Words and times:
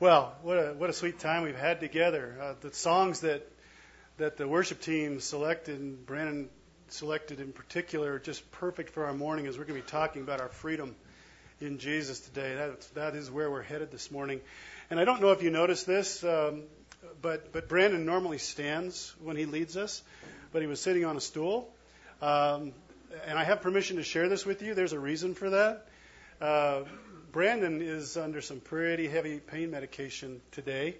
Well, 0.00 0.36
what 0.42 0.54
a 0.54 0.74
what 0.74 0.90
a 0.90 0.92
sweet 0.92 1.18
time 1.18 1.42
we've 1.42 1.58
had 1.58 1.80
together. 1.80 2.36
Uh, 2.40 2.54
the 2.60 2.72
songs 2.72 3.22
that 3.22 3.44
that 4.18 4.36
the 4.36 4.46
worship 4.46 4.80
team 4.80 5.18
selected, 5.18 5.80
and 5.80 6.06
Brandon 6.06 6.48
selected 6.86 7.40
in 7.40 7.50
particular, 7.50 8.12
are 8.12 8.18
just 8.20 8.48
perfect 8.52 8.90
for 8.90 9.06
our 9.06 9.12
morning 9.12 9.48
as 9.48 9.58
we're 9.58 9.64
going 9.64 9.80
to 9.80 9.84
be 9.84 9.90
talking 9.90 10.22
about 10.22 10.40
our 10.40 10.50
freedom 10.50 10.94
in 11.60 11.78
Jesus 11.78 12.20
today. 12.20 12.54
That 12.54 12.80
that 12.94 13.16
is 13.16 13.28
where 13.28 13.50
we're 13.50 13.62
headed 13.62 13.90
this 13.90 14.08
morning. 14.12 14.40
And 14.88 15.00
I 15.00 15.04
don't 15.04 15.20
know 15.20 15.32
if 15.32 15.42
you 15.42 15.50
noticed 15.50 15.84
this, 15.84 16.22
um, 16.22 16.62
but 17.20 17.52
but 17.52 17.68
Brandon 17.68 18.06
normally 18.06 18.38
stands 18.38 19.12
when 19.20 19.34
he 19.34 19.46
leads 19.46 19.76
us, 19.76 20.00
but 20.52 20.62
he 20.62 20.68
was 20.68 20.80
sitting 20.80 21.06
on 21.06 21.16
a 21.16 21.20
stool. 21.20 21.74
Um, 22.22 22.70
and 23.26 23.36
I 23.36 23.42
have 23.42 23.62
permission 23.62 23.96
to 23.96 24.04
share 24.04 24.28
this 24.28 24.46
with 24.46 24.62
you. 24.62 24.74
There's 24.74 24.92
a 24.92 25.00
reason 25.00 25.34
for 25.34 25.50
that. 25.50 25.88
Uh, 26.40 26.82
Brandon 27.30 27.82
is 27.82 28.16
under 28.16 28.40
some 28.40 28.58
pretty 28.60 29.06
heavy 29.06 29.38
pain 29.38 29.70
medication 29.70 30.40
today. 30.50 30.96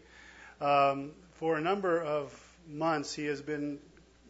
Um, 0.60 1.12
for 1.36 1.56
a 1.56 1.60
number 1.60 2.02
of 2.02 2.30
months, 2.68 3.14
he 3.14 3.24
has 3.26 3.40
been 3.40 3.78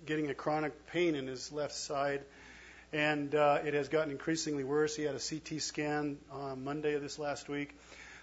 getting 0.06 0.30
a 0.30 0.34
chronic 0.34 0.86
pain 0.86 1.16
in 1.16 1.26
his 1.26 1.50
left 1.50 1.74
side, 1.74 2.20
and 2.92 3.34
uh, 3.34 3.58
it 3.64 3.74
has 3.74 3.88
gotten 3.88 4.12
increasingly 4.12 4.62
worse. 4.62 4.94
He 4.94 5.02
had 5.02 5.16
a 5.16 5.18
CT 5.18 5.60
scan 5.60 6.18
on 6.30 6.62
Monday 6.62 6.94
of 6.94 7.02
this 7.02 7.18
last 7.18 7.48
week, 7.48 7.76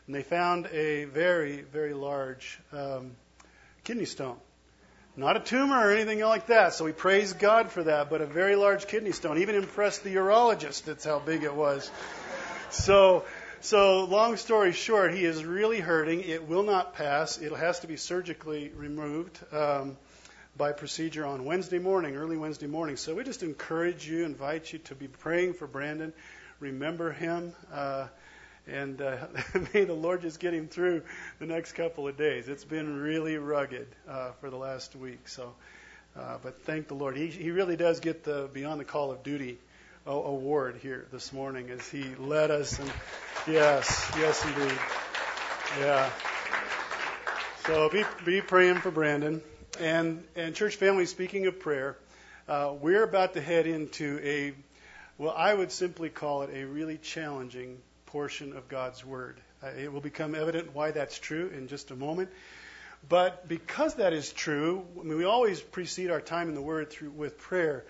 and 0.07 0.15
they 0.15 0.23
found 0.23 0.67
a 0.67 1.03
very, 1.03 1.59
very 1.59 1.93
large 1.93 2.57
um, 2.71 3.11
kidney 3.83 4.05
stone. 4.05 4.37
Not 5.17 5.35
a 5.35 5.41
tumor 5.41 5.85
or 5.85 5.91
anything 5.91 6.21
like 6.21 6.47
that, 6.47 6.73
so 6.75 6.85
we 6.85 6.93
praise 6.93 7.33
God 7.33 7.71
for 7.71 7.83
that, 7.83 8.09
but 8.09 8.21
a 8.21 8.25
very 8.25 8.55
large 8.55 8.87
kidney 8.87 9.11
stone. 9.11 9.39
Even 9.39 9.55
impressed 9.55 10.05
the 10.05 10.15
urologist, 10.15 10.85
that's 10.85 11.03
how 11.03 11.19
big 11.19 11.43
it 11.43 11.53
was. 11.53 11.91
So, 12.69 13.23
so, 13.65 14.03
long 14.03 14.37
story 14.37 14.73
short, 14.73 15.11
he 15.11 15.25
is 15.25 15.43
really 15.43 15.79
hurting. 15.79 16.21
It 16.21 16.47
will 16.47 16.61
not 16.61 16.93
pass. 16.93 17.39
It 17.39 17.51
has 17.51 17.79
to 17.79 17.87
be 17.87 17.97
surgically 17.97 18.69
removed 18.75 19.39
um, 19.51 19.97
by 20.55 20.71
procedure 20.71 21.25
on 21.25 21.45
Wednesday 21.45 21.79
morning, 21.79 22.15
early 22.15 22.37
Wednesday 22.37 22.67
morning. 22.67 22.95
So, 22.95 23.15
we 23.15 23.23
just 23.23 23.41
encourage 23.41 24.07
you, 24.07 24.23
invite 24.23 24.71
you 24.71 24.77
to 24.79 24.93
be 24.93 25.07
praying 25.07 25.55
for 25.55 25.65
Brandon. 25.65 26.13
Remember 26.59 27.11
him. 27.11 27.53
Uh, 27.73 28.05
and 28.67 29.01
uh, 29.01 29.25
may 29.73 29.85
the 29.85 29.95
Lord 29.95 30.21
just 30.21 30.39
get 30.39 30.53
him 30.53 30.67
through 30.67 31.01
the 31.39 31.47
next 31.47 31.71
couple 31.71 32.07
of 32.07 32.15
days. 32.17 32.47
It's 32.47 32.65
been 32.65 32.95
really 33.01 33.37
rugged 33.37 33.87
uh, 34.07 34.33
for 34.41 34.51
the 34.51 34.57
last 34.57 34.95
week. 34.95 35.27
So, 35.27 35.55
uh, 36.15 36.37
but 36.43 36.61
thank 36.61 36.87
the 36.87 36.93
Lord. 36.93 37.17
He, 37.17 37.27
he 37.29 37.49
really 37.49 37.77
does 37.77 37.99
get 37.99 38.23
the 38.23 38.47
beyond 38.53 38.79
the 38.79 38.85
call 38.85 39.11
of 39.11 39.23
duty 39.23 39.57
award 40.05 40.77
here 40.81 41.05
this 41.11 41.33
morning 41.33 41.69
as 41.69 41.87
he 41.89 42.03
led 42.15 42.51
us. 42.51 42.77
And 42.79 42.91
yes, 43.47 44.11
yes, 44.17 44.45
indeed. 44.45 44.77
Yeah. 45.79 46.09
So 47.65 47.89
be 47.89 48.03
be 48.23 48.41
praying 48.41 48.75
for 48.77 48.91
Brandon 48.91 49.41
and 49.79 50.23
and 50.35 50.55
church 50.55 50.75
family. 50.75 51.05
Speaking 51.05 51.47
of 51.47 51.59
prayer, 51.59 51.97
uh, 52.47 52.73
we're 52.79 53.03
about 53.03 53.33
to 53.33 53.41
head 53.41 53.65
into 53.65 54.19
a 54.23 54.53
well, 55.17 55.33
I 55.35 55.53
would 55.53 55.71
simply 55.71 56.09
call 56.09 56.43
it 56.43 56.49
a 56.53 56.65
really 56.65 56.97
challenging 56.97 57.77
portion 58.07 58.55
of 58.55 58.67
God's 58.67 59.03
Word. 59.03 59.39
Uh, 59.63 59.67
it 59.69 59.91
will 59.91 60.01
become 60.01 60.35
evident 60.35 60.75
why 60.75 60.91
that's 60.91 61.17
true 61.17 61.49
in 61.55 61.67
just 61.67 61.89
a 61.89 61.95
moment. 61.95 62.29
But 63.07 63.47
because 63.47 63.95
that 63.95 64.13
is 64.13 64.31
true, 64.31 64.83
I 64.99 65.03
mean, 65.03 65.17
we 65.17 65.25
always 65.25 65.61
precede 65.61 66.11
our 66.11 66.21
time 66.21 66.49
in 66.49 66.55
the 66.55 66.61
Word 66.61 66.89
through 66.89 67.11
with 67.11 67.37
prayer. 67.37 67.85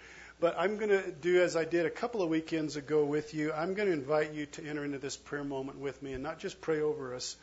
But 0.45 0.59
I'm 0.59 0.77
going 0.77 0.91
to 0.91 1.11
do 1.11 1.41
as 1.41 1.55
I 1.55 1.65
did 1.65 1.87
a 1.87 1.89
couple 1.89 2.21
of 2.21 2.29
weekends 2.29 2.75
ago 2.75 3.03
with 3.03 3.33
you. 3.33 3.51
I'm 3.51 3.73
going 3.73 3.87
to 3.87 3.93
invite 3.95 4.31
you 4.31 4.45
to 4.45 4.63
enter 4.63 4.85
into 4.85 4.99
this 4.99 5.17
prayer 5.17 5.43
moment 5.43 5.79
with 5.79 6.03
me 6.03 6.13
and 6.13 6.21
not 6.21 6.37
just 6.37 6.61
pray 6.61 6.81
over 6.81 7.15
us, 7.15 7.35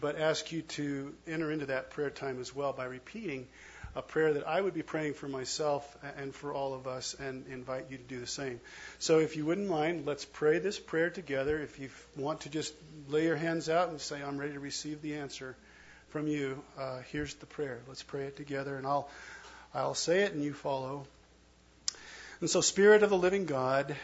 but 0.00 0.18
ask 0.18 0.50
you 0.50 0.62
to 0.62 1.14
enter 1.26 1.50
into 1.52 1.66
that 1.66 1.90
prayer 1.90 2.08
time 2.08 2.40
as 2.40 2.54
well 2.54 2.72
by 2.72 2.86
repeating 2.86 3.48
a 3.94 4.00
prayer 4.00 4.32
that 4.32 4.48
I 4.48 4.62
would 4.62 4.72
be 4.72 4.82
praying 4.82 5.12
for 5.12 5.28
myself 5.28 5.94
and 6.16 6.34
for 6.34 6.54
all 6.54 6.72
of 6.72 6.86
us 6.86 7.14
and 7.20 7.46
invite 7.48 7.90
you 7.90 7.98
to 7.98 8.02
do 8.02 8.18
the 8.18 8.26
same. 8.26 8.62
So 8.98 9.18
if 9.18 9.36
you 9.36 9.44
wouldn't 9.44 9.68
mind, 9.68 10.06
let's 10.06 10.24
pray 10.24 10.58
this 10.58 10.78
prayer 10.78 11.10
together. 11.10 11.60
If 11.60 11.78
you 11.78 11.90
want 12.16 12.40
to 12.40 12.48
just 12.48 12.72
lay 13.08 13.24
your 13.24 13.36
hands 13.36 13.68
out 13.68 13.90
and 13.90 14.00
say, 14.00 14.22
I'm 14.22 14.38
ready 14.38 14.54
to 14.54 14.60
receive 14.60 15.02
the 15.02 15.16
answer 15.16 15.54
from 16.08 16.26
you, 16.26 16.62
uh, 16.78 17.00
here's 17.12 17.34
the 17.34 17.44
prayer. 17.44 17.80
Let's 17.86 18.02
pray 18.02 18.22
it 18.22 18.38
together 18.38 18.74
and 18.78 18.86
I'll, 18.86 19.10
I'll 19.74 19.92
say 19.92 20.22
it 20.22 20.32
and 20.32 20.42
you 20.42 20.54
follow. 20.54 21.06
And 22.40 22.48
so, 22.48 22.60
Spirit 22.60 23.02
of 23.02 23.10
the 23.10 23.18
living 23.18 23.46
God, 23.46 23.96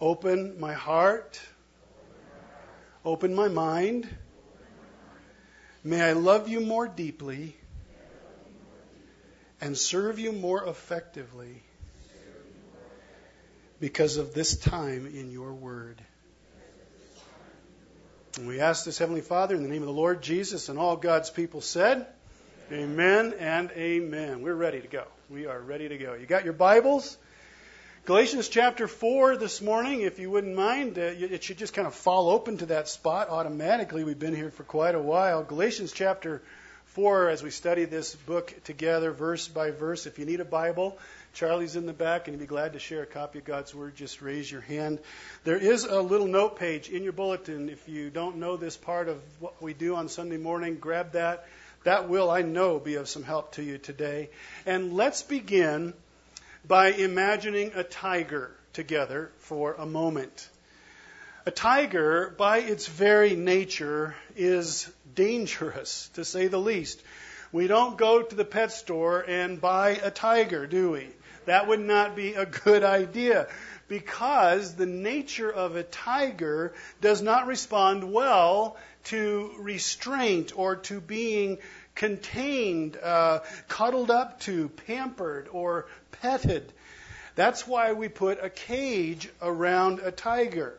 open 0.00 0.60
my 0.60 0.72
heart, 0.72 1.40
open 3.04 3.34
my 3.34 3.48
mind. 3.48 4.08
May 5.82 6.00
I 6.00 6.12
love 6.12 6.48
you 6.48 6.60
more 6.60 6.86
deeply 6.86 7.56
and 9.60 9.76
serve 9.76 10.20
you 10.20 10.32
more 10.32 10.64
effectively 10.64 11.62
because 13.80 14.16
of 14.16 14.32
this 14.32 14.56
time 14.56 15.06
in 15.06 15.32
your 15.32 15.52
word. 15.52 16.00
And 18.38 18.46
we 18.46 18.60
ask 18.60 18.84
this, 18.84 18.98
Heavenly 18.98 19.20
Father, 19.20 19.56
in 19.56 19.62
the 19.64 19.68
name 19.68 19.82
of 19.82 19.88
the 19.88 19.92
Lord 19.92 20.22
Jesus, 20.22 20.68
and 20.68 20.78
all 20.78 20.96
God's 20.96 21.30
people 21.30 21.60
said, 21.60 22.06
Amen 22.70 23.34
and 23.38 23.70
amen. 23.72 24.42
We're 24.42 24.54
ready 24.54 24.80
to 24.80 24.88
go. 24.88 25.04
We 25.32 25.46
are 25.46 25.58
ready 25.58 25.88
to 25.88 25.96
go. 25.96 26.12
You 26.12 26.26
got 26.26 26.44
your 26.44 26.52
Bibles? 26.52 27.16
Galatians 28.04 28.50
chapter 28.50 28.86
4 28.86 29.38
this 29.38 29.62
morning, 29.62 30.02
if 30.02 30.18
you 30.18 30.30
wouldn't 30.30 30.54
mind, 30.54 30.98
uh, 30.98 31.04
it 31.04 31.42
should 31.42 31.56
just 31.56 31.72
kind 31.72 31.88
of 31.88 31.94
fall 31.94 32.28
open 32.28 32.58
to 32.58 32.66
that 32.66 32.86
spot 32.86 33.30
automatically. 33.30 34.04
We've 34.04 34.18
been 34.18 34.36
here 34.36 34.50
for 34.50 34.62
quite 34.62 34.94
a 34.94 35.00
while. 35.00 35.42
Galatians 35.42 35.92
chapter 35.92 36.42
4, 36.84 37.30
as 37.30 37.42
we 37.42 37.48
study 37.48 37.86
this 37.86 38.14
book 38.14 38.54
together, 38.64 39.10
verse 39.10 39.48
by 39.48 39.70
verse. 39.70 40.04
If 40.04 40.18
you 40.18 40.26
need 40.26 40.40
a 40.40 40.44
Bible, 40.44 40.98
Charlie's 41.32 41.76
in 41.76 41.86
the 41.86 41.94
back, 41.94 42.28
and 42.28 42.36
he'd 42.36 42.42
be 42.42 42.46
glad 42.46 42.74
to 42.74 42.78
share 42.78 43.02
a 43.02 43.06
copy 43.06 43.38
of 43.38 43.46
God's 43.46 43.74
Word. 43.74 43.96
Just 43.96 44.20
raise 44.20 44.52
your 44.52 44.60
hand. 44.60 44.98
There 45.44 45.56
is 45.56 45.84
a 45.84 46.02
little 46.02 46.26
note 46.26 46.58
page 46.58 46.90
in 46.90 47.04
your 47.04 47.14
bulletin. 47.14 47.70
If 47.70 47.88
you 47.88 48.10
don't 48.10 48.36
know 48.36 48.58
this 48.58 48.76
part 48.76 49.08
of 49.08 49.18
what 49.40 49.62
we 49.62 49.72
do 49.72 49.94
on 49.94 50.10
Sunday 50.10 50.36
morning, 50.36 50.76
grab 50.76 51.12
that 51.12 51.46
that 51.84 52.08
will, 52.08 52.30
I 52.30 52.42
know, 52.42 52.78
be 52.78 52.94
of 52.94 53.08
some 53.08 53.22
help 53.22 53.52
to 53.52 53.62
you 53.62 53.78
today. 53.78 54.30
And 54.66 54.92
let's 54.92 55.22
begin 55.22 55.94
by 56.66 56.88
imagining 56.88 57.72
a 57.74 57.82
tiger 57.82 58.50
together 58.72 59.30
for 59.38 59.74
a 59.74 59.86
moment. 59.86 60.48
A 61.44 61.50
tiger, 61.50 62.32
by 62.38 62.58
its 62.58 62.86
very 62.86 63.34
nature, 63.34 64.14
is 64.36 64.88
dangerous, 65.14 66.08
to 66.14 66.24
say 66.24 66.46
the 66.46 66.60
least. 66.60 67.02
We 67.50 67.66
don't 67.66 67.98
go 67.98 68.22
to 68.22 68.34
the 68.34 68.44
pet 68.44 68.72
store 68.72 69.24
and 69.26 69.60
buy 69.60 69.90
a 69.90 70.10
tiger, 70.10 70.66
do 70.66 70.92
we? 70.92 71.08
That 71.46 71.66
would 71.66 71.80
not 71.80 72.14
be 72.14 72.34
a 72.34 72.46
good 72.46 72.84
idea 72.84 73.48
because 73.88 74.74
the 74.74 74.86
nature 74.86 75.52
of 75.52 75.76
a 75.76 75.82
tiger 75.82 76.72
does 77.00 77.20
not 77.20 77.46
respond 77.46 78.10
well 78.12 78.76
to 79.04 79.52
restraint 79.58 80.52
or 80.56 80.76
to 80.76 81.00
being 81.00 81.58
contained, 81.94 82.96
uh, 82.96 83.40
cuddled 83.68 84.10
up 84.10 84.40
to, 84.40 84.68
pampered, 84.86 85.48
or 85.50 85.86
petted. 86.20 86.72
That's 87.34 87.66
why 87.66 87.92
we 87.92 88.08
put 88.08 88.42
a 88.42 88.50
cage 88.50 89.28
around 89.40 90.00
a 90.00 90.10
tiger. 90.10 90.78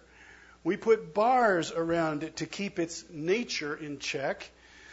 We 0.64 0.78
put 0.78 1.14
bars 1.14 1.72
around 1.72 2.24
it 2.24 2.38
to 2.38 2.46
keep 2.46 2.80
its 2.80 3.04
nature 3.10 3.76
in 3.76 4.00
check 4.00 4.50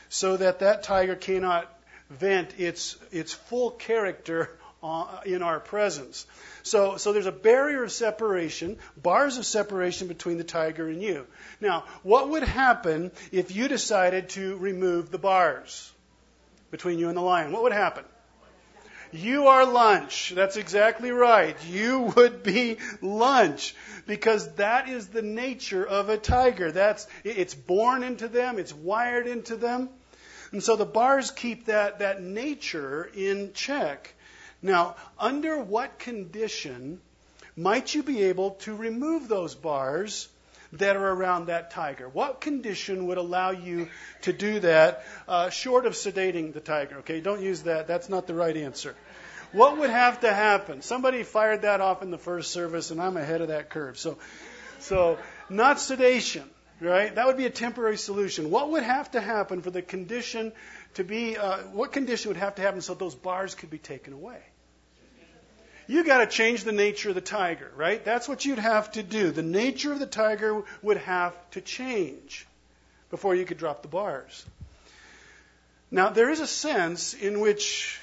so 0.09 0.37
that 0.37 0.59
that 0.61 0.83
tiger 0.83 1.15
cannot 1.15 1.73
vent 2.11 2.59
its, 2.59 2.97
its 3.13 3.33
full 3.33 3.71
character 3.71 4.59
Uh, 4.83 5.21
in 5.27 5.43
our 5.43 5.61
presence. 5.61 6.27
So, 6.63 6.97
so 6.97 7.13
there's 7.13 7.27
a 7.27 7.33
barrier 7.33 7.85
of 7.85 7.93
separation, 7.93 8.79
bars 8.97 9.37
of 9.37 9.45
separation 9.45 10.09
between 10.09 10.39
the 10.39 10.45
tiger 10.45 10.89
and 10.89 11.03
you. 11.03 11.27
Now, 11.61 11.85
what 12.03 12.31
would 12.31 12.45
happen 12.45 13.11
if 13.31 13.55
you 13.55 13.69
decided 13.69 14.31
to 14.31 14.57
remove 14.57 15.11
the 15.11 15.19
bars 15.19 15.93
between 16.71 16.99
you 16.99 17.09
and 17.09 17.17
the 17.19 17.21
lion? 17.21 17.53
What 17.53 17.65
would 17.65 17.73
happen? 17.73 18.05
You 19.13 19.49
are 19.49 19.67
lunch. 19.67 20.33
That's 20.35 20.57
exactly 20.57 21.11
right. 21.11 21.57
You 21.67 22.13
would 22.17 22.43
be 22.43 22.79
lunch 23.03 23.75
because 24.07 24.55
that 24.55 24.89
is 24.89 25.09
the 25.09 25.21
nature 25.21 25.85
of 25.85 26.09
a 26.09 26.17
tiger. 26.17 26.73
That's 26.73 27.07
it's 27.23 27.55
born 27.55 28.03
into 28.03 28.29
them, 28.29 28.59
it's 28.59 28.73
wired 28.73 29.27
into 29.27 29.57
them. 29.57 29.91
And 30.53 30.63
so 30.63 30.77
the 30.77 30.87
bars 30.87 31.31
keep 31.31 31.67
that, 31.67 31.99
that 31.99 32.23
nature 32.23 33.11
in 33.15 33.53
check. 33.53 34.15
Now, 34.63 34.97
under 35.19 35.59
what 35.59 35.99
condition 35.99 37.01
might 37.57 37.95
you 37.95 38.03
be 38.03 38.25
able 38.25 38.53
to 38.67 38.75
remove 38.75 39.29
those 39.29 39.55
bars 39.55 40.29
that 40.73 40.97
are 40.97 41.11
around 41.11 41.47
that 41.47 41.71
tiger? 41.71 42.09
What 42.09 42.41
condition 42.41 43.07
would 43.07 43.19
allow 43.19 43.51
you 43.51 43.89
to 44.23 44.33
do 44.33 44.61
that 44.61 45.05
uh, 45.27 45.51
short 45.51 45.87
of 45.87 45.95
sedating 45.95 46.53
the 46.53 46.61
tiger? 46.61 46.99
Okay, 46.99 47.21
don't 47.21 47.43
use 47.43 47.63
that. 47.63 47.87
That's 47.89 48.09
not 48.09 48.27
the 48.27 48.35
right 48.35 48.57
answer. 48.57 48.95
What 49.53 49.79
would 49.79 49.91
have 49.91 50.21
to 50.21 50.33
happen? 50.33 50.83
Somebody 50.83 51.25
fired 51.25 51.63
that 51.63 51.81
off 51.81 52.03
in 52.03 52.11
the 52.11 52.19
first 52.19 52.53
service, 52.53 52.91
and 52.93 53.01
I'm 53.01 53.17
ahead 53.17 53.41
of 53.41 53.49
that 53.49 53.71
curve. 53.71 53.99
So, 53.99 54.19
so 54.79 55.19
not 55.49 55.81
sedation. 55.81 56.49
right? 56.81 57.15
That 57.15 57.27
would 57.27 57.37
be 57.37 57.47
a 57.47 57.51
temporary 57.51 57.97
solution. 57.99 58.51
What 58.51 58.71
would 58.71 58.83
have 58.83 59.11
to 59.13 59.21
happen 59.21 59.63
for 59.63 59.71
the 59.71 59.83
condition 59.83 60.53
to 60.95 61.05
be, 61.05 61.37
uh, 61.37 61.59
what 61.73 61.93
condition 61.93 62.31
would 62.31 62.39
have 62.39 62.55
to 62.57 62.63
happen 62.63 62.81
so 62.81 62.95
those 62.95 63.15
bars 63.15 63.55
could 63.55 63.71
be 63.71 63.79
taken 63.79 64.13
away? 64.13 64.41
You 65.91 66.05
got 66.05 66.19
to 66.19 66.27
change 66.29 66.63
the 66.63 66.71
nature 66.71 67.09
of 67.09 67.17
the 67.17 67.21
tiger, 67.21 67.69
right? 67.75 68.05
That's 68.05 68.29
what 68.29 68.45
you'd 68.45 68.61
have 68.61 68.93
to 68.93 69.03
do. 69.03 69.33
The 69.33 69.43
nature 69.43 69.93
of 69.93 69.99
the 69.99 70.07
tiger 70.07 70.63
would 70.83 70.99
have 70.99 71.35
to 71.51 71.61
change 71.61 72.47
before 73.11 73.35
you 73.35 73.45
could 73.45 73.59
drop 73.59 73.83
the 73.83 73.89
bars. 73.89 74.47
Now, 75.91 76.11
there 76.11 76.31
is 76.31 76.39
a 76.39 76.47
sense 76.47 77.13
in 77.15 77.41
which 77.41 77.99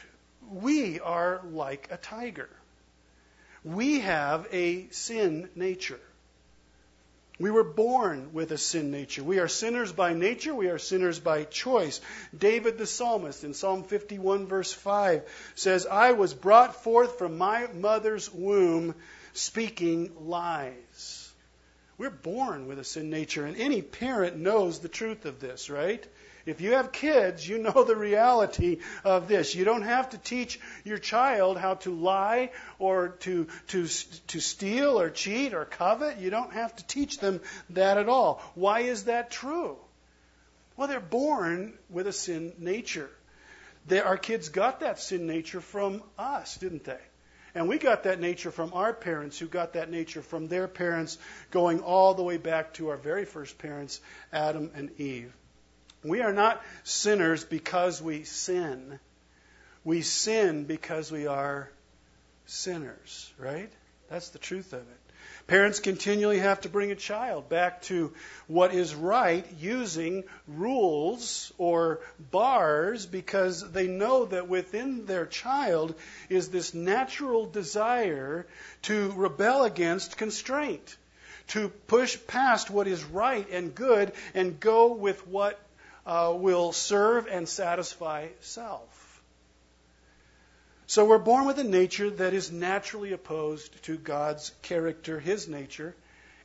we 0.52 1.00
are 1.00 1.40
like 1.50 1.88
a 1.90 1.96
tiger. 1.96 2.50
We 3.64 4.02
have 4.02 4.50
a 4.52 4.90
sin 4.90 5.50
nature. 5.56 6.02
We 7.40 7.52
were 7.52 7.64
born 7.64 8.34
with 8.34 8.52
a 8.52 8.58
sin 8.58 8.90
nature. 8.90 9.24
We 9.24 9.40
are 9.40 9.48
sinners 9.48 9.92
by 9.92 10.14
nature. 10.14 10.56
We 10.56 10.70
are 10.70 10.80
sinners 10.80 11.20
by 11.20 11.44
choice. 11.44 12.02
David 12.36 12.80
the 12.80 12.88
psalmist 12.88 13.44
in 13.44 13.54
Psalm 13.54 13.84
51 13.84 14.48
verse 14.48 14.74
5 14.74 15.22
says, 15.54 15.86
I 15.86 16.14
was 16.14 16.34
brought 16.34 16.84
forth 16.84 17.20
from 17.20 17.38
my 17.38 17.68
mother's 17.74 18.34
womb 18.34 18.96
speaking 19.34 20.12
lies. 20.20 21.32
We're 22.00 22.10
born 22.10 22.68
with 22.68 22.80
a 22.80 22.84
sin 22.84 23.10
nature, 23.10 23.46
and 23.46 23.58
any 23.58 23.82
parent 23.82 24.38
knows 24.38 24.80
the 24.80 24.90
truth 24.90 25.26
of 25.26 25.40
this, 25.40 25.70
right? 25.70 26.06
If 26.48 26.62
you 26.62 26.74
have 26.74 26.92
kids, 26.92 27.48
you 27.48 27.58
know 27.58 27.84
the 27.84 27.96
reality 27.96 28.80
of 29.04 29.28
this. 29.28 29.54
You 29.54 29.66
don't 29.66 29.82
have 29.82 30.12
to 30.12 30.18
teach 30.18 30.60
your 30.86 30.98
child 30.98 31.58
how 31.58 31.76
to 31.76 31.94
lie 31.94 32.52
or 32.80 33.10
to, 33.20 33.48
to, 33.68 33.88
to 34.28 34.40
steal 34.40 35.00
or 35.00 35.10
cheat 35.10 35.54
or 35.54 35.66
covet. 35.66 36.20
You 36.20 36.30
don't 36.30 36.54
have 36.54 36.76
to 36.78 36.88
teach 36.88 37.20
them 37.20 37.42
that 37.72 37.98
at 37.98 38.08
all. 38.08 38.42
Why 38.56 38.82
is 38.82 39.06
that 39.06 39.30
true? 39.30 39.78
Well, 40.78 40.88
they're 40.88 41.00
born 41.00 41.74
with 41.90 42.08
a 42.08 42.14
sin 42.14 42.54
nature. 42.60 43.10
They, 43.88 44.00
our 44.00 44.18
kids 44.18 44.50
got 44.50 44.80
that 44.82 45.00
sin 45.00 45.28
nature 45.28 45.62
from 45.62 46.04
us, 46.18 46.58
didn't 46.58 46.84
they? 46.84 47.00
And 47.56 47.68
we 47.68 47.78
got 47.78 48.04
that 48.04 48.20
nature 48.20 48.52
from 48.52 48.72
our 48.74 48.94
parents, 48.94 49.40
who 49.40 49.48
got 49.48 49.74
that 49.74 49.90
nature 49.90 50.22
from 50.22 50.48
their 50.48 50.68
parents, 50.68 51.18
going 51.50 51.80
all 51.80 52.14
the 52.14 52.24
way 52.24 52.38
back 52.38 52.74
to 52.76 52.90
our 52.90 52.98
very 52.98 53.26
first 53.26 53.58
parents, 53.58 54.00
Adam 54.32 54.72
and 54.76 54.92
Eve. 55.00 55.34
We 56.04 56.22
are 56.22 56.34
not 56.34 56.62
sinners 56.84 57.44
because 57.44 58.02
we 58.02 58.24
sin. 58.24 59.00
We 59.84 60.02
sin 60.02 60.66
because 60.66 61.12
we 61.12 61.28
are 61.28 61.70
sinners, 62.46 63.32
right? 63.38 63.72
That's 64.10 64.30
the 64.30 64.40
truth 64.40 64.74
of 64.74 64.82
it. 64.82 65.08
Parents 65.48 65.80
continually 65.80 66.40
have 66.40 66.62
to 66.62 66.70
bring 66.70 66.92
a 66.92 66.96
child 66.96 67.48
back 67.48 67.82
to 67.84 68.14
what 68.48 68.74
is 68.74 68.94
right 68.94 69.46
using 69.60 70.26
rules 70.46 71.54
or 71.58 72.02
bars 72.32 73.06
because 73.06 73.72
they 73.72 73.88
know 73.88 74.26
that 74.26 74.50
within 74.50 75.06
their 75.06 75.26
child 75.26 75.96
is 76.30 76.50
this 76.50 76.74
natural 76.74 77.46
desire 77.46 78.46
to 78.84 79.14
rebel 79.14 79.64
against 79.64 80.18
constraint, 80.18 80.98
to 81.48 81.70
push 81.70 82.18
past 82.28 82.70
what 82.70 82.88
is 82.88 83.04
right 83.06 83.50
and 83.50 83.74
good 83.74 84.12
and 84.34 84.60
go 84.60 84.94
with 84.94 85.26
what 85.28 85.58
uh, 86.08 86.34
will 86.34 86.72
serve 86.72 87.28
and 87.28 87.48
satisfy 87.48 88.30
self. 88.40 89.22
So 90.88 91.04
we're 91.04 91.18
born 91.18 91.46
with 91.46 91.60
a 91.60 91.66
nature 91.66 92.10
that 92.10 92.34
is 92.34 92.50
naturally 92.50 93.12
opposed 93.12 93.84
to 93.84 93.98
God's 93.98 94.54
character, 94.62 95.20
His 95.20 95.50
nature, 95.50 95.94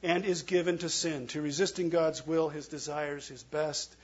and 0.02 0.24
is 0.24 0.42
given 0.42 0.78
to 0.78 0.88
sin, 0.88 1.28
to 1.28 1.40
resisting 1.40 1.90
God's 1.90 2.26
will, 2.26 2.48
His 2.48 2.66
desires, 2.66 3.28
His 3.28 3.44
best, 3.44 3.94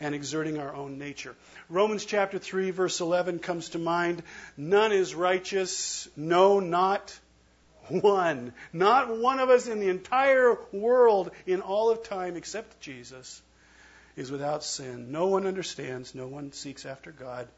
and 0.00 0.16
exerting 0.16 0.58
our 0.58 0.74
own 0.74 0.98
nature. 0.98 1.36
Romans 1.68 2.04
chapter 2.04 2.40
3, 2.40 2.72
verse 2.72 3.00
11 3.00 3.38
comes 3.38 3.68
to 3.70 3.78
mind. 3.78 4.20
None 4.56 4.90
is 4.90 5.14
righteous, 5.14 6.08
no, 6.16 6.58
not 6.58 7.16
one. 7.88 8.52
Not 8.72 9.16
one 9.16 9.38
of 9.38 9.48
us 9.48 9.68
in 9.68 9.78
the 9.78 9.90
entire 9.90 10.58
world 10.72 11.30
in 11.46 11.60
all 11.60 11.90
of 11.90 12.02
time 12.02 12.34
except 12.34 12.80
Jesus 12.80 13.40
is 14.16 14.30
without 14.30 14.64
sin. 14.64 15.10
No 15.10 15.26
one 15.26 15.46
understands, 15.46 16.14
no 16.14 16.26
one 16.26 16.52
seeks 16.52 16.86
after 16.86 17.10
God. 17.10 17.48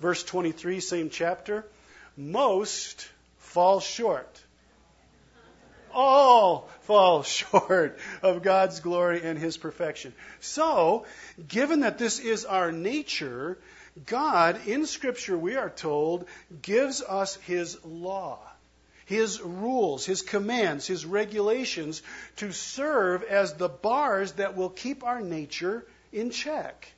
Verse 0.00 0.22
23, 0.22 0.80
same 0.80 1.10
chapter. 1.10 1.64
Most 2.16 3.08
fall 3.38 3.80
short. 3.80 4.42
All 5.92 6.68
fall 6.82 7.22
short 7.22 7.98
of 8.22 8.42
God's 8.42 8.80
glory 8.80 9.22
and 9.22 9.38
His 9.38 9.56
perfection. 9.56 10.12
So, 10.40 11.06
given 11.48 11.80
that 11.80 11.98
this 11.98 12.18
is 12.18 12.44
our 12.44 12.72
nature, 12.72 13.58
God, 14.04 14.66
in 14.66 14.86
Scripture, 14.86 15.38
we 15.38 15.56
are 15.56 15.70
told, 15.70 16.26
gives 16.60 17.02
us 17.02 17.36
His 17.36 17.82
law. 17.84 18.38
His 19.06 19.40
rules, 19.40 20.04
His 20.04 20.20
commands, 20.22 20.86
His 20.86 21.06
regulations 21.06 22.02
to 22.36 22.52
serve 22.52 23.22
as 23.22 23.54
the 23.54 23.68
bars 23.68 24.32
that 24.32 24.56
will 24.56 24.70
keep 24.70 25.04
our 25.04 25.20
nature 25.20 25.86
in 26.16 26.30
check. 26.30 26.88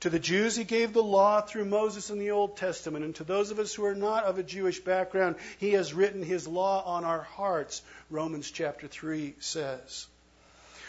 To 0.00 0.10
the 0.10 0.18
Jews, 0.18 0.56
he 0.56 0.64
gave 0.64 0.92
the 0.92 1.02
law 1.02 1.40
through 1.40 1.66
Moses 1.66 2.10
in 2.10 2.18
the 2.18 2.32
Old 2.32 2.56
Testament. 2.56 3.04
And 3.04 3.14
to 3.16 3.24
those 3.24 3.52
of 3.52 3.60
us 3.60 3.72
who 3.72 3.84
are 3.84 3.94
not 3.94 4.24
of 4.24 4.36
a 4.36 4.42
Jewish 4.42 4.80
background, 4.80 5.36
he 5.58 5.74
has 5.74 5.94
written 5.94 6.24
his 6.24 6.48
law 6.48 6.82
on 6.84 7.04
our 7.04 7.22
hearts, 7.22 7.82
Romans 8.10 8.50
chapter 8.50 8.88
3 8.88 9.36
says. 9.38 10.08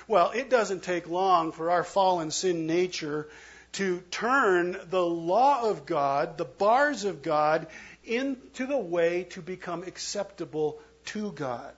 Well, 0.08 0.32
it 0.32 0.50
doesn't 0.50 0.82
take 0.82 1.08
long 1.08 1.52
for 1.52 1.70
our 1.70 1.84
fallen 1.84 2.32
sin 2.32 2.66
nature 2.66 3.30
to 3.74 4.02
turn 4.10 4.76
the 4.90 5.06
law 5.06 5.70
of 5.70 5.86
God, 5.86 6.40
the 6.40 6.46
bars 6.46 7.06
of 7.06 7.22
God, 7.22 7.68
into 8.04 8.66
the 8.66 8.78
way 8.78 9.26
to 9.32 9.44
become 9.44 9.84
acceptable 9.84 10.82
to 11.06 11.32
God 11.32 11.74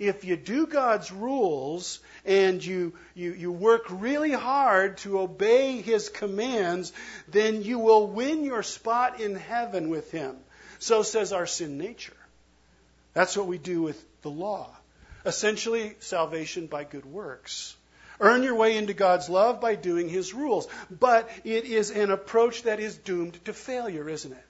if 0.00 0.24
you 0.24 0.34
do 0.34 0.66
God's 0.66 1.12
rules 1.12 2.00
and 2.24 2.64
you, 2.64 2.94
you, 3.14 3.32
you 3.34 3.52
work 3.52 3.84
really 3.90 4.32
hard 4.32 4.96
to 4.98 5.20
obey 5.20 5.82
His 5.82 6.08
commands, 6.08 6.92
then 7.28 7.62
you 7.62 7.78
will 7.78 8.06
win 8.06 8.42
your 8.42 8.62
spot 8.62 9.20
in 9.20 9.36
heaven 9.36 9.90
with 9.90 10.10
Him. 10.10 10.36
So 10.78 11.02
says 11.02 11.34
our 11.34 11.46
sin 11.46 11.76
nature. 11.76 12.16
That's 13.12 13.36
what 13.36 13.46
we 13.46 13.58
do 13.58 13.82
with 13.82 14.02
the 14.22 14.30
law. 14.30 14.74
Essentially, 15.26 15.94
salvation 16.00 16.66
by 16.66 16.84
good 16.84 17.04
works. 17.04 17.76
Earn 18.20 18.42
your 18.42 18.54
way 18.54 18.78
into 18.78 18.94
God's 18.94 19.28
love 19.28 19.60
by 19.60 19.74
doing 19.74 20.08
His 20.08 20.32
rules. 20.32 20.66
But 20.90 21.28
it 21.44 21.66
is 21.66 21.90
an 21.90 22.10
approach 22.10 22.62
that 22.62 22.80
is 22.80 22.96
doomed 22.96 23.44
to 23.44 23.52
failure, 23.52 24.08
isn't 24.08 24.32
it? 24.32 24.44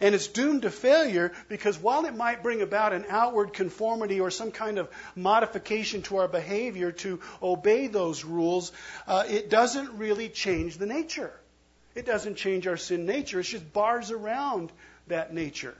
And 0.00 0.14
it's 0.14 0.28
doomed 0.28 0.62
to 0.62 0.70
failure 0.70 1.32
because 1.48 1.78
while 1.78 2.04
it 2.04 2.16
might 2.16 2.42
bring 2.42 2.62
about 2.62 2.92
an 2.92 3.04
outward 3.08 3.52
conformity 3.52 4.20
or 4.20 4.30
some 4.30 4.50
kind 4.50 4.78
of 4.78 4.88
modification 5.14 6.02
to 6.02 6.18
our 6.18 6.28
behavior 6.28 6.92
to 6.92 7.20
obey 7.42 7.86
those 7.86 8.24
rules, 8.24 8.72
uh, 9.06 9.24
it 9.28 9.50
doesn't 9.50 9.98
really 9.98 10.28
change 10.28 10.78
the 10.78 10.86
nature. 10.86 11.32
It 11.94 12.06
doesn't 12.06 12.36
change 12.36 12.66
our 12.66 12.76
sin 12.76 13.06
nature. 13.06 13.40
It's 13.40 13.48
just 13.48 13.72
bars 13.72 14.10
around 14.10 14.72
that 15.06 15.32
nature. 15.32 15.76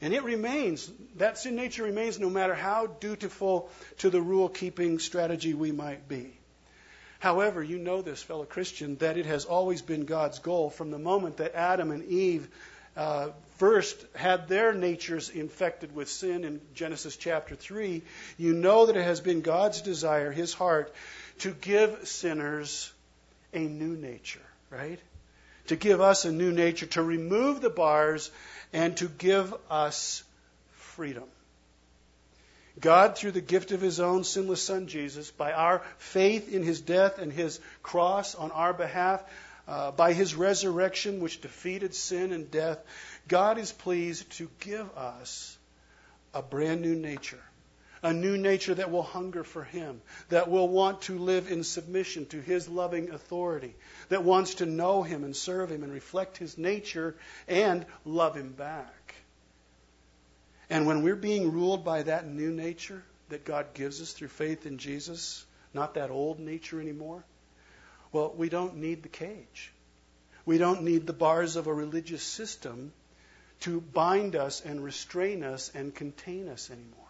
And 0.00 0.12
it 0.12 0.22
remains, 0.22 0.90
that 1.16 1.38
sin 1.38 1.56
nature 1.56 1.84
remains 1.84 2.18
no 2.18 2.28
matter 2.28 2.54
how 2.54 2.86
dutiful 2.86 3.70
to 3.98 4.10
the 4.10 4.20
rule 4.20 4.48
keeping 4.48 4.98
strategy 4.98 5.54
we 5.54 5.72
might 5.72 6.08
be. 6.08 6.38
However, 7.20 7.62
you 7.62 7.78
know 7.78 8.02
this, 8.02 8.22
fellow 8.22 8.44
Christian, 8.44 8.96
that 8.96 9.16
it 9.16 9.24
has 9.24 9.46
always 9.46 9.80
been 9.80 10.04
God's 10.04 10.40
goal 10.40 10.68
from 10.68 10.90
the 10.90 10.98
moment 10.98 11.38
that 11.38 11.54
Adam 11.54 11.90
and 11.90 12.04
Eve 12.04 12.48
uh, 12.96 13.28
first 13.56 14.04
had 14.14 14.48
their 14.48 14.72
natures 14.72 15.28
infected 15.30 15.94
with 15.94 16.08
sin 16.08 16.44
in 16.44 16.60
Genesis 16.74 17.16
chapter 17.16 17.54
3, 17.54 18.02
you 18.38 18.52
know 18.52 18.86
that 18.86 18.96
it 18.96 19.04
has 19.04 19.20
been 19.20 19.40
God's 19.40 19.80
desire, 19.80 20.30
His 20.30 20.52
heart, 20.52 20.94
to 21.40 21.52
give 21.52 22.06
sinners 22.06 22.92
a 23.52 23.60
new 23.60 23.96
nature, 23.96 24.42
right? 24.70 25.00
To 25.68 25.76
give 25.76 26.00
us 26.00 26.24
a 26.24 26.32
new 26.32 26.52
nature, 26.52 26.86
to 26.86 27.02
remove 27.02 27.60
the 27.60 27.70
bars, 27.70 28.30
and 28.72 28.96
to 28.98 29.08
give 29.08 29.54
us 29.70 30.22
freedom. 30.72 31.24
God, 32.80 33.16
through 33.16 33.32
the 33.32 33.40
gift 33.40 33.70
of 33.70 33.80
His 33.80 34.00
own 34.00 34.24
sinless 34.24 34.62
Son 34.62 34.88
Jesus, 34.88 35.30
by 35.30 35.52
our 35.52 35.82
faith 35.98 36.52
in 36.52 36.62
His 36.62 36.80
death 36.80 37.18
and 37.18 37.32
His 37.32 37.60
cross 37.82 38.34
on 38.34 38.50
our 38.50 38.72
behalf, 38.72 39.22
uh, 39.66 39.90
by 39.92 40.12
his 40.12 40.34
resurrection, 40.34 41.20
which 41.20 41.40
defeated 41.40 41.94
sin 41.94 42.32
and 42.32 42.50
death, 42.50 42.78
God 43.28 43.58
is 43.58 43.72
pleased 43.72 44.30
to 44.32 44.50
give 44.60 44.88
us 44.96 45.56
a 46.34 46.42
brand 46.42 46.82
new 46.82 46.94
nature. 46.94 47.40
A 48.02 48.12
new 48.12 48.36
nature 48.36 48.74
that 48.74 48.90
will 48.90 49.02
hunger 49.02 49.44
for 49.44 49.64
Him, 49.64 50.02
that 50.28 50.50
will 50.50 50.68
want 50.68 51.00
to 51.02 51.18
live 51.18 51.50
in 51.50 51.64
submission 51.64 52.26
to 52.26 52.40
His 52.40 52.68
loving 52.68 53.10
authority, 53.10 53.74
that 54.10 54.22
wants 54.22 54.56
to 54.56 54.66
know 54.66 55.02
Him 55.02 55.24
and 55.24 55.34
serve 55.34 55.70
Him 55.70 55.82
and 55.82 55.90
reflect 55.90 56.36
His 56.36 56.58
nature 56.58 57.16
and 57.48 57.86
love 58.04 58.36
Him 58.36 58.52
back. 58.52 59.14
And 60.68 60.86
when 60.86 61.02
we're 61.02 61.16
being 61.16 61.52
ruled 61.52 61.82
by 61.82 62.02
that 62.02 62.26
new 62.26 62.50
nature 62.50 63.02
that 63.30 63.46
God 63.46 63.72
gives 63.72 64.02
us 64.02 64.12
through 64.12 64.28
faith 64.28 64.66
in 64.66 64.76
Jesus, 64.76 65.46
not 65.72 65.94
that 65.94 66.10
old 66.10 66.38
nature 66.38 66.80
anymore. 66.82 67.24
Well, 68.14 68.32
we 68.36 68.48
don't 68.48 68.76
need 68.76 69.02
the 69.02 69.08
cage. 69.08 69.72
We 70.46 70.56
don't 70.56 70.82
need 70.82 71.04
the 71.04 71.12
bars 71.12 71.56
of 71.56 71.66
a 71.66 71.74
religious 71.74 72.22
system 72.22 72.92
to 73.62 73.80
bind 73.80 74.36
us 74.36 74.64
and 74.64 74.84
restrain 74.84 75.42
us 75.42 75.72
and 75.74 75.92
contain 75.92 76.48
us 76.48 76.70
anymore. 76.70 77.08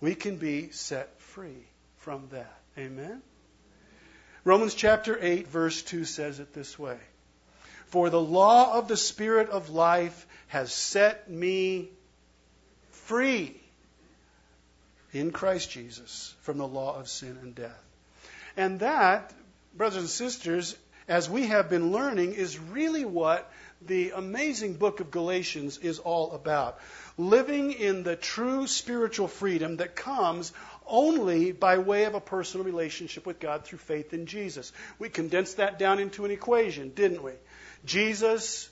We 0.00 0.14
can 0.14 0.36
be 0.36 0.70
set 0.70 1.20
free 1.20 1.66
from 1.96 2.28
that. 2.30 2.60
Amen? 2.78 3.22
Romans 4.44 4.74
chapter 4.74 5.18
8, 5.20 5.48
verse 5.48 5.82
2 5.82 6.04
says 6.04 6.38
it 6.38 6.54
this 6.54 6.78
way 6.78 6.98
For 7.86 8.08
the 8.08 8.20
law 8.20 8.78
of 8.78 8.86
the 8.86 8.96
Spirit 8.96 9.48
of 9.48 9.68
life 9.68 10.28
has 10.46 10.72
set 10.72 11.28
me 11.28 11.88
free 12.90 13.60
in 15.12 15.32
Christ 15.32 15.72
Jesus 15.72 16.36
from 16.42 16.58
the 16.58 16.68
law 16.68 17.00
of 17.00 17.08
sin 17.08 17.36
and 17.42 17.52
death. 17.52 17.82
And 18.56 18.78
that, 18.78 19.32
brothers 19.74 19.98
and 19.98 20.08
sisters, 20.08 20.76
as 21.08 21.28
we 21.28 21.46
have 21.46 21.68
been 21.68 21.92
learning, 21.92 22.34
is 22.34 22.58
really 22.58 23.04
what 23.04 23.50
the 23.80 24.12
amazing 24.12 24.74
book 24.74 25.00
of 25.00 25.10
Galatians 25.10 25.78
is 25.78 25.98
all 25.98 26.32
about. 26.32 26.78
Living 27.18 27.72
in 27.72 28.02
the 28.02 28.16
true 28.16 28.66
spiritual 28.66 29.28
freedom 29.28 29.76
that 29.78 29.96
comes 29.96 30.52
only 30.86 31.52
by 31.52 31.78
way 31.78 32.04
of 32.04 32.14
a 32.14 32.20
personal 32.20 32.64
relationship 32.64 33.26
with 33.26 33.40
God 33.40 33.64
through 33.64 33.78
faith 33.78 34.14
in 34.14 34.26
Jesus. 34.26 34.72
We 34.98 35.08
condensed 35.08 35.56
that 35.56 35.78
down 35.78 35.98
into 35.98 36.24
an 36.24 36.30
equation, 36.30 36.90
didn't 36.94 37.22
we? 37.22 37.32
Jesus 37.84 38.68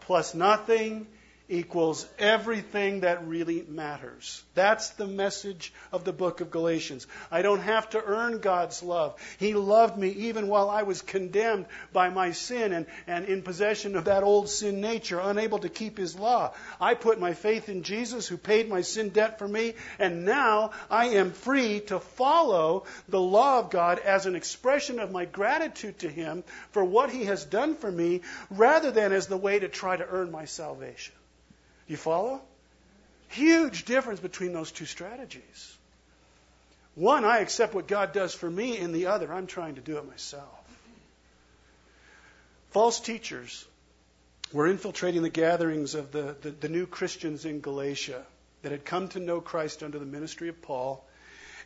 plus 0.00 0.34
nothing 0.34 1.06
equals 1.48 2.06
everything 2.18 3.00
that 3.00 3.26
really 3.26 3.62
matters. 3.68 4.42
That's 4.54 4.90
the 4.90 5.06
message 5.06 5.74
of 5.92 6.02
the 6.04 6.12
book 6.12 6.40
of 6.40 6.50
Galatians. 6.50 7.06
I 7.30 7.42
don't 7.42 7.60
have 7.60 7.90
to 7.90 8.02
earn 8.02 8.38
God's 8.38 8.82
love. 8.82 9.20
He 9.38 9.52
loved 9.52 9.98
me 9.98 10.08
even 10.08 10.48
while 10.48 10.70
I 10.70 10.84
was 10.84 11.02
condemned 11.02 11.66
by 11.92 12.08
my 12.08 12.30
sin 12.30 12.72
and, 12.72 12.86
and 13.06 13.26
in 13.26 13.42
possession 13.42 13.94
of 13.94 14.06
that 14.06 14.22
old 14.22 14.48
sin 14.48 14.80
nature, 14.80 15.20
unable 15.20 15.58
to 15.58 15.68
keep 15.68 15.98
His 15.98 16.18
law. 16.18 16.54
I 16.80 16.94
put 16.94 17.20
my 17.20 17.34
faith 17.34 17.68
in 17.68 17.82
Jesus 17.82 18.26
who 18.26 18.38
paid 18.38 18.70
my 18.70 18.80
sin 18.80 19.10
debt 19.10 19.38
for 19.38 19.46
me, 19.46 19.74
and 19.98 20.24
now 20.24 20.70
I 20.90 21.08
am 21.08 21.32
free 21.32 21.80
to 21.80 22.00
follow 22.00 22.84
the 23.08 23.20
law 23.20 23.58
of 23.58 23.70
God 23.70 23.98
as 23.98 24.24
an 24.24 24.34
expression 24.34 24.98
of 24.98 25.12
my 25.12 25.26
gratitude 25.26 25.98
to 25.98 26.08
Him 26.08 26.42
for 26.70 26.82
what 26.82 27.10
He 27.10 27.24
has 27.24 27.44
done 27.44 27.74
for 27.74 27.92
me 27.92 28.22
rather 28.48 28.90
than 28.90 29.12
as 29.12 29.26
the 29.26 29.36
way 29.36 29.58
to 29.58 29.68
try 29.68 29.94
to 29.94 30.06
earn 30.08 30.30
my 30.30 30.46
salvation. 30.46 31.14
You 31.86 31.96
follow? 31.96 32.40
Huge 33.28 33.84
difference 33.84 34.20
between 34.20 34.52
those 34.52 34.70
two 34.70 34.86
strategies. 34.86 35.76
One, 36.94 37.24
I 37.24 37.38
accept 37.38 37.74
what 37.74 37.88
God 37.88 38.12
does 38.12 38.34
for 38.34 38.48
me, 38.48 38.78
and 38.78 38.94
the 38.94 39.06
other, 39.06 39.32
I'm 39.32 39.46
trying 39.46 39.74
to 39.74 39.80
do 39.80 39.98
it 39.98 40.08
myself. 40.08 40.48
False 42.70 43.00
teachers 43.00 43.66
were 44.52 44.68
infiltrating 44.68 45.22
the 45.22 45.30
gatherings 45.30 45.94
of 45.94 46.12
the, 46.12 46.36
the, 46.40 46.50
the, 46.50 46.68
new 46.68 46.86
Christians 46.86 47.44
in 47.44 47.60
Galatia 47.60 48.22
that 48.62 48.72
had 48.72 48.84
come 48.84 49.08
to 49.08 49.20
know 49.20 49.40
Christ 49.40 49.82
under 49.82 49.98
the 49.98 50.06
ministry 50.06 50.48
of 50.48 50.62
Paul. 50.62 51.04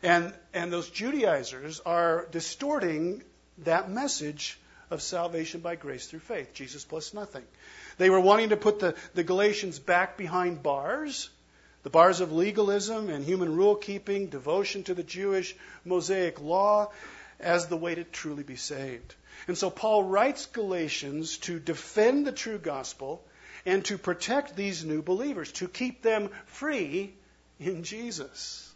And, 0.01 0.33
and 0.53 0.73
those 0.73 0.89
Judaizers 0.89 1.79
are 1.81 2.27
distorting 2.31 3.23
that 3.59 3.89
message 3.89 4.57
of 4.89 5.01
salvation 5.01 5.61
by 5.61 5.75
grace 5.75 6.07
through 6.07 6.19
faith, 6.19 6.53
Jesus 6.53 6.83
plus 6.83 7.13
nothing. 7.13 7.43
They 7.97 8.09
were 8.09 8.19
wanting 8.19 8.49
to 8.49 8.57
put 8.57 8.79
the, 8.79 8.95
the 9.13 9.23
Galatians 9.23 9.79
back 9.79 10.17
behind 10.17 10.63
bars, 10.63 11.29
the 11.83 11.89
bars 11.89 12.19
of 12.19 12.31
legalism 12.31 13.09
and 13.09 13.23
human 13.23 13.55
rule 13.55 13.75
keeping, 13.75 14.27
devotion 14.27 14.83
to 14.83 14.93
the 14.93 15.03
Jewish 15.03 15.55
Mosaic 15.85 16.41
law, 16.41 16.91
as 17.39 17.67
the 17.67 17.77
way 17.77 17.95
to 17.95 18.03
truly 18.03 18.43
be 18.43 18.55
saved. 18.55 19.15
And 19.47 19.57
so 19.57 19.69
Paul 19.69 20.03
writes 20.03 20.45
Galatians 20.47 21.37
to 21.39 21.59
defend 21.59 22.27
the 22.27 22.31
true 22.31 22.57
gospel 22.57 23.23
and 23.65 23.83
to 23.85 23.97
protect 23.97 24.55
these 24.55 24.83
new 24.83 25.01
believers, 25.01 25.51
to 25.53 25.67
keep 25.67 26.01
them 26.01 26.29
free 26.45 27.13
in 27.59 27.83
Jesus. 27.83 28.68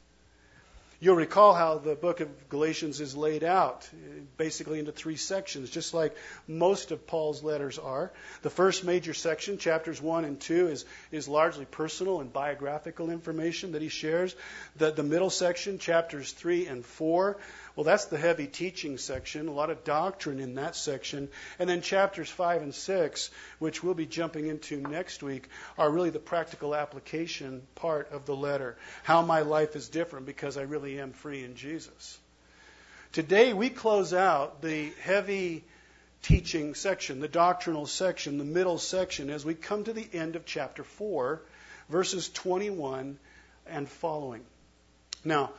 You'll 1.03 1.17
recall 1.17 1.53
how 1.53 1.79
the 1.79 1.95
book 1.95 2.21
of 2.21 2.29
Galatians 2.47 3.01
is 3.01 3.13
laid 3.13 3.43
out, 3.43 3.89
basically 4.37 4.79
into 4.79 4.93
three 4.93 5.17
sections, 5.17 5.69
just 5.69 5.93
like 5.93 6.15
most 6.47 6.91
of 6.91 7.05
Paul's 7.05 7.43
letters 7.43 7.77
are. 7.77 8.13
The 8.41 8.49
first 8.49 8.85
major 8.85 9.13
section, 9.13 9.57
chapters 9.57 10.01
1 10.01 10.23
and 10.23 10.39
2, 10.39 10.69
is, 10.69 10.85
is 11.11 11.27
largely 11.27 11.65
personal 11.65 12.21
and 12.21 12.31
biographical 12.31 13.09
information 13.09 13.73
that 13.73 13.81
he 13.81 13.89
shares. 13.89 14.33
The, 14.77 14.91
the 14.91 15.03
middle 15.03 15.29
section, 15.29 15.77
chapters 15.77 16.31
3 16.31 16.67
and 16.67 16.85
4, 16.85 17.35
well, 17.75 17.83
that's 17.83 18.05
the 18.05 18.17
heavy 18.17 18.45
teaching 18.45 18.99
section, 18.99 19.47
a 19.47 19.51
lot 19.51 19.71
of 19.71 19.83
doctrine 19.83 20.39
in 20.39 20.55
that 20.55 20.75
section. 20.75 21.29
And 21.57 21.67
then 21.67 21.81
chapters 21.81 22.29
5 22.29 22.61
and 22.61 22.75
6, 22.75 23.31
which 23.57 23.83
we'll 23.83 23.95
be 23.95 24.05
jumping 24.05 24.47
into 24.47 24.77
next 24.77 25.23
week, 25.23 25.49
are 25.77 25.89
really 25.89 26.11
the 26.11 26.19
practical 26.19 26.75
application 26.75 27.63
part 27.73 28.11
of 28.11 28.25
the 28.25 28.35
letter. 28.35 28.77
How 29.03 29.23
my 29.23 29.41
life 29.41 29.75
is 29.75 29.89
different 29.89 30.27
because 30.27 30.55
I 30.55 30.63
really 30.63 30.99
am 30.99 31.13
free 31.13 31.43
in 31.43 31.55
Jesus. 31.55 32.19
Today 33.11 33.53
we 33.53 33.69
close 33.69 34.13
out 34.13 34.61
the 34.61 34.91
heavy 35.01 35.63
teaching 36.21 36.75
section, 36.75 37.19
the 37.19 37.27
doctrinal 37.27 37.85
section, 37.87 38.37
the 38.37 38.43
middle 38.43 38.77
section, 38.77 39.29
as 39.29 39.43
we 39.43 39.55
come 39.55 39.83
to 39.83 39.93
the 39.93 40.07
end 40.13 40.35
of 40.35 40.45
chapter 40.45 40.83
4, 40.83 41.41
verses 41.89 42.29
21 42.29 43.17
and 43.67 43.89
following. 43.89 44.43
Now, 45.25 45.51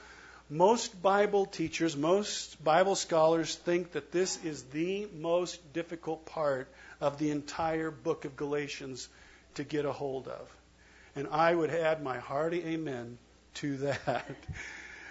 most 0.51 1.01
Bible 1.01 1.47
teachers, 1.47 1.97
most 1.97 2.63
Bible 2.63 2.95
scholars 2.95 3.55
think 3.55 3.93
that 3.93 4.13
this 4.13 4.43
is 4.45 4.63
the 4.65 5.09
most 5.19 5.73
difficult 5.73 6.27
part 6.27 6.69
of 7.01 7.19
the 7.19 7.31
entire 7.31 7.91
book 7.91 8.25
of 8.25 8.37
Galatians 8.37 9.09
to 9.55 9.65
get 9.65 9.85
a 9.85 9.93
hold 9.93 10.29
of. 10.29 10.57
And 11.17 11.29
I 11.29 11.55
would 11.55 11.71
add 11.71 12.03
my 12.03 12.19
hearty 12.19 12.63
amen 12.65 13.19
to 13.55 13.77
that. 13.79 14.27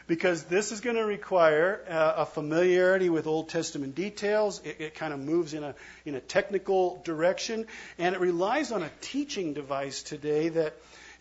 because 0.06 0.44
this 0.44 0.72
is 0.72 0.82
going 0.82 0.98
to 0.98 1.06
require 1.06 1.82
uh, 1.90 2.14
a 2.18 2.26
familiarity 2.26 3.10
with 3.10 3.26
Old 3.26 3.50
Testament 3.50 3.96
details. 3.96 4.62
It, 4.64 4.78
it 4.80 4.96
kind 4.96 5.14
of 5.14 5.20
moves 5.20 5.54
in 5.54 5.64
a, 5.64 5.76
in 6.06 6.16
a 6.16 6.20
technical 6.20 7.02
direction, 7.04 7.68
and 7.98 8.14
it 8.14 8.22
relies 8.22 8.72
on 8.72 8.84
a 8.84 8.92
teaching 9.02 9.54
device 9.54 10.04
today 10.04 10.50
that 10.50 10.74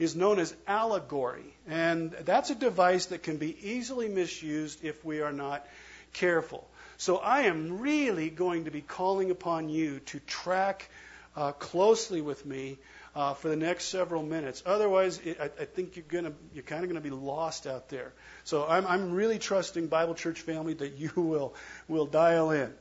is 0.03 0.17
known 0.17 0.39
as 0.39 0.55
allegory. 0.67 1.55
And 1.69 2.11
that's 2.11 2.51
a 2.51 2.55
device 2.55 3.07
that 3.07 3.23
can 3.23 3.37
be 3.37 3.57
easily 3.69 4.09
misused 4.09 4.85
if 4.85 5.05
we 5.05 5.21
are 5.21 5.33
not 5.33 5.67
careful. 6.13 6.69
So 6.97 7.17
I 7.17 7.43
am 7.43 7.81
really 7.81 8.31
going 8.31 8.65
to 8.65 8.71
be 8.71 8.81
calling 8.81 9.31
upon 9.31 9.69
you 9.69 10.01
to 10.07 10.21
track 10.21 10.89
uh, 11.37 11.53
closely 11.53 12.21
with 12.21 12.45
me 12.45 12.79
uh, 13.15 13.35
for 13.35 13.49
the 13.49 13.57
next 13.57 13.87
several 13.87 14.23
minutes. 14.23 14.63
Otherwise, 14.67 15.19
it, 15.25 15.39
I, 15.41 15.45
I, 15.45 15.65
think 15.65 15.97
you're 15.97 16.05
gonna 16.09 16.33
you're 16.55 16.63
kind 16.63 16.85
of 16.85 16.93
to 16.93 17.01
be 17.01 17.11
lost 17.11 17.67
out 17.67 17.89
there. 17.89 18.13
So 18.45 18.67
I'm, 18.67 18.87
I'm 18.87 19.13
really 19.13 19.39
trusting 19.39 19.87
Bible 19.87 20.15
Church 20.15 20.41
family 20.41 20.75
that 20.75 20.97
you 20.97 21.11
will 21.17 21.55
will 21.89 22.07
dial 22.07 22.51
in. 22.51 22.73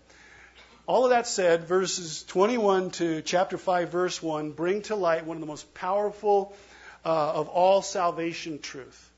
All 0.88 1.06
of 1.06 1.12
that 1.12 1.28
said, 1.28 1.66
verses 1.66 2.24
21 2.24 2.92
to 2.92 3.22
chapter 3.22 3.58
5, 3.58 3.90
verse 3.90 4.22
1 4.22 4.52
bring 4.52 4.82
to 4.84 4.96
light 4.96 5.26
one 5.26 5.38
of 5.38 5.42
the 5.42 5.48
most 5.48 5.74
powerful 5.74 6.54
uh, 7.06 7.34
of 7.34 7.48
all 7.48 7.82
salvation 7.82 8.60
truth. 8.60 9.12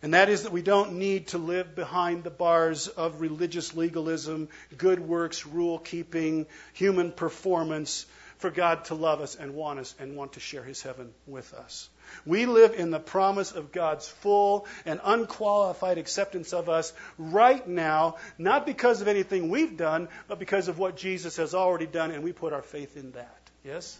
And 0.00 0.14
that 0.14 0.28
is 0.28 0.44
that 0.44 0.52
we 0.52 0.62
don't 0.62 0.94
need 0.94 1.28
to 1.28 1.38
live 1.38 1.74
behind 1.74 2.22
the 2.22 2.30
bars 2.30 2.86
of 2.86 3.20
religious 3.20 3.74
legalism, 3.74 4.48
good 4.76 5.00
works, 5.00 5.44
rule 5.44 5.78
keeping, 5.78 6.46
human 6.72 7.10
performance 7.10 8.06
for 8.38 8.50
God 8.50 8.84
to 8.86 8.94
love 8.94 9.20
us 9.20 9.34
and 9.34 9.54
want 9.54 9.80
us 9.80 9.96
and 9.98 10.16
want 10.16 10.34
to 10.34 10.40
share 10.40 10.62
his 10.62 10.80
heaven 10.82 11.12
with 11.26 11.52
us. 11.52 11.88
We 12.24 12.46
live 12.46 12.74
in 12.74 12.90
the 12.90 13.00
promise 13.00 13.50
of 13.50 13.72
God's 13.72 14.08
full 14.08 14.66
and 14.86 15.00
unqualified 15.02 15.98
acceptance 15.98 16.52
of 16.52 16.68
us 16.68 16.92
right 17.18 17.66
now, 17.66 18.16
not 18.38 18.64
because 18.64 19.00
of 19.00 19.08
anything 19.08 19.50
we've 19.50 19.76
done, 19.76 20.08
but 20.28 20.38
because 20.38 20.68
of 20.68 20.78
what 20.78 20.96
Jesus 20.96 21.36
has 21.36 21.54
already 21.54 21.86
done, 21.86 22.12
and 22.12 22.22
we 22.22 22.32
put 22.32 22.52
our 22.52 22.62
faith 22.62 22.96
in 22.96 23.12
that. 23.12 23.40
Yes? 23.64 23.98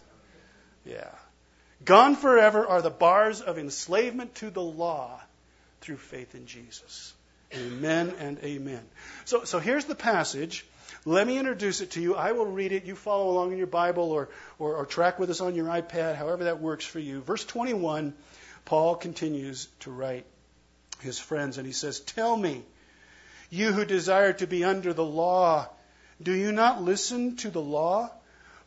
Yeah. 0.85 1.09
Gone 1.83 2.15
forever 2.15 2.67
are 2.67 2.81
the 2.81 2.89
bars 2.89 3.41
of 3.41 3.57
enslavement 3.57 4.35
to 4.35 4.49
the 4.49 4.61
law 4.61 5.21
through 5.81 5.97
faith 5.97 6.35
in 6.35 6.45
Jesus. 6.45 7.13
Amen 7.53 8.13
and 8.19 8.37
amen. 8.43 8.81
So, 9.25 9.43
so 9.45 9.59
here's 9.59 9.85
the 9.85 9.95
passage. 9.95 10.65
Let 11.05 11.25
me 11.25 11.37
introduce 11.37 11.81
it 11.81 11.91
to 11.91 12.01
you. 12.01 12.15
I 12.15 12.33
will 12.33 12.45
read 12.45 12.71
it. 12.71 12.85
You 12.85 12.95
follow 12.95 13.29
along 13.31 13.53
in 13.53 13.57
your 13.57 13.67
Bible 13.67 14.11
or, 14.11 14.29
or, 14.59 14.75
or 14.75 14.85
track 14.85 15.17
with 15.19 15.29
us 15.29 15.41
on 15.41 15.55
your 15.55 15.67
iPad, 15.67 16.15
however 16.15 16.45
that 16.45 16.59
works 16.59 16.85
for 16.85 16.99
you. 16.99 17.21
Verse 17.21 17.45
21, 17.45 18.13
Paul 18.65 18.95
continues 18.95 19.67
to 19.81 19.91
write 19.91 20.25
his 20.99 21.17
friends, 21.17 21.57
and 21.57 21.65
he 21.65 21.73
says, 21.73 22.01
Tell 22.01 22.35
me, 22.35 22.63
you 23.49 23.71
who 23.71 23.85
desire 23.85 24.33
to 24.33 24.47
be 24.47 24.63
under 24.63 24.93
the 24.93 25.05
law, 25.05 25.69
do 26.21 26.33
you 26.33 26.51
not 26.51 26.83
listen 26.83 27.37
to 27.37 27.49
the 27.49 27.61
law? 27.61 28.11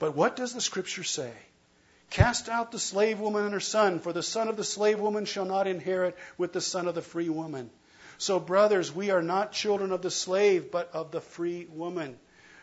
But 0.00 0.16
what 0.16 0.34
does 0.34 0.54
the 0.54 0.62
Scripture 0.62 1.04
say? 1.04 1.32
Cast 2.08 2.48
out 2.48 2.72
the 2.72 2.78
slave 2.80 3.20
woman 3.20 3.44
and 3.44 3.52
her 3.52 3.60
son, 3.60 4.00
for 4.00 4.12
the 4.12 4.22
son 4.22 4.48
of 4.48 4.56
the 4.56 4.64
slave 4.64 4.98
woman 4.98 5.26
shall 5.26 5.44
not 5.44 5.68
inherit 5.68 6.16
with 6.36 6.52
the 6.52 6.60
son 6.60 6.88
of 6.88 6.96
the 6.96 7.02
free 7.02 7.28
woman. 7.28 7.70
So, 8.18 8.40
brothers, 8.40 8.92
we 8.92 9.10
are 9.10 9.22
not 9.22 9.52
children 9.52 9.92
of 9.92 10.02
the 10.02 10.10
slave, 10.10 10.70
but 10.70 10.90
of 10.94 11.12
the 11.12 11.20
free 11.20 11.66
woman. 11.70 12.18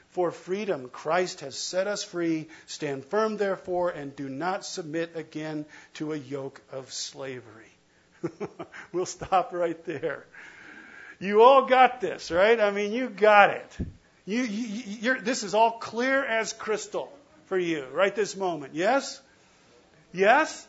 For 0.10 0.32
freedom, 0.32 0.90
Christ 0.90 1.42
has 1.42 1.56
set 1.56 1.86
us 1.86 2.04
free. 2.04 2.48
Stand 2.66 3.06
firm, 3.06 3.38
therefore, 3.38 3.92
and 3.92 4.16
do 4.16 4.28
not 4.28 4.66
submit 4.66 5.16
again 5.16 5.66
to 5.96 6.14
a 6.14 6.18
yoke 6.18 6.60
of 6.72 6.92
slavery. 6.92 7.72
we'll 8.92 9.06
stop 9.06 9.54
right 9.54 9.84
there. 9.86 10.26
You 11.20 11.44
all 11.44 11.68
got 11.68 12.02
this, 12.02 12.32
right? 12.32 12.60
I 12.60 12.72
mean, 12.72 12.94
you 12.94 13.10
got 13.10 13.52
it. 13.52 13.78
You, 14.26 14.42
you, 14.42 15.22
this 15.22 15.44
is 15.44 15.54
all 15.54 15.74
clear 15.74 16.26
as 16.26 16.52
crystal 16.52 17.14
for 17.48 17.58
you 17.58 17.86
right 17.92 18.16
this 18.16 18.36
moment. 18.36 18.76
Yes? 18.76 19.20
Yes? 20.14 20.68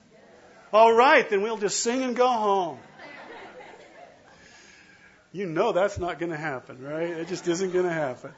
All 0.72 0.92
right, 0.92 1.28
then 1.28 1.42
we'll 1.42 1.58
just 1.58 1.80
sing 1.80 2.02
and 2.02 2.16
go 2.16 2.28
home. 2.28 2.78
You 5.30 5.46
know 5.46 5.72
that's 5.72 5.98
not 5.98 6.18
going 6.18 6.32
to 6.32 6.38
happen, 6.38 6.82
right? 6.82 7.10
It 7.10 7.28
just 7.28 7.46
isn't 7.46 7.72
going 7.72 7.84
to 7.84 7.92
happen. 7.92 8.32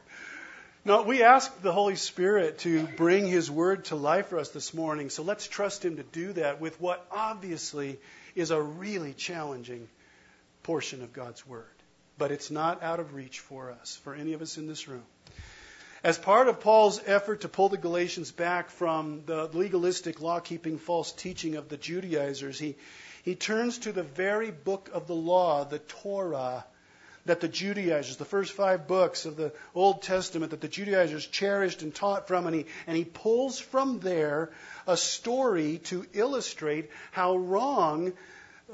No, 0.85 1.03
we 1.03 1.23
ask 1.23 1.61
the 1.63 1.73
Holy 1.73 1.95
Spirit 1.95 2.59
to 2.61 2.87
bring 2.97 3.27
His 3.27 3.51
Word 3.51 3.85
to 3.87 3.97
life 3.97 4.29
for 4.29 4.39
us 4.39 4.49
this 4.49 4.73
morning, 4.73 5.11
so 5.11 5.23
let's 5.23 5.47
trust 5.47 5.85
Him 5.85 5.97
to 5.97 6.03
do 6.03 6.33
that 6.33 6.61
with 6.61 6.81
what 6.81 7.07
obviously 7.11 7.99
is 8.35 8.51
a 8.51 8.61
really 8.61 9.13
challenging 9.13 9.89
portion 10.63 11.03
of 11.03 11.13
God's 11.13 11.47
Word. 11.47 11.67
But 12.17 12.33
it's 12.33 12.51
not 12.51 12.83
out 12.83 12.99
of 12.99 13.15
reach 13.15 13.41
for 13.41 13.71
us, 13.71 14.01
for 14.05 14.15
any 14.15 14.33
of 14.33 14.43
us 14.43 14.57
in 14.57 14.67
this 14.67 14.89
room. 14.89 15.05
As 16.03 16.17
part 16.17 16.49
of 16.49 16.61
Paul's 16.61 16.99
effort 17.05 17.43
to 17.43 17.49
pull 17.49 17.69
the 17.69 17.77
Galatians 17.77 18.33
back 18.33 18.71
from 18.71 19.23
the 19.27 19.51
legalistic, 19.53 20.23
law 20.23 20.41
keeping, 20.41 20.79
false 20.79 21.13
teaching 21.13 21.57
of 21.57 21.69
the 21.69 21.77
Judaizers, 21.77 22.59
he, 22.59 22.77
he 23.23 23.35
turns 23.35 23.77
to 23.81 23.93
the 23.93 24.03
very 24.03 24.51
book 24.51 24.89
of 24.95 25.07
the 25.07 25.15
law, 25.15 25.65
the 25.65 25.79
Torah, 25.79 26.65
that 27.27 27.41
the 27.41 27.49
Judaizers, 27.49 28.17
the 28.17 28.25
first 28.25 28.53
five 28.53 28.89
books 28.89 29.27
of 29.27 29.37
the 29.37 29.53
Old 29.75 30.01
Testament 30.01 30.53
that 30.53 30.63
the 30.63 30.69
Judaizers 30.69 31.27
cherished 31.27 31.83
and 31.83 31.95
taught 31.95 32.29
from, 32.29 32.47
and 32.47 32.57
he, 32.57 32.67
and 32.87 32.97
he 32.97 33.05
pulls 33.05 33.59
from 33.59 34.01
there 34.01 34.51
a 34.87 34.97
story 34.97 35.83
to 35.85 36.07
illustrate 36.15 36.89
how 37.13 37.37
wrong 37.37 38.15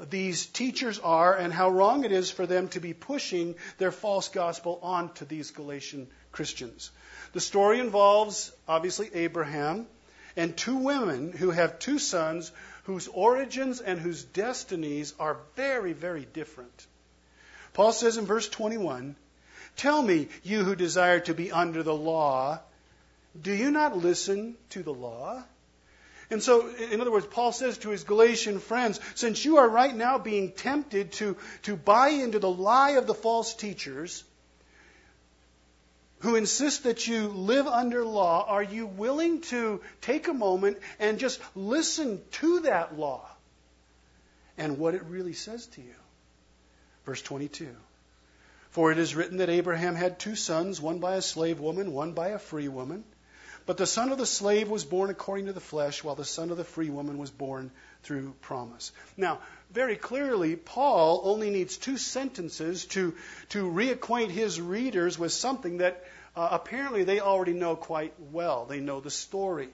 these 0.09 0.45
teachers 0.45 0.99
are 0.99 1.35
and 1.35 1.51
how 1.51 1.69
wrong 1.71 2.05
it 2.05 2.11
is 2.13 2.31
for 2.31 2.45
them 2.45 2.69
to 2.69 2.79
be 2.79 2.93
pushing 2.93 3.55
their 3.79 3.91
false 3.91 4.29
gospel 4.29 4.79
onto 4.81 5.25
these 5.25 5.51
Galatian 5.51 6.07
Christians. 6.37 6.91
The 7.33 7.39
story 7.39 7.79
involves, 7.79 8.51
obviously, 8.67 9.09
Abraham 9.11 9.87
and 10.35 10.55
two 10.55 10.75
women 10.75 11.31
who 11.31 11.49
have 11.49 11.79
two 11.79 11.97
sons 11.97 12.51
whose 12.83 13.07
origins 13.07 13.81
and 13.81 13.99
whose 13.99 14.23
destinies 14.23 15.15
are 15.19 15.37
very, 15.55 15.93
very 15.93 16.25
different. 16.25 16.85
Paul 17.73 17.91
says 17.91 18.17
in 18.17 18.27
verse 18.27 18.47
21 18.47 19.15
Tell 19.77 19.99
me, 19.99 20.27
you 20.43 20.63
who 20.63 20.75
desire 20.75 21.19
to 21.21 21.33
be 21.33 21.51
under 21.51 21.81
the 21.81 21.95
law, 21.95 22.59
do 23.41 23.51
you 23.51 23.71
not 23.71 23.97
listen 23.97 24.55
to 24.69 24.83
the 24.83 24.93
law? 24.93 25.43
And 26.29 26.43
so, 26.43 26.69
in 26.91 27.01
other 27.01 27.11
words, 27.11 27.25
Paul 27.25 27.51
says 27.51 27.79
to 27.79 27.89
his 27.89 28.03
Galatian 28.03 28.59
friends, 28.59 28.99
since 29.15 29.43
you 29.43 29.57
are 29.57 29.67
right 29.67 29.95
now 29.95 30.19
being 30.19 30.51
tempted 30.51 31.13
to, 31.13 31.35
to 31.63 31.75
buy 31.75 32.09
into 32.09 32.37
the 32.37 32.51
lie 32.51 32.91
of 32.91 33.07
the 33.07 33.15
false 33.15 33.55
teachers, 33.55 34.23
who 36.19 36.35
insist 36.35 36.83
that 36.83 37.07
you 37.07 37.27
live 37.27 37.67
under 37.67 38.03
law, 38.03 38.45
are 38.47 38.63
you 38.63 38.87
willing 38.87 39.41
to 39.41 39.81
take 40.01 40.27
a 40.27 40.33
moment 40.33 40.77
and 40.99 41.19
just 41.19 41.39
listen 41.55 42.21
to 42.31 42.61
that 42.61 42.97
law 42.97 43.27
and 44.57 44.77
what 44.77 44.95
it 44.95 45.03
really 45.03 45.33
says 45.33 45.67
to 45.67 45.81
you? 45.81 45.95
Verse 47.05 47.21
22. 47.21 47.69
For 48.71 48.91
it 48.91 48.97
is 48.97 49.15
written 49.15 49.37
that 49.37 49.49
Abraham 49.49 49.95
had 49.95 50.19
two 50.19 50.35
sons, 50.35 50.81
one 50.81 50.99
by 50.99 51.15
a 51.15 51.21
slave 51.21 51.59
woman, 51.59 51.93
one 51.93 52.13
by 52.13 52.29
a 52.29 52.39
free 52.39 52.67
woman. 52.67 53.03
But 53.67 53.75
the 53.75 53.85
son 53.85 54.13
of 54.13 54.17
the 54.17 54.25
slave 54.25 54.69
was 54.69 54.85
born 54.85 55.09
according 55.09 55.47
to 55.47 55.53
the 55.53 55.59
flesh, 55.59 56.01
while 56.01 56.15
the 56.15 56.23
son 56.23 56.51
of 56.51 56.57
the 56.57 56.63
free 56.63 56.89
woman 56.89 57.17
was 57.17 57.29
born 57.29 57.69
through 58.01 58.33
promise. 58.41 58.93
Now, 59.17 59.41
very 59.71 59.97
clearly, 59.97 60.55
Paul 60.55 61.19
only 61.25 61.49
needs 61.49 61.75
two 61.75 61.97
sentences 61.97 62.85
to, 62.85 63.13
to 63.49 63.69
reacquaint 63.69 64.29
his 64.29 64.61
readers 64.61 65.19
with 65.19 65.33
something 65.33 65.79
that 65.79 66.05
uh, 66.33 66.47
apparently 66.51 67.03
they 67.03 67.19
already 67.19 67.51
know 67.51 67.75
quite 67.75 68.13
well. 68.31 68.65
They 68.65 68.79
know 68.79 69.01
the 69.01 69.11
story. 69.11 69.69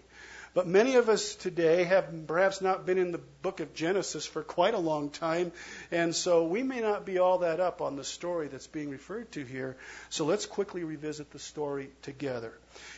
But 0.53 0.67
many 0.67 0.95
of 0.95 1.09
us 1.09 1.33
today 1.33 1.83
have 1.85 2.27
perhaps 2.27 2.61
not 2.61 2.85
been 2.85 2.99
in 2.99 3.11
the 3.11 3.21
book 3.41 3.59
of 3.59 3.73
Genesis 3.73 4.25
for 4.25 4.43
quite 4.43 4.75
a 4.75 4.79
long 4.79 5.09
time, 5.09 5.51
and 5.91 6.15
so 6.15 6.45
we 6.45 6.61
may 6.61 6.79
not 6.79 7.05
be 7.05 7.17
all 7.17 7.39
that 7.39 7.59
up 7.59 7.81
on 7.81 7.95
the 7.95 8.03
story 8.03 8.49
that's 8.49 8.67
being 8.67 8.91
referred 8.91 9.31
to 9.31 9.43
here. 9.43 9.75
So 10.11 10.25
let's 10.25 10.45
quickly 10.45 10.83
revisit 10.83 11.31
the 11.31 11.39
story 11.39 11.89
together. 12.03 12.53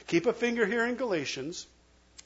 Keep 0.07 0.25
a 0.25 0.33
finger 0.33 0.65
here 0.65 0.85
in 0.85 0.95
Galatians. 0.95 1.65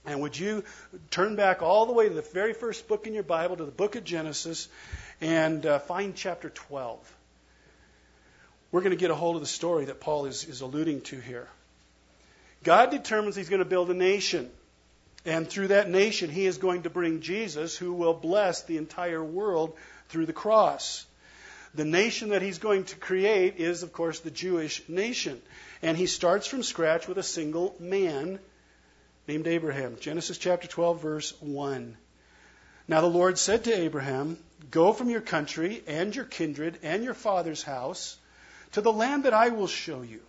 And 0.06 0.22
would 0.22 0.40
you 0.40 0.64
turn 1.12 1.36
back 1.36 1.62
all 1.62 1.86
the 1.86 1.92
way 1.92 2.08
to 2.08 2.16
the 2.16 2.22
very 2.22 2.54
first 2.54 2.88
book 2.88 3.06
in 3.06 3.14
your 3.14 3.24
Bible, 3.24 3.58
to 3.58 3.66
the 3.66 3.72
book 3.72 3.96
of 3.96 4.04
Genesis, 4.04 4.68
and 5.22 5.64
uh, 5.66 5.78
find 5.80 6.16
chapter 6.16 6.50
12? 6.50 7.16
We're 8.72 8.82
going 8.82 8.92
to 8.92 8.98
get 8.98 9.12
a 9.12 9.16
hold 9.16 9.36
of 9.36 9.42
the 9.42 9.48
story 9.48 9.86
that 9.86 10.00
Paul 10.00 10.26
is, 10.26 10.46
is 10.46 10.62
alluding 10.62 11.02
to 11.02 11.20
here. 11.20 11.48
God 12.64 12.92
determines 12.92 13.36
he's 13.36 13.50
going 13.50 13.60
to 13.60 13.70
build 13.70 13.92
a 13.92 13.94
nation. 13.94 14.50
And 15.30 15.48
through 15.48 15.68
that 15.68 15.92
nation, 15.92 16.32
he 16.32 16.48
is 16.48 16.58
going 16.58 16.84
to 16.84 16.90
bring 16.90 17.22
Jesus, 17.22 17.78
who 17.78 17.94
will 17.94 18.16
bless 18.16 18.64
the 18.64 18.78
entire 18.78 19.24
world 19.24 19.78
through 20.08 20.26
the 20.26 20.34
cross. 20.34 21.06
The 21.76 21.86
nation 21.86 22.30
that 22.30 22.42
he's 22.42 22.58
going 22.58 22.86
to 22.86 22.96
create 22.96 23.58
is, 23.58 23.84
of 23.84 23.94
course, 23.94 24.22
the 24.22 24.32
Jewish 24.32 24.82
nation. 24.90 25.40
And 25.84 25.96
he 25.96 26.08
starts 26.08 26.48
from 26.48 26.64
scratch 26.64 27.08
with 27.08 27.20
a 27.20 27.24
single 27.24 27.76
man 27.80 28.40
named 29.28 29.46
Abraham. 29.46 29.98
Genesis 30.00 30.40
chapter 30.40 30.68
12, 30.68 31.00
verse 31.00 31.34
1. 31.42 31.96
Now 32.88 33.02
the 33.02 33.08
Lord 33.08 33.38
said 33.38 33.66
to 33.66 33.78
Abraham, 33.78 34.40
Go 34.72 34.94
from 34.94 35.12
your 35.12 35.22
country 35.22 35.84
and 35.86 36.16
your 36.16 36.26
kindred 36.26 36.80
and 36.82 37.04
your 37.04 37.14
father's 37.14 37.62
house 37.62 38.18
to 38.72 38.82
the 38.82 38.92
land 38.92 39.26
that 39.26 39.34
I 39.36 39.50
will 39.50 39.68
show 39.68 40.02
you. 40.02 40.22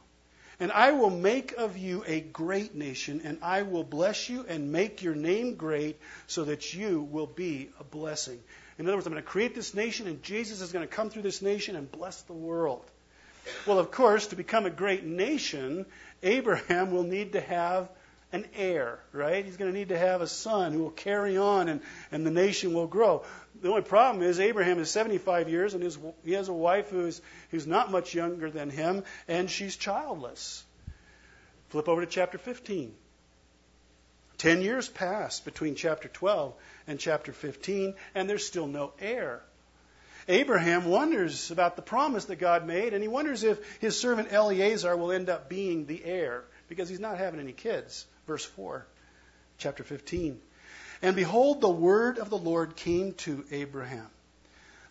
And 0.61 0.71
I 0.71 0.93
will 0.93 1.11
make 1.11 1.53
of 1.53 1.79
you 1.79 2.05
a 2.07 2.21
great 2.21 2.75
nation, 2.75 3.23
and 3.25 3.39
I 3.41 3.63
will 3.63 3.83
bless 3.83 4.29
you 4.29 4.45
and 4.47 4.71
make 4.71 5.03
your 5.03 5.15
name 5.15 5.55
great 5.55 5.99
so 6.27 6.45
that 6.45 6.75
you 6.75 7.01
will 7.11 7.27
be 7.27 7.71
a 7.81 7.85
blessing. 7.85 8.39
In 8.79 8.87
other 8.87 8.97
words, 8.97 9.07
I'm 9.07 9.15
going 9.15 9.23
to 9.23 9.29
create 9.29 9.55
this 9.55 9.75
nation, 9.75 10.07
and 10.07 10.23
Jesus 10.23 10.61
is 10.61 10.71
going 10.71 10.87
to 10.87 10.95
come 10.95 11.09
through 11.09 11.23
this 11.23 11.41
nation 11.41 11.77
and 11.77 11.91
bless 11.91 12.21
the 12.23 12.35
world. 12.35 12.85
Well, 13.67 13.79
of 13.79 13.91
course, 13.91 14.29
to 14.29 14.37
become 14.37 14.67
a 14.67 14.71
great 14.71 15.03
nation, 15.03 15.87
Abraham 16.23 16.91
will 16.91 17.05
need 17.05 17.33
to 17.33 17.41
have 17.41 17.89
an 18.33 18.47
heir, 18.55 19.01
right? 19.13 19.45
He's 19.45 19.57
going 19.57 19.73
to 19.73 19.77
need 19.77 19.89
to 19.89 19.99
have 19.99 20.21
a 20.21 20.27
son 20.27 20.73
who 20.73 20.81
will 20.81 20.91
carry 20.91 21.37
on 21.37 21.69
and, 21.69 21.81
and 22.13 22.25
the 22.25 22.31
nation 22.31 22.75
will 22.75 22.87
grow. 22.87 23.25
The 23.61 23.69
only 23.69 23.83
problem 23.83 24.23
is 24.23 24.39
Abraham 24.39 24.79
is 24.79 24.91
75 24.91 25.49
years 25.49 25.75
and 25.75 25.83
his, 25.83 25.99
he 26.25 26.33
has 26.33 26.49
a 26.49 26.53
wife 26.53 26.91
who's, 26.91 27.21
who's 27.51 27.67
not 27.67 27.91
much 27.91 28.15
younger 28.15 28.51
than 28.51 28.71
him 28.71 29.05
and 29.27 29.51
she's 29.51 29.77
childless. 29.77 30.65
Flip 31.71 31.89
over 31.89 32.01
to 32.03 32.07
chapter 32.07 32.39
15. 32.39 32.95
Ten 34.39 34.63
years 34.63 34.89
pass 34.89 35.41
between 35.41 35.75
chapter 35.75 36.09
12 36.09 36.55
and 36.87 36.99
chapter 36.99 37.33
15 37.33 37.95
and 38.15 38.31
there's 38.31 38.47
still 38.47 38.67
no 38.67 38.93
heir. 39.01 39.43
Abraham 40.29 40.85
wonders 40.85 41.51
about 41.51 41.77
the 41.77 41.83
promise 41.83 42.27
that 42.27 42.37
God 42.37 42.65
made, 42.67 42.93
and 42.93 43.03
he 43.03 43.09
wonders 43.09 43.43
if 43.43 43.59
his 43.81 43.99
servant 43.99 44.33
Eliezer 44.33 44.97
will 44.97 45.11
end 45.11 45.29
up 45.29 45.49
being 45.49 45.87
the 45.87 46.05
heir 46.05 46.45
because 46.69 46.89
he's 46.89 47.01
not 47.01 47.19
having 47.19 47.41
any 47.41 47.53
kids. 47.53 48.07
Verse 48.31 48.45
4, 48.45 48.87
chapter 49.59 49.83
15. 49.83 50.41
And 51.03 51.17
behold, 51.17 51.61
the 51.61 51.69
word 51.69 52.17
of 52.19 52.31
the 52.31 52.39
Lord 52.39 52.77
came 52.77 53.13
to 53.15 53.45
Abraham 53.51 54.07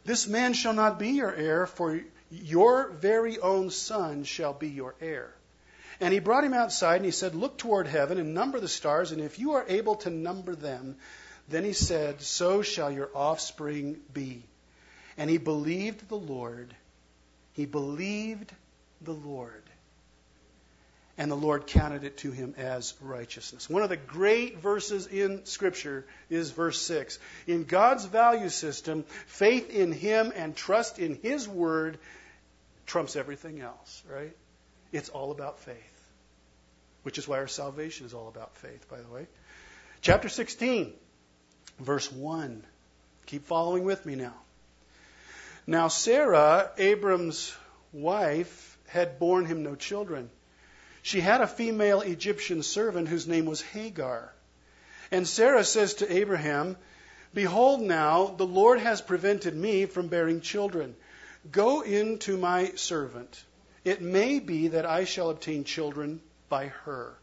This 0.04 0.28
man 0.28 0.52
shall 0.52 0.73
not 0.73 0.99
be 0.99 1.12
your 1.12 1.34
heir, 1.34 1.65
for 1.65 2.02
your 2.30 2.89
very 2.89 3.39
own 3.39 3.69
son 3.69 4.25
shall 4.25 4.52
be 4.52 4.67
your 4.67 4.93
heir. 4.99 5.34
And 6.02 6.13
he 6.13 6.19
brought 6.19 6.43
him 6.43 6.54
outside 6.54 6.97
and 6.97 7.06
he 7.06 7.12
said, 7.12 7.34
Look 7.34 7.58
toward 7.58 7.88
heaven 7.88 8.17
and 8.17 8.34
number 8.34 8.60
the 8.60 8.67
stars, 8.67 9.13
and 9.13 9.21
if 9.21 9.39
you 9.39 9.54
are 9.54 9.63
able 9.69 9.95
to 10.04 10.10
number 10.10 10.54
them, 10.54 10.97
then 11.47 11.63
he 11.63 11.71
said, 11.71 12.21
So 12.21 12.62
shall 12.62 12.91
your 12.91 13.10
offspring 13.15 14.02
be. 14.13 14.43
And 15.15 15.30
he 15.30 15.38
believed 15.38 16.10
the 16.10 16.17
Lord. 16.17 16.75
He 17.54 17.65
believed 17.65 18.52
the 18.99 19.13
Lord. 19.13 19.68
And 21.19 21.29
the 21.29 21.36
Lord 21.36 21.67
counted 21.67 22.05
it 22.05 22.15
to 22.19 22.32
him 22.32 22.55
as 22.58 22.93
righteousness. 23.01 23.69
One 23.69 23.84
of 23.84 23.89
the 23.89 23.97
great 23.97 24.60
verses 24.60 25.05
in 25.05 25.45
Scripture 25.45 26.05
is 26.29 26.51
verse 26.51 26.82
6. 26.82 27.19
In 27.45 27.65
God's 27.65 28.05
value 28.05 28.47
system, 28.47 29.03
faith 29.27 29.69
in 29.69 29.91
Him 29.91 30.32
and 30.34 30.55
trust 30.55 30.97
in 30.97 31.19
His 31.21 31.45
Word 31.45 31.99
trumps 32.86 33.17
everything 33.17 33.60
else, 33.60 34.01
right? 34.10 34.34
It's 34.93 35.10
all 35.10 35.32
about 35.32 35.60
faith, 35.60 36.10
which 37.03 37.17
is 37.17 37.27
why 37.27 37.39
our 37.39 37.49
salvation 37.49 38.05
is 38.05 38.13
all 38.13 38.29
about 38.29 38.55
faith, 38.55 38.89
by 38.89 39.01
the 39.01 39.13
way. 39.13 39.27
Chapter 39.99 40.29
16, 40.29 40.93
verse 41.79 42.10
1. 42.10 42.63
Keep 43.25 43.45
following 43.45 43.84
with 43.84 44.05
me 44.05 44.15
now. 44.15 44.36
Now, 45.67 45.89
Sarah, 45.89 46.71
Abram's 46.77 47.53
wife, 47.91 48.77
had 48.88 49.19
borne 49.19 49.45
him 49.45 49.63
no 49.63 49.75
children. 49.75 50.29
She 51.01 51.21
had 51.21 51.41
a 51.41 51.47
female 51.47 52.01
Egyptian 52.01 52.63
servant 52.63 53.07
whose 53.07 53.27
name 53.27 53.45
was 53.45 53.62
Hagar. 53.62 54.33
And 55.12 55.27
Sarah 55.27 55.63
says 55.63 55.95
to 55.95 56.12
Abraham, 56.12 56.77
Behold, 57.33 57.81
now 57.81 58.27
the 58.27 58.45
Lord 58.45 58.79
has 58.79 59.01
prevented 59.01 59.55
me 59.55 59.85
from 59.85 60.07
bearing 60.07 60.41
children. 60.41 60.95
Go 61.51 61.81
in 61.81 62.19
to 62.19 62.38
my 62.38 62.71
servant. 62.75 63.43
It 63.83 64.01
may 64.01 64.39
be 64.39 64.69
that 64.69 64.85
I 64.85 65.05
shall 65.05 65.29
obtain 65.29 65.63
children 65.63 66.21
by 66.49 66.67
her. 66.67 67.13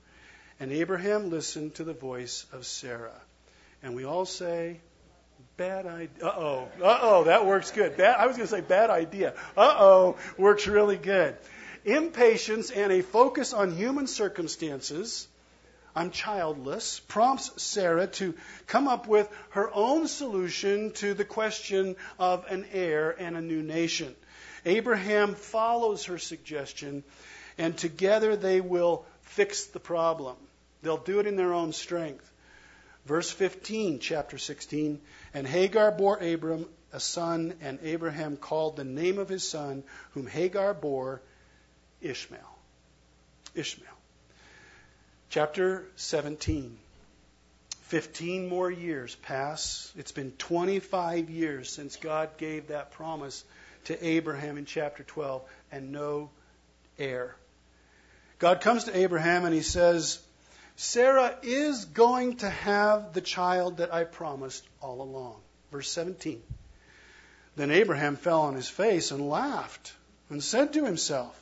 And 0.59 0.73
Abraham 0.73 1.31
listened 1.31 1.75
to 1.75 1.85
the 1.85 1.93
voice 1.93 2.47
of 2.53 2.67
Sarah. 2.67 3.21
And 3.83 3.95
we 3.95 4.05
all 4.05 4.25
say, 4.25 4.81
Bad 5.57 5.87
idea. 5.87 6.27
Uh 6.27 6.35
oh. 6.37 6.69
Uh 6.83 6.99
oh. 7.01 7.25
That 7.25 7.47
works 7.47 7.71
good. 7.71 7.97
Bad, 7.97 8.17
I 8.19 8.27
was 8.27 8.37
going 8.37 8.47
to 8.47 8.55
say 8.55 8.61
bad 8.61 8.91
idea. 8.91 9.35
Uh 9.57 9.75
oh. 9.79 10.17
Works 10.37 10.67
really 10.67 10.99
good. 10.99 11.35
Impatience 11.87 12.72
and 12.72 12.90
a 12.90 13.01
focus 13.01 13.53
on 13.53 13.70
human 13.70 14.09
circumstances. 14.09 15.29
I'm 15.94 16.11
childless, 16.11 16.99
prompts 16.99 17.62
Sarah 17.62 18.09
to 18.09 18.35
come 18.66 18.88
up 18.88 19.07
with 19.07 19.29
her 19.51 19.70
own 19.72 20.09
solution 20.09 20.90
to 20.94 21.14
the 21.14 21.25
question 21.25 21.94
of 22.18 22.44
an 22.49 22.66
heir 22.72 23.14
and 23.16 23.37
a 23.37 23.40
new 23.40 23.62
nation. 23.62 24.16
Abraham 24.64 25.37
follows 25.37 26.07
her 26.07 26.18
suggestion, 26.18 27.05
and 27.57 27.79
together 27.79 28.35
they 28.35 28.61
will 28.61 29.07
fix 29.22 29.66
the 29.66 29.79
problem. 29.79 30.37
They'll 30.83 30.96
do 30.96 31.20
it 31.20 31.27
in 31.29 31.37
their 31.37 31.55
own 31.55 31.72
strength. 31.72 32.29
Verse 33.07 33.31
15, 33.31 34.01
chapter 34.01 34.38
16. 34.38 35.01
And 35.33 35.46
Hagar 35.46 35.92
bore 35.92 36.18
Abram 36.18 36.66
a 36.92 36.99
son, 36.99 37.55
and 37.61 37.79
Abraham 37.85 38.37
called 38.37 38.75
the 38.75 38.85
name 38.85 39.18
of 39.18 39.29
his 39.29 39.49
son, 39.49 39.85
whom 40.11 40.27
Hagar 40.27 40.75
bore, 40.75 41.22
Ishmael. 42.01 42.41
Ishmael. 43.55 43.89
Chapter 45.31 45.85
17. 45.97 46.77
15 47.83 48.49
more 48.49 48.71
years 48.71 49.15
pass. 49.15 49.93
It's 49.97 50.13
been 50.13 50.33
25 50.33 51.31
years 51.31 51.71
since 51.71 51.97
God 51.97 52.31
gave 52.37 52.69
that 52.69 52.93
promise 52.93 53.45
to 53.85 54.05
Abraham 54.05 54.59
in 54.59 54.65
chapter 54.65 55.05
12, 55.05 55.43
and 55.71 55.93
no 55.93 56.31
heir. 56.99 57.37
God 58.39 58.61
comes 58.61 58.85
to 58.85 58.97
Abraham 58.97 59.45
and 59.45 59.55
he 59.55 59.63
says, 59.63 60.19
Sarah 60.77 61.37
is 61.43 61.85
going 61.87 62.39
to 62.39 62.51
have 62.51 63.13
the 63.13 63.21
child 63.21 63.79
that 63.79 63.95
I 63.95 64.05
promised 64.05 64.67
all 64.83 65.01
along. 65.01 65.37
Verse 65.73 65.91
17. 65.91 66.43
Then 67.55 67.71
Abraham 67.71 68.17
fell 68.17 68.43
on 68.43 68.55
his 68.55 68.69
face 68.69 69.11
and 69.11 69.31
laughed 69.31 69.95
and 70.29 70.43
said 70.43 70.75
to 70.75 70.85
himself, 70.85 71.41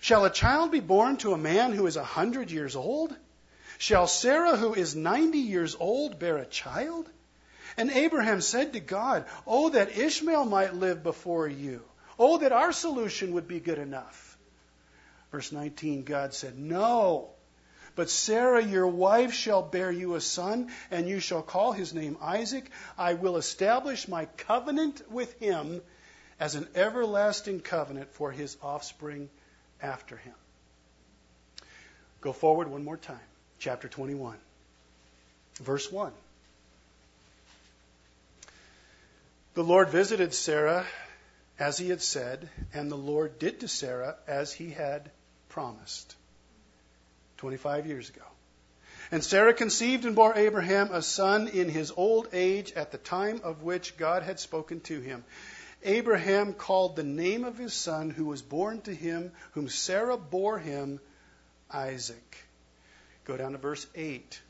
Shall 0.00 0.24
a 0.24 0.30
child 0.30 0.70
be 0.70 0.80
born 0.80 1.16
to 1.18 1.32
a 1.32 1.38
man 1.38 1.72
who 1.72 1.86
is 1.86 1.96
a 1.96 2.04
hundred 2.04 2.50
years 2.50 2.76
old? 2.76 3.14
Shall 3.78 4.06
Sarah, 4.06 4.56
who 4.56 4.74
is 4.74 4.96
ninety 4.96 5.38
years 5.38 5.76
old, 5.78 6.18
bear 6.18 6.38
a 6.38 6.46
child? 6.46 7.08
And 7.76 7.90
Abraham 7.90 8.40
said 8.40 8.72
to 8.72 8.80
God, 8.80 9.24
Oh, 9.46 9.70
that 9.70 9.96
Ishmael 9.96 10.44
might 10.46 10.74
live 10.74 11.02
before 11.02 11.46
you. 11.46 11.82
Oh, 12.18 12.38
that 12.38 12.52
our 12.52 12.72
solution 12.72 13.34
would 13.34 13.46
be 13.46 13.60
good 13.60 13.78
enough. 13.78 14.36
Verse 15.30 15.52
19, 15.52 16.02
God 16.02 16.34
said, 16.34 16.58
No. 16.58 17.30
But 17.94 18.10
Sarah, 18.10 18.64
your 18.64 18.86
wife, 18.86 19.32
shall 19.32 19.62
bear 19.62 19.90
you 19.90 20.14
a 20.14 20.20
son, 20.20 20.70
and 20.90 21.08
you 21.08 21.20
shall 21.20 21.42
call 21.42 21.72
his 21.72 21.94
name 21.94 22.16
Isaac. 22.20 22.70
I 22.96 23.14
will 23.14 23.36
establish 23.36 24.08
my 24.08 24.24
covenant 24.36 25.02
with 25.10 25.38
him 25.38 25.82
as 26.40 26.54
an 26.54 26.68
everlasting 26.74 27.60
covenant 27.60 28.12
for 28.12 28.30
his 28.30 28.56
offspring 28.62 29.28
after 29.82 30.16
him. 30.16 30.34
Go 32.20 32.32
forward 32.32 32.68
one 32.68 32.84
more 32.84 32.96
time. 32.96 33.18
Chapter 33.58 33.88
21, 33.88 34.36
verse 35.60 35.90
1. 35.90 36.12
The 39.54 39.64
Lord 39.64 39.90
visited 39.90 40.32
Sarah 40.34 40.86
as 41.58 41.78
he 41.78 41.88
had 41.88 42.00
said, 42.00 42.48
and 42.72 42.90
the 42.90 42.96
Lord 42.96 43.38
did 43.38 43.60
to 43.60 43.68
Sarah 43.68 44.16
as 44.26 44.52
he 44.52 44.70
had 44.70 45.10
promised. 45.48 46.14
25 47.38 47.86
years 47.86 48.08
ago. 48.08 48.22
And 49.10 49.24
Sarah 49.24 49.54
conceived 49.54 50.04
and 50.04 50.14
bore 50.14 50.36
Abraham 50.36 50.90
a 50.92 51.02
son 51.02 51.48
in 51.48 51.68
his 51.68 51.92
old 51.96 52.28
age 52.32 52.72
at 52.72 52.92
the 52.92 52.98
time 52.98 53.40
of 53.42 53.62
which 53.62 53.96
God 53.96 54.22
had 54.22 54.38
spoken 54.38 54.80
to 54.82 55.00
him. 55.00 55.24
Abraham 55.84 56.54
called 56.54 56.96
the 56.96 57.04
name 57.04 57.44
of 57.44 57.56
his 57.56 57.72
son 57.72 58.10
who 58.10 58.24
was 58.24 58.42
born 58.42 58.80
to 58.82 58.94
him, 58.94 59.32
whom 59.52 59.68
Sarah 59.68 60.16
bore 60.16 60.58
him, 60.58 61.00
Isaac. 61.70 62.36
Go 63.24 63.36
down 63.36 63.52
to 63.52 63.58
verse 63.58 63.86
8. 63.94 64.40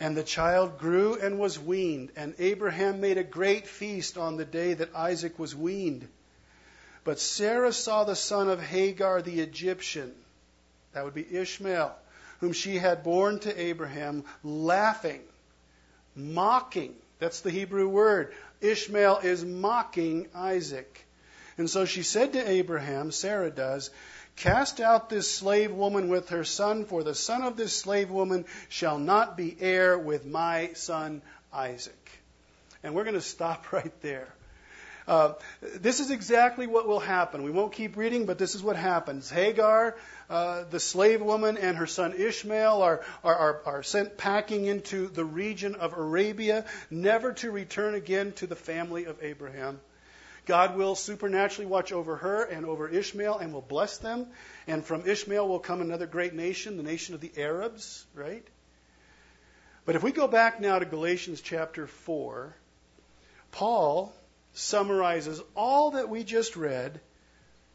And 0.00 0.16
the 0.16 0.24
child 0.24 0.78
grew 0.78 1.20
and 1.20 1.38
was 1.38 1.58
weaned, 1.58 2.10
and 2.16 2.34
Abraham 2.38 3.00
made 3.00 3.18
a 3.18 3.24
great 3.24 3.66
feast 3.66 4.18
on 4.18 4.36
the 4.36 4.44
day 4.44 4.74
that 4.74 4.94
Isaac 4.94 5.38
was 5.38 5.54
weaned. 5.54 6.08
But 7.04 7.20
Sarah 7.20 7.72
saw 7.72 8.04
the 8.04 8.16
son 8.16 8.48
of 8.48 8.62
Hagar 8.62 9.22
the 9.22 9.40
Egyptian, 9.40 10.12
that 10.92 11.04
would 11.04 11.14
be 11.14 11.36
Ishmael, 11.36 11.94
whom 12.40 12.52
she 12.52 12.78
had 12.78 13.04
borne 13.04 13.38
to 13.40 13.60
Abraham, 13.60 14.24
laughing, 14.42 15.20
mocking. 16.16 16.94
That's 17.18 17.40
the 17.40 17.50
Hebrew 17.50 17.88
word. 17.88 18.34
Ishmael 18.64 19.18
is 19.18 19.44
mocking 19.44 20.28
Isaac. 20.34 21.04
And 21.58 21.68
so 21.70 21.84
she 21.84 22.02
said 22.02 22.32
to 22.32 22.48
Abraham, 22.48 23.12
Sarah 23.12 23.50
does, 23.50 23.90
Cast 24.36 24.80
out 24.80 25.08
this 25.08 25.30
slave 25.30 25.70
woman 25.70 26.08
with 26.08 26.30
her 26.30 26.42
son, 26.44 26.84
for 26.86 27.04
the 27.04 27.14
son 27.14 27.42
of 27.42 27.56
this 27.56 27.76
slave 27.76 28.10
woman 28.10 28.44
shall 28.68 28.98
not 28.98 29.36
be 29.36 29.56
heir 29.60 29.96
with 29.96 30.26
my 30.26 30.72
son 30.74 31.22
Isaac. 31.52 32.10
And 32.82 32.94
we're 32.94 33.04
going 33.04 33.14
to 33.14 33.20
stop 33.20 33.72
right 33.72 34.00
there. 34.02 34.34
Uh, 35.06 35.34
this 35.60 36.00
is 36.00 36.10
exactly 36.10 36.66
what 36.66 36.88
will 36.88 37.00
happen. 37.00 37.42
We 37.42 37.50
won't 37.50 37.72
keep 37.72 37.96
reading, 37.96 38.24
but 38.24 38.38
this 38.38 38.54
is 38.54 38.62
what 38.62 38.76
happens. 38.76 39.28
Hagar, 39.28 39.96
uh, 40.30 40.64
the 40.70 40.80
slave 40.80 41.20
woman, 41.20 41.58
and 41.58 41.76
her 41.76 41.86
son 41.86 42.14
Ishmael 42.14 42.80
are, 42.80 43.02
are, 43.22 43.34
are, 43.34 43.62
are 43.66 43.82
sent 43.82 44.16
packing 44.16 44.64
into 44.64 45.08
the 45.08 45.24
region 45.24 45.74
of 45.74 45.92
Arabia, 45.92 46.64
never 46.90 47.32
to 47.34 47.50
return 47.50 47.94
again 47.94 48.32
to 48.32 48.46
the 48.46 48.56
family 48.56 49.04
of 49.04 49.22
Abraham. 49.22 49.78
God 50.46 50.76
will 50.76 50.94
supernaturally 50.94 51.66
watch 51.66 51.92
over 51.92 52.16
her 52.16 52.44
and 52.44 52.66
over 52.66 52.88
Ishmael 52.88 53.38
and 53.38 53.52
will 53.52 53.62
bless 53.62 53.98
them. 53.98 54.26
And 54.66 54.84
from 54.84 55.06
Ishmael 55.06 55.46
will 55.46 55.58
come 55.58 55.80
another 55.80 56.06
great 56.06 56.34
nation, 56.34 56.76
the 56.76 56.82
nation 56.82 57.14
of 57.14 57.20
the 57.20 57.32
Arabs, 57.36 58.04
right? 58.14 58.46
But 59.86 59.96
if 59.96 60.02
we 60.02 60.12
go 60.12 60.28
back 60.28 60.60
now 60.60 60.78
to 60.78 60.84
Galatians 60.84 61.40
chapter 61.40 61.86
4, 61.86 62.54
Paul 63.52 64.14
summarizes 64.54 65.42
all 65.54 65.92
that 65.92 66.08
we 66.08 66.24
just 66.24 66.56
read 66.56 67.00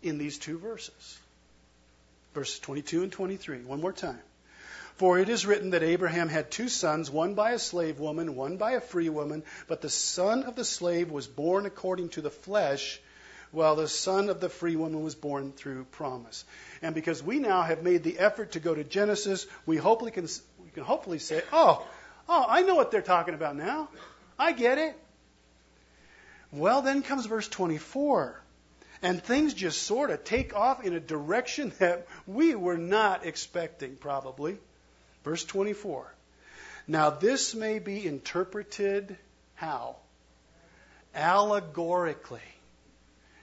in 0.02 0.18
these 0.18 0.38
two 0.38 0.58
verses. 0.58 1.20
Verses 2.34 2.60
22 2.60 3.04
and 3.04 3.12
23. 3.12 3.60
One 3.60 3.82
more 3.82 3.94
time. 3.94 4.20
For 4.96 5.18
it 5.18 5.30
is 5.30 5.46
written 5.46 5.70
that 5.70 5.84
Abraham 5.84 6.28
had 6.28 6.52
two 6.52 6.68
sons, 6.68 7.10
one 7.10 7.34
by 7.34 7.52
a 7.52 7.60
slave 7.60 8.00
woman, 8.00 8.36
one 8.36 8.58
by 8.58 8.74
a 8.74 8.82
free 8.82 9.08
woman, 9.08 9.44
but 9.68 9.80
the 9.80 9.90
son 9.90 10.44
of 10.44 10.56
the 10.56 10.66
slave 10.66 11.10
was 11.10 11.26
born 11.26 11.66
according 11.66 12.10
to 12.10 12.22
the 12.22 12.30
flesh, 12.30 13.00
while 13.52 13.78
the 13.78 13.88
son 13.88 14.30
of 14.30 14.42
the 14.42 14.50
free 14.50 14.76
woman 14.76 15.02
was 15.02 15.16
born 15.16 15.54
through 15.54 15.86
promise. 15.86 16.44
And 16.82 16.94
because 16.94 17.24
we 17.24 17.40
now 17.40 17.62
have 17.62 17.82
made 17.82 18.04
the 18.04 18.20
effort 18.20 18.52
to 18.52 18.60
go 18.60 18.76
to 18.76 18.84
Genesis, 18.84 19.48
we 19.66 19.78
hopefully 19.78 20.12
can, 20.12 20.28
we 20.64 20.70
can 20.72 20.84
hopefully 20.84 21.20
say, 21.20 21.44
oh, 21.54 21.86
oh, 22.28 22.46
I 22.48 22.62
know 22.64 22.76
what 22.76 22.92
they're 22.92 23.02
talking 23.02 23.34
about 23.34 23.56
now. 23.56 23.88
I 24.38 24.52
get 24.52 24.78
it. 24.78 25.00
Well, 26.52 26.82
then 26.82 27.04
comes 27.04 27.26
verse 27.26 27.48
24. 27.48 28.42
And 29.02 29.24
things 29.24 29.54
just 29.54 29.84
sort 29.84 30.10
of 30.10 30.24
take 30.24 30.56
off 30.56 30.84
in 30.84 30.94
a 30.94 31.00
direction 31.00 31.72
that 31.80 32.08
we 32.28 32.56
were 32.56 32.78
not 32.78 33.26
expecting, 33.26 33.96
probably. 33.96 34.58
Verse 35.24 35.44
24. 35.46 36.14
Now, 36.88 37.12
this 37.12 37.54
may 37.54 37.80
be 37.80 38.06
interpreted 38.06 39.18
how? 39.54 39.98
Allegorically. 41.14 42.40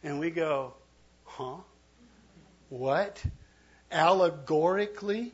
And 0.03 0.19
we 0.19 0.31
go, 0.31 0.75
huh? 1.25 1.57
What? 2.69 3.23
Allegorically? 3.93 5.33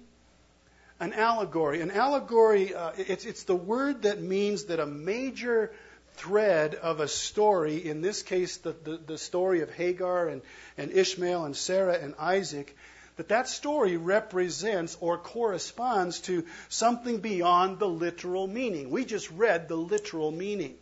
An 1.01 1.15
allegory. 1.15 1.81
An 1.81 1.91
allegory, 1.91 2.75
uh, 2.75 2.93
it's, 2.97 3.25
it's 3.25 3.45
the 3.45 3.57
word 3.57 4.03
that 4.03 4.21
means 4.21 4.65
that 4.65 4.79
a 4.79 4.87
major 4.87 5.73
thread 6.15 6.75
of 6.75 7.01
a 7.01 7.09
story, 7.09 7.77
in 7.77 8.01
this 8.01 8.23
case, 8.23 8.59
the, 8.59 8.73
the, 8.85 8.97
the, 8.97 9.19
story 9.19 9.61
of 9.63 9.71
Hagar 9.71 10.29
and, 10.29 10.43
and 10.77 10.91
Ishmael 10.93 11.45
and 11.45 11.57
Sarah 11.57 11.99
and 11.99 12.15
Isaac, 12.19 12.77
that 13.17 13.29
that 13.29 13.49
story 13.49 13.97
represents 13.97 14.97
or 15.01 15.19
corresponds 15.19 16.21
to 16.21 16.45
something 16.69 17.19
beyond 17.19 17.79
the 17.79 17.89
literal 17.89 18.47
meaning. 18.47 18.91
We 18.91 19.05
just 19.05 19.31
read 19.31 19.69
the 19.69 19.77
literal 19.77 20.31
meaning. 20.31 20.77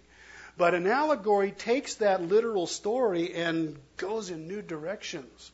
But 0.56 0.74
an 0.74 0.86
allegory 0.86 1.52
takes 1.52 1.94
that 1.94 2.22
literal 2.22 2.66
story 2.66 3.34
and 3.34 3.78
goes 3.96 4.30
in 4.30 4.46
new 4.46 4.62
directions. 4.62 5.50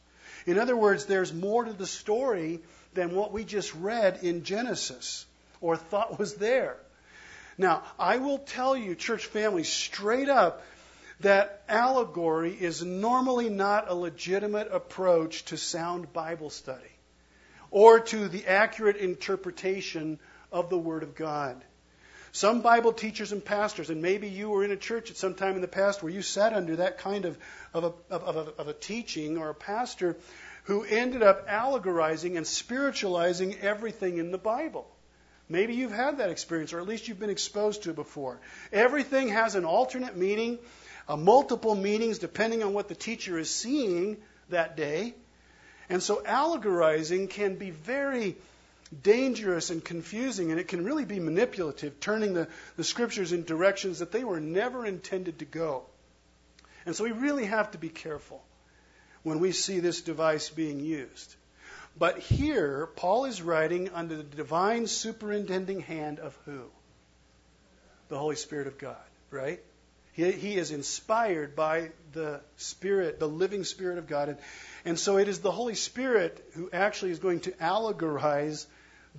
In 0.46 0.58
other 0.58 0.76
words, 0.76 1.06
there's 1.06 1.32
more 1.32 1.64
to 1.64 1.72
the 1.72 1.86
story 1.86 2.60
than 2.94 3.14
what 3.14 3.32
we 3.32 3.44
just 3.44 3.74
read 3.74 4.20
in 4.22 4.42
Genesis 4.44 5.26
or 5.60 5.76
thought 5.76 6.18
was 6.18 6.34
there. 6.34 6.76
Now, 7.58 7.82
I 7.98 8.18
will 8.18 8.38
tell 8.38 8.76
you, 8.76 8.94
church 8.94 9.26
family, 9.26 9.64
straight 9.64 10.28
up, 10.28 10.62
that 11.20 11.62
allegory 11.68 12.52
is 12.52 12.84
normally 12.84 13.48
not 13.48 13.90
a 13.90 13.94
legitimate 13.94 14.68
approach 14.70 15.46
to 15.46 15.56
sound 15.56 16.12
Bible 16.12 16.50
study 16.50 16.84
or 17.70 18.00
to 18.00 18.28
the 18.28 18.46
accurate 18.46 18.96
interpretation 18.96 20.18
of 20.52 20.68
the 20.68 20.78
Word 20.78 21.02
of 21.02 21.14
God. 21.14 21.62
Some 22.32 22.60
Bible 22.60 22.92
teachers 22.92 23.32
and 23.32 23.42
pastors, 23.42 23.88
and 23.88 24.02
maybe 24.02 24.28
you 24.28 24.50
were 24.50 24.62
in 24.62 24.70
a 24.70 24.76
church 24.76 25.10
at 25.10 25.16
some 25.16 25.34
time 25.34 25.54
in 25.54 25.62
the 25.62 25.68
past 25.68 26.02
where 26.02 26.12
you 26.12 26.20
sat 26.20 26.52
under 26.52 26.76
that 26.76 26.98
kind 26.98 27.24
of, 27.24 27.38
of, 27.72 27.84
a, 27.84 28.14
of, 28.14 28.36
a, 28.36 28.60
of 28.60 28.68
a 28.68 28.74
teaching 28.74 29.38
or 29.38 29.48
a 29.48 29.54
pastor 29.54 30.18
who 30.64 30.84
ended 30.84 31.22
up 31.22 31.46
allegorizing 31.48 32.36
and 32.36 32.46
spiritualizing 32.46 33.56
everything 33.60 34.18
in 34.18 34.32
the 34.32 34.38
Bible. 34.38 34.86
Maybe 35.48 35.74
you've 35.74 35.92
had 35.92 36.18
that 36.18 36.30
experience, 36.30 36.72
or 36.72 36.80
at 36.80 36.88
least 36.88 37.06
you've 37.06 37.20
been 37.20 37.30
exposed 37.30 37.84
to 37.84 37.90
it 37.90 37.96
before. 37.96 38.40
Everything 38.72 39.28
has 39.28 39.54
an 39.54 39.64
alternate 39.64 40.16
meaning, 40.16 40.58
uh, 41.08 41.16
multiple 41.16 41.74
meanings 41.74 42.18
depending 42.18 42.62
on 42.62 42.72
what 42.72 42.88
the 42.88 42.94
teacher 42.94 43.38
is 43.38 43.48
seeing 43.48 44.16
that 44.48 44.76
day. 44.76 45.14
And 45.88 46.02
so 46.02 46.20
allegorizing 46.24 47.28
can 47.28 47.54
be 47.54 47.70
very 47.70 48.36
dangerous 49.02 49.70
and 49.70 49.84
confusing, 49.84 50.50
and 50.50 50.60
it 50.60 50.68
can 50.68 50.84
really 50.84 51.04
be 51.04 51.20
manipulative, 51.20 52.00
turning 52.00 52.34
the, 52.34 52.48
the 52.76 52.84
scriptures 52.84 53.32
in 53.32 53.44
directions 53.44 54.00
that 54.00 54.12
they 54.12 54.24
were 54.24 54.40
never 54.40 54.84
intended 54.84 55.38
to 55.40 55.44
go. 55.44 55.84
And 56.84 56.94
so 56.94 57.04
we 57.04 57.12
really 57.12 57.46
have 57.46 57.72
to 57.72 57.78
be 57.78 57.88
careful 57.88 58.42
when 59.22 59.40
we 59.40 59.52
see 59.52 59.80
this 59.80 60.00
device 60.00 60.50
being 60.50 60.80
used. 60.80 61.34
But 61.98 62.18
here, 62.18 62.88
Paul 62.96 63.24
is 63.24 63.40
writing 63.40 63.90
under 63.94 64.16
the 64.16 64.22
divine 64.22 64.86
superintending 64.86 65.80
hand 65.80 66.18
of 66.18 66.36
who? 66.44 66.64
The 68.08 68.18
Holy 68.18 68.36
Spirit 68.36 68.66
of 68.66 68.76
God, 68.78 68.96
right? 69.30 69.60
He, 70.12 70.32
he 70.32 70.56
is 70.56 70.70
inspired 70.70 71.56
by 71.56 71.90
the 72.12 72.40
Spirit, 72.56 73.18
the 73.18 73.28
living 73.28 73.64
Spirit 73.64 73.98
of 73.98 74.06
God. 74.06 74.28
And, 74.28 74.38
and 74.84 74.98
so 74.98 75.16
it 75.16 75.28
is 75.28 75.40
the 75.40 75.50
Holy 75.50 75.74
Spirit 75.74 76.42
who 76.54 76.70
actually 76.72 77.12
is 77.12 77.18
going 77.18 77.40
to 77.40 77.52
allegorize 77.52 78.66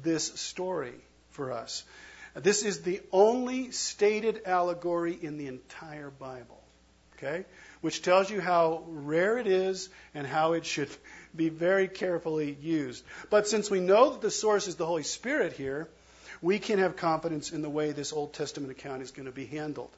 this 0.01 0.25
story 0.39 0.95
for 1.31 1.51
us. 1.51 1.83
This 2.35 2.63
is 2.63 2.83
the 2.83 3.01
only 3.11 3.71
stated 3.71 4.41
allegory 4.45 5.17
in 5.19 5.37
the 5.37 5.47
entire 5.47 6.11
Bible. 6.11 6.61
Okay? 7.15 7.45
Which 7.87 8.01
tells 8.01 8.29
you 8.29 8.41
how 8.41 8.83
rare 8.89 9.37
it 9.37 9.47
is 9.47 9.87
and 10.13 10.27
how 10.27 10.51
it 10.51 10.65
should 10.65 10.89
be 11.33 11.47
very 11.47 11.87
carefully 11.87 12.57
used. 12.61 13.01
But 13.29 13.47
since 13.47 13.71
we 13.71 13.79
know 13.79 14.09
that 14.09 14.19
the 14.19 14.29
source 14.29 14.67
is 14.67 14.75
the 14.75 14.85
Holy 14.85 15.03
Spirit 15.03 15.53
here, 15.53 15.87
we 16.41 16.59
can 16.59 16.79
have 16.79 16.97
confidence 16.97 17.53
in 17.53 17.61
the 17.61 17.69
way 17.69 17.93
this 17.93 18.11
Old 18.11 18.33
Testament 18.33 18.71
account 18.73 19.03
is 19.03 19.11
going 19.11 19.27
to 19.27 19.31
be 19.31 19.45
handled. 19.45 19.89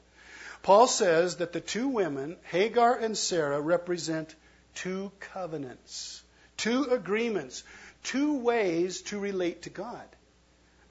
Paul 0.62 0.86
says 0.86 1.38
that 1.38 1.52
the 1.52 1.60
two 1.60 1.88
women, 1.88 2.36
Hagar 2.44 2.94
and 2.94 3.18
Sarah, 3.18 3.60
represent 3.60 4.36
two 4.76 5.10
covenants, 5.18 6.22
two 6.58 6.84
agreements, 6.84 7.64
two 8.04 8.38
ways 8.38 9.02
to 9.02 9.18
relate 9.18 9.62
to 9.62 9.70
God. 9.70 10.06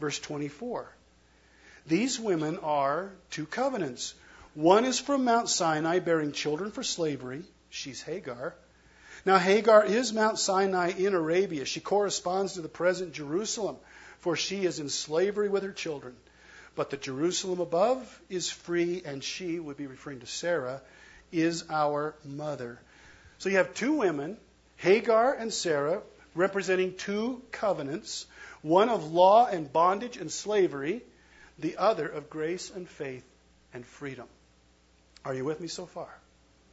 Verse 0.02 0.20
24. 0.20 0.94
These 1.88 2.20
women 2.20 2.58
are 2.58 3.14
two 3.32 3.46
covenants. 3.46 4.16
One 4.56 4.84
is 4.84 5.00
from 5.00 5.26
Mount 5.26 5.48
Sinai, 5.48 6.00
bearing 6.00 6.32
children 6.32 6.72
for 6.72 6.84
slavery. 6.84 7.44
She's 7.70 8.02
Hagar. 8.02 8.56
Now, 9.26 9.38
Hagar 9.38 9.86
is 9.86 10.12
Mount 10.12 10.40
Sinai 10.40 10.92
in 10.98 11.14
Arabia. 11.14 11.66
She 11.66 11.80
corresponds 11.80 12.54
to 12.54 12.62
the 12.62 12.68
present 12.70 13.14
Jerusalem, 13.14 13.78
for 14.20 14.36
she 14.36 14.66
is 14.66 14.80
in 14.80 14.90
slavery 14.90 15.50
with 15.50 15.64
her 15.64 15.72
children. 15.72 16.16
But 16.76 16.90
the 16.90 16.98
Jerusalem 16.98 17.60
above 17.60 18.22
is 18.30 18.50
free, 18.50 19.04
and 19.06 19.24
she, 19.24 19.60
would 19.60 19.78
be 19.78 19.88
referring 19.88 20.22
to 20.22 20.26
Sarah, 20.26 20.82
is 21.32 21.66
our 21.70 22.16
mother. 22.26 22.80
So 23.38 23.50
you 23.50 23.58
have 23.58 23.74
two 23.74 23.94
women, 23.94 24.38
Hagar 24.78 25.34
and 25.34 25.54
Sarah, 25.54 26.02
representing 26.34 26.96
two 26.96 27.42
covenants 27.52 28.26
one 28.62 28.90
of 28.90 29.12
law 29.12 29.46
and 29.46 29.72
bondage 29.72 30.18
and 30.18 30.32
slavery, 30.32 31.02
the 31.60 31.78
other 31.78 32.08
of 32.08 32.30
grace 32.30 32.70
and 32.70 32.90
faith 32.90 33.24
and 33.74 33.86
freedom. 33.86 34.28
Are 35.26 35.34
you 35.34 35.46
with 35.46 35.60
me 35.60 35.68
so 35.68 35.86
far? 35.86 36.10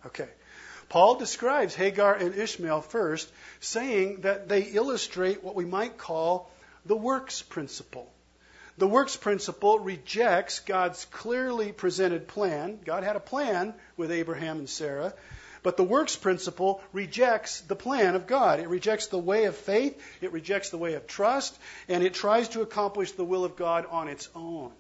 Okay. 0.05 0.29
Paul 0.89 1.17
describes 1.17 1.75
Hagar 1.75 2.15
and 2.15 2.35
Ishmael 2.35 2.81
first, 2.81 3.29
saying 3.61 4.21
that 4.21 4.49
they 4.49 4.63
illustrate 4.63 5.43
what 5.43 5.57
we 5.57 5.65
might 5.65 5.99
call 5.99 6.51
the 6.85 6.97
works 6.97 7.43
principle. 7.43 8.13
The 8.79 8.87
works 8.87 9.17
principle 9.17 9.79
rejects 9.81 10.61
God's 10.61 11.07
clearly 11.07 11.73
presented 11.73 12.29
plan. 12.29 12.79
God 12.85 13.03
had 13.03 13.17
a 13.17 13.21
plan 13.21 13.75
with 13.97 14.13
Abraham 14.13 14.59
and 14.59 14.69
Sarah, 14.69 15.15
but 15.63 15.77
the 15.77 15.83
works 15.83 16.15
principle 16.15 16.83
rejects 16.93 17.63
the 17.63 17.75
plan 17.75 18.15
of 18.15 18.27
God. 18.27 18.61
It 18.61 18.69
rejects 18.69 19.09
the 19.09 19.19
way 19.19 19.47
of 19.47 19.57
faith, 19.57 20.01
it 20.21 20.31
rejects 20.31 20.71
the 20.71 20.79
way 20.79 20.95
of 20.95 21.07
trust, 21.07 21.59
and 21.89 22.05
it 22.05 22.15
tries 22.15 22.51
to 22.51 22.61
accomplish 22.61 23.13
the 23.13 23.25
will 23.25 23.45
of 23.45 23.57
God 23.57 23.87
on 23.91 24.09
its 24.09 24.29
own. 24.35 24.71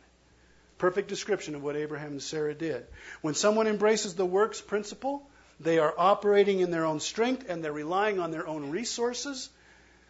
Perfect 0.79 1.09
description 1.09 1.55
of 1.55 1.63
what 1.63 1.77
Abraham 1.77 2.13
and 2.13 2.23
Sarah 2.23 2.55
did. 2.55 2.87
When 3.23 3.35
someone 3.35 3.67
embraces 3.67 4.15
the 4.15 4.27
works 4.27 4.61
principle, 4.61 5.29
they 5.59 5.79
are 5.79 5.95
operating 5.97 6.61
in 6.61 6.71
their 6.71 6.85
own 6.85 7.01
strength 7.01 7.47
and 7.49 7.65
they're 7.65 7.73
relying 7.73 8.21
on 8.21 8.31
their 8.31 8.47
own 8.47 8.71
resources, 8.71 9.49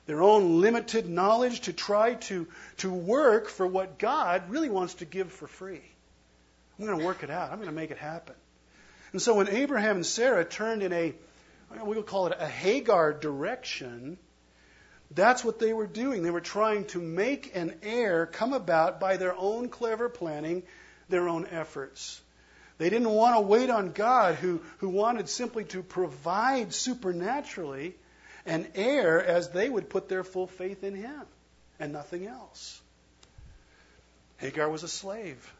their 0.06 0.22
own 0.22 0.60
limited 0.60 1.08
knowledge 1.08 1.60
to 1.62 1.72
try 1.72 2.14
to, 2.14 2.48
to 2.78 2.92
work 2.92 3.48
for 3.48 3.66
what 3.66 3.98
God 3.98 4.50
really 4.50 4.70
wants 4.70 4.94
to 4.94 5.04
give 5.04 5.30
for 5.32 5.46
free. 5.46 5.82
I'm 6.78 6.86
going 6.86 6.98
to 6.98 7.04
work 7.04 7.22
it 7.22 7.30
out. 7.30 7.50
I'm 7.50 7.58
going 7.58 7.68
to 7.68 7.74
make 7.74 7.90
it 7.90 7.98
happen. 7.98 8.34
And 9.12 9.22
so 9.22 9.34
when 9.34 9.48
Abraham 9.48 9.96
and 9.96 10.06
Sarah 10.06 10.44
turned 10.44 10.82
in 10.82 10.92
a, 10.92 11.14
we 11.84 11.94
will 11.96 12.02
call 12.02 12.26
it 12.26 12.36
a 12.38 12.46
Hagar 12.46 13.12
direction, 13.12 14.18
that's 15.10 15.44
what 15.44 15.58
they 15.58 15.72
were 15.72 15.86
doing. 15.86 16.22
They 16.22 16.30
were 16.30 16.40
trying 16.40 16.86
to 16.86 17.00
make 17.00 17.54
an 17.54 17.74
heir 17.82 18.26
come 18.26 18.52
about 18.52 19.00
by 19.00 19.16
their 19.16 19.36
own 19.36 19.68
clever 19.68 20.08
planning, 20.08 20.62
their 21.08 21.28
own 21.28 21.46
efforts. 21.46 22.20
They 22.78 22.90
didn't 22.90 23.10
want 23.10 23.36
to 23.36 23.40
wait 23.40 23.70
on 23.70 23.92
God, 23.92 24.34
who, 24.34 24.60
who 24.78 24.88
wanted 24.88 25.28
simply 25.28 25.64
to 25.66 25.82
provide 25.82 26.74
supernaturally 26.74 27.94
an 28.44 28.66
heir 28.74 29.24
as 29.24 29.50
they 29.50 29.68
would 29.68 29.88
put 29.88 30.08
their 30.08 30.24
full 30.24 30.46
faith 30.46 30.84
in 30.84 30.94
Him 30.94 31.22
and 31.78 31.92
nothing 31.92 32.26
else. 32.26 32.80
Hagar 34.38 34.68
was 34.68 34.82
a 34.82 34.88
slave. 34.88 35.52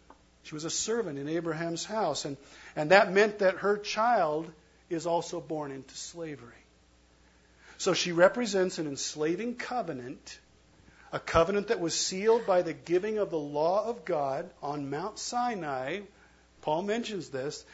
She 0.43 0.55
was 0.55 0.65
a 0.65 0.71
servant 0.71 1.19
in 1.19 1.29
Abraham's 1.29 1.85
house, 1.85 2.25
and, 2.25 2.37
and 2.77 2.91
that 2.91 3.13
meant 3.13 3.41
that 3.41 3.59
her 3.59 3.79
child 3.79 4.51
is 4.91 5.07
also 5.07 5.41
born 5.41 5.73
into 5.73 5.97
slavery. 5.97 6.53
So 7.79 7.95
she 7.95 8.13
represents 8.13 8.79
an 8.79 8.87
enslaving 8.87 9.57
covenant, 9.57 10.39
a 11.13 11.19
covenant 11.19 11.69
that 11.69 11.81
was 11.81 11.95
sealed 11.95 12.47
by 12.47 12.63
the 12.63 12.73
giving 12.73 13.19
of 13.19 13.31
the 13.31 13.39
law 13.39 13.87
of 13.89 14.05
God 14.05 14.51
on 14.63 14.91
Mount 14.91 15.19
Sinai 15.19 16.01
Paul 16.67 16.83
mentions 16.83 17.29
this 17.29 17.65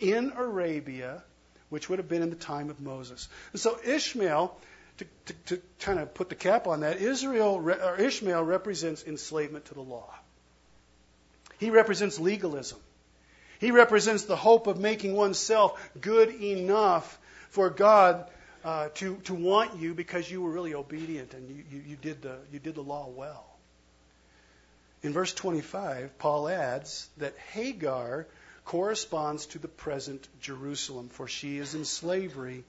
in 0.00 0.32
Arabia 0.34 1.22
which 1.68 1.88
would 1.88 2.00
have 2.00 2.08
been 2.08 2.22
in 2.22 2.30
the 2.30 2.36
time 2.36 2.68
of 2.68 2.80
Moses. 2.80 3.28
And 3.52 3.60
so 3.60 3.78
Ishmael, 3.84 4.58
to, 4.98 5.06
to, 5.26 5.34
to 5.46 5.62
kind 5.78 6.00
of 6.00 6.12
put 6.14 6.30
the 6.30 6.34
cap 6.34 6.66
on 6.66 6.80
that, 6.80 6.96
Israel 7.00 7.62
or 7.64 7.96
Ishmael 8.00 8.42
represents 8.42 9.04
enslavement 9.04 9.66
to 9.66 9.74
the 9.74 9.82
law. 9.82 10.12
He 11.60 11.70
represents 11.70 12.18
legalism. 12.18 12.80
He 13.60 13.70
represents 13.70 14.24
the 14.24 14.34
hope 14.34 14.66
of 14.66 14.80
making 14.80 15.14
oneself 15.14 15.80
good 16.00 16.30
enough 16.30 17.20
for 17.50 17.70
God 17.70 18.28
uh, 18.64 18.88
to, 18.94 19.16
to 19.24 19.34
want 19.34 19.78
you 19.78 19.94
because 19.94 20.30
you 20.30 20.42
were 20.42 20.50
really 20.50 20.74
obedient 20.74 21.34
and 21.34 21.48
you, 21.48 21.64
you, 21.70 21.82
you, 21.88 21.96
did 21.96 22.22
the, 22.22 22.36
you 22.52 22.58
did 22.58 22.74
the 22.74 22.82
law 22.82 23.08
well. 23.08 23.46
In 25.02 25.12
verse 25.12 25.32
25, 25.32 26.18
Paul 26.18 26.48
adds 26.48 27.08
that 27.16 27.34
Hagar 27.52 28.26
corresponds 28.64 29.46
to 29.46 29.58
the 29.58 29.68
present 29.68 30.28
Jerusalem, 30.40 31.08
for 31.08 31.26
she 31.26 31.56
is 31.56 31.74
in 31.74 31.84
slavery 31.84 32.64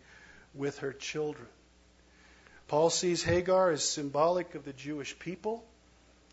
with 0.54 0.80
her 0.80 0.94
children. 0.94 1.48
Paul 2.70 2.90
sees 2.90 3.22
Hagar 3.22 3.72
as 3.72 3.84
symbolic 3.84 4.56
of 4.56 4.64
the 4.64 4.72
Jewish 4.72 5.20
people 5.20 5.64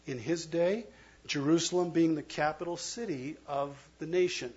in 0.07 0.18
his 0.18 0.47
day, 0.47 0.87
Jerusalem 1.27 1.90
being 1.90 2.14
the 2.14 2.23
capital 2.23 2.77
city 2.77 3.37
of 3.49 3.77
the 3.99 4.07
nation. 4.07 4.53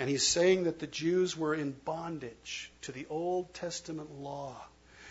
And 0.00 0.08
he's 0.08 0.26
saying 0.26 0.64
that 0.64 0.78
the 0.78 0.86
Jews 0.88 1.36
were 1.36 1.54
in 1.54 1.72
bondage 1.84 2.72
to 2.82 2.90
the 2.92 3.06
Old 3.10 3.52
Testament 3.54 4.20
law 4.20 4.56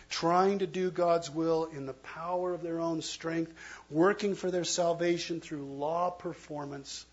trying 0.10 0.58
to 0.60 0.65
do 0.65 0.89
God's 0.89 1.30
will 1.30 1.65
in 1.65 1.86
the 1.86 1.93
power 1.93 2.56
of 2.56 2.63
their 2.63 2.80
own 2.80 3.04
strength, 3.04 3.54
working 3.91 4.34
for 4.34 4.49
their 4.49 4.63
salvation 4.63 5.39
through 5.39 5.63
law 5.63 6.10
performance, 6.10 7.06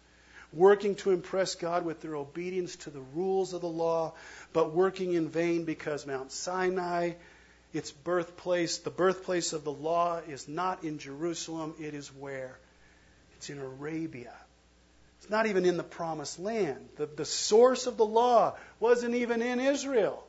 working 0.54 0.94
to 0.94 1.10
impress 1.10 1.54
God 1.54 1.84
with 1.84 2.00
their 2.00 2.16
obedience 2.16 2.76
to 2.76 2.90
the 2.90 3.04
rules 3.14 3.52
of 3.52 3.60
the 3.60 3.68
law, 3.68 4.14
but 4.54 4.72
working 4.72 5.12
in 5.12 5.28
vain 5.28 5.64
because 5.64 6.06
Mount 6.06 6.32
Sinai, 6.32 7.12
its 7.74 7.92
birthplace, 7.92 8.78
the 8.78 8.90
birthplace 8.90 9.52
of 9.52 9.64
the 9.64 9.72
law, 9.72 10.22
is 10.26 10.48
not 10.48 10.82
in 10.82 10.98
Jerusalem. 10.98 11.74
It 11.78 11.92
is 11.92 12.08
where? 12.08 12.56
It's 13.36 13.50
in 13.50 13.58
Arabia. 13.58 14.32
It's 15.18 15.31
not 15.31 15.46
even 15.46 15.64
in 15.64 15.76
the 15.76 15.83
promised 15.83 16.38
land. 16.38 16.88
The, 16.96 17.07
the 17.07 17.24
source 17.24 17.87
of 17.87 17.96
the 17.96 18.05
law 18.05 18.57
wasn't 18.81 19.14
even 19.14 19.42
in 19.42 19.61
Israel. 19.61 20.22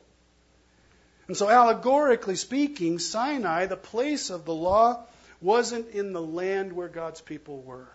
And 1.26 1.36
so, 1.36 1.48
allegorically 1.48 2.36
speaking, 2.36 2.98
Sinai, 2.98 3.66
the 3.66 3.76
place 3.76 4.30
of 4.30 4.44
the 4.44 4.54
law, 4.54 5.04
wasn't 5.40 5.90
in 5.90 6.12
the 6.12 6.22
land 6.22 6.72
where 6.72 6.88
God's 6.88 7.20
people 7.20 7.60
were. 7.60 7.88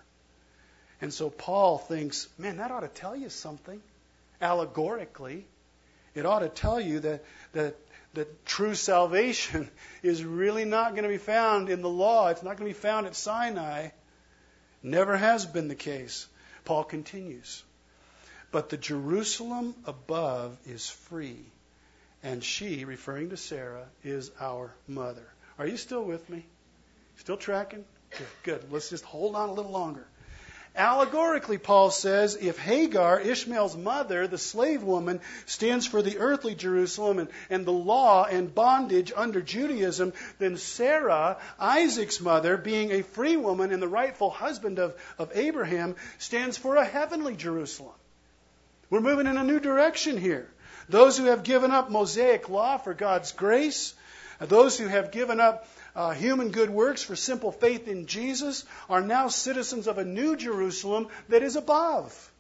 And 1.02 1.14
so 1.14 1.30
Paul 1.30 1.80
thinks, 1.80 2.30
man, 2.38 2.58
that 2.58 2.72
ought 2.72 2.82
to 2.82 2.88
tell 2.88 3.16
you 3.16 3.30
something. 3.30 3.82
Allegorically, 4.42 5.46
it 6.16 6.26
ought 6.26 6.40
to 6.40 6.50
tell 6.50 6.80
you 6.80 7.00
that, 7.02 7.26
that, 7.54 7.76
that 8.14 8.46
true 8.46 8.76
salvation 8.76 9.70
is 10.04 10.24
really 10.24 10.64
not 10.64 10.92
going 10.92 11.04
to 11.04 11.10
be 11.10 11.18
found 11.18 11.70
in 11.70 11.82
the 11.82 11.90
law. 11.90 12.30
It's 12.30 12.44
not 12.44 12.58
going 12.58 12.72
to 12.72 12.78
be 12.78 12.82
found 12.82 13.08
at 13.08 13.16
Sinai. 13.16 13.90
Never 14.82 15.18
has 15.18 15.46
been 15.46 15.68
the 15.68 15.76
case. 15.76 16.28
Paul 16.66 16.84
continues. 16.84 17.64
But 18.52 18.70
the 18.70 18.78
Jerusalem 18.78 19.76
above 19.86 20.58
is 20.66 20.90
free 20.90 21.46
and 22.24 22.44
she, 22.44 22.86
referring 22.86 23.32
to 23.32 23.38
Sarah, 23.38 23.86
is 24.04 24.32
our 24.40 24.74
mother. 24.88 25.28
Are 25.60 25.68
you 25.68 25.78
still 25.78 26.04
with 26.04 26.30
me? 26.30 26.46
Still 27.18 27.38
tracking? 27.38 27.84
Good. 28.12 28.28
Good. 28.44 28.72
Let's 28.72 28.90
just 28.90 29.04
hold 29.04 29.36
on 29.36 29.50
a 29.50 29.54
little 29.54 29.72
longer. 29.72 30.08
Allegorically, 30.76 31.60
Paul 31.60 31.92
says, 31.92 32.36
if 32.36 32.58
Hagar, 32.58 33.20
Ishmael's 33.20 33.78
mother, 33.78 34.26
the 34.28 34.40
slave 34.40 34.82
woman, 34.82 35.22
stands 35.46 35.86
for 35.86 36.02
the 36.02 36.18
earthly 36.18 36.56
Jerusalem 36.56 37.20
and, 37.20 37.30
and 37.52 37.64
the 37.64 37.72
law 37.72 38.26
and 38.26 38.54
bondage 38.54 39.14
under 39.16 39.40
Judaism, 39.40 40.14
then 40.40 40.58
Sarah, 40.58 41.38
Isaac's 41.60 42.20
mother, 42.20 42.58
being 42.58 42.92
a 42.92 43.04
free 43.04 43.38
woman 43.38 43.72
and 43.72 43.84
the 43.84 43.88
rightful 43.88 44.32
husband 44.32 44.80
of, 44.80 44.96
of 45.20 45.32
Abraham, 45.36 45.96
stands 46.18 46.58
for 46.58 46.76
a 46.76 46.86
heavenly 46.86 47.36
Jerusalem. 47.36 47.94
We're 48.90 49.02
moving 49.02 49.28
in 49.28 49.38
a 49.38 49.44
new 49.44 49.60
direction 49.60 50.18
here. 50.18 50.50
Those 50.90 51.20
who 51.20 51.26
have 51.26 51.44
given 51.44 51.72
up 51.72 51.92
Mosaic 51.92 52.50
law 52.50 52.78
for 52.78 52.96
God's 52.96 53.32
grace, 53.32 53.94
those 54.40 54.78
who 54.78 54.88
have 54.88 55.12
given 55.12 55.40
up 55.40 55.68
uh, 55.96 56.12
human 56.12 56.50
good 56.50 56.70
works 56.70 57.04
for 57.04 57.16
simple 57.16 57.52
faith 57.52 57.88
in 57.88 58.06
Jesus, 58.08 58.66
are 58.90 59.02
now 59.02 59.28
citizens 59.28 59.88
of 59.88 59.98
a 59.98 60.06
new 60.06 60.36
Jerusalem 60.36 61.08
that 61.30 61.44
is 61.44 61.56
above, 61.56 62.32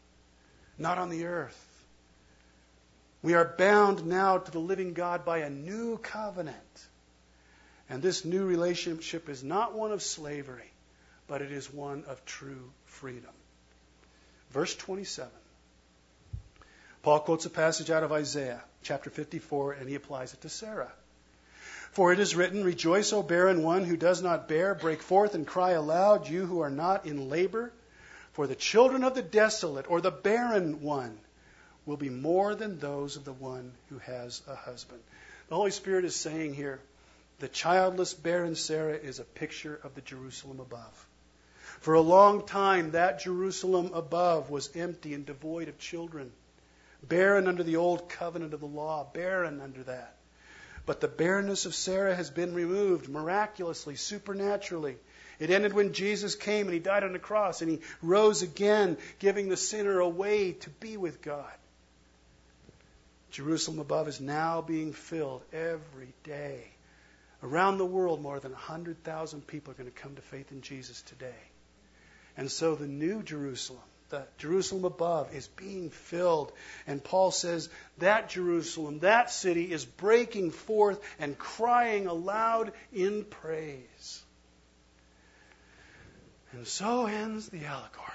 not 0.77 0.97
on 0.97 1.09
the 1.09 1.25
earth. 1.25 1.59
We 3.21 3.35
are 3.35 3.55
bound 3.57 4.05
now 4.05 4.39
to 4.39 4.51
the 4.51 4.59
living 4.59 4.93
God 4.93 5.23
by 5.23 5.39
a 5.39 5.49
new 5.49 5.97
covenant. 5.97 6.57
And 7.89 8.01
this 8.01 8.25
new 8.25 8.45
relationship 8.45 9.29
is 9.29 9.43
not 9.43 9.73
one 9.75 9.91
of 9.91 10.01
slavery, 10.01 10.71
but 11.27 11.41
it 11.41 11.51
is 11.51 11.71
one 11.71 12.03
of 12.07 12.23
true 12.25 12.71
freedom. 12.85 13.29
Verse 14.51 14.75
27. 14.75 15.31
Paul 17.01 17.19
quotes 17.19 17.45
a 17.45 17.49
passage 17.49 17.89
out 17.89 18.03
of 18.03 18.11
Isaiah 18.11 18.63
chapter 18.81 19.09
54, 19.09 19.73
and 19.73 19.89
he 19.89 19.95
applies 19.95 20.33
it 20.33 20.41
to 20.41 20.49
Sarah. 20.49 20.91
For 21.93 22.11
it 22.11 22.19
is 22.19 22.35
written, 22.35 22.63
Rejoice, 22.63 23.13
O 23.13 23.21
barren 23.21 23.61
one 23.61 23.83
who 23.83 23.95
does 23.95 24.21
not 24.21 24.47
bear, 24.47 24.73
break 24.73 25.03
forth 25.03 25.35
and 25.35 25.45
cry 25.45 25.71
aloud, 25.71 26.27
you 26.27 26.45
who 26.45 26.61
are 26.61 26.71
not 26.71 27.05
in 27.05 27.29
labor. 27.29 27.71
For 28.31 28.47
the 28.47 28.55
children 28.55 29.03
of 29.03 29.13
the 29.13 29.21
desolate 29.21 29.89
or 29.89 30.01
the 30.01 30.09
barren 30.09 30.81
one 30.81 31.19
will 31.85 31.97
be 31.97 32.09
more 32.09 32.55
than 32.55 32.79
those 32.79 33.15
of 33.15 33.25
the 33.25 33.33
one 33.33 33.73
who 33.89 33.99
has 33.99 34.41
a 34.47 34.55
husband. 34.55 35.01
The 35.49 35.55
Holy 35.55 35.69
Spirit 35.69 36.03
is 36.03 36.15
saying 36.15 36.55
here, 36.55 36.79
the 37.37 37.47
childless 37.47 38.15
barren 38.15 38.55
Sarah 38.55 38.95
is 38.95 39.19
a 39.19 39.23
picture 39.23 39.79
of 39.83 39.93
the 39.93 40.01
Jerusalem 40.01 40.59
above. 40.59 41.07
For 41.79 41.93
a 41.93 42.01
long 42.01 42.47
time, 42.47 42.91
that 42.91 43.19
Jerusalem 43.19 43.91
above 43.93 44.49
was 44.49 44.75
empty 44.75 45.13
and 45.13 45.27
devoid 45.27 45.67
of 45.67 45.77
children 45.77 46.31
barren 47.07 47.47
under 47.47 47.63
the 47.63 47.75
old 47.75 48.09
covenant 48.09 48.53
of 48.53 48.61
the 48.61 48.65
law, 48.65 49.05
barren 49.13 49.61
under 49.61 49.83
that. 49.83 50.15
But 50.85 50.99
the 50.99 51.07
barrenness 51.07 51.65
of 51.65 51.75
Sarah 51.75 52.15
has 52.15 52.29
been 52.29 52.53
removed 52.53 53.07
miraculously, 53.07 53.95
supernaturally. 53.95 54.97
It 55.39 55.49
ended 55.49 55.73
when 55.73 55.93
Jesus 55.93 56.35
came 56.35 56.67
and 56.67 56.73
he 56.73 56.79
died 56.79 57.03
on 57.03 57.13
the 57.13 57.19
cross 57.19 57.61
and 57.61 57.71
he 57.71 57.79
rose 58.01 58.41
again, 58.41 58.97
giving 59.19 59.49
the 59.49 59.57
sinner 59.57 59.99
a 59.99 60.09
way 60.09 60.53
to 60.53 60.69
be 60.69 60.97
with 60.97 61.21
God. 61.21 61.51
Jerusalem 63.31 63.79
above 63.79 64.07
is 64.07 64.21
now 64.21 64.61
being 64.61 64.93
filled 64.93 65.41
every 65.51 66.13
day. 66.23 66.67
Around 67.41 67.77
the 67.77 67.85
world, 67.85 68.21
more 68.21 68.39
than 68.39 68.51
100,000 68.51 69.47
people 69.47 69.71
are 69.71 69.75
going 69.75 69.91
to 69.91 70.01
come 70.01 70.15
to 70.15 70.21
faith 70.21 70.51
in 70.51 70.61
Jesus 70.61 71.01
today. 71.01 71.41
And 72.37 72.49
so 72.49 72.75
the 72.75 72.87
new 72.87 73.23
Jerusalem 73.23 73.81
the 74.13 74.23
Jerusalem 74.37 74.85
above 74.85 75.33
is 75.33 75.47
being 75.47 75.89
filled. 75.89 76.51
And 76.85 77.03
Paul 77.03 77.31
says 77.31 77.67
that 77.97 78.29
Jerusalem, 78.29 78.99
that 78.99 79.31
city, 79.31 79.71
is 79.71 79.85
breaking 79.85 80.51
forth 80.51 81.01
and 81.17 81.35
crying 81.35 82.05
aloud 82.05 82.73
in 82.93 83.23
praise. 83.23 84.23
And 86.51 86.67
so 86.67 87.07
ends 87.07 87.49
the 87.49 87.65
allegory. 87.65 88.11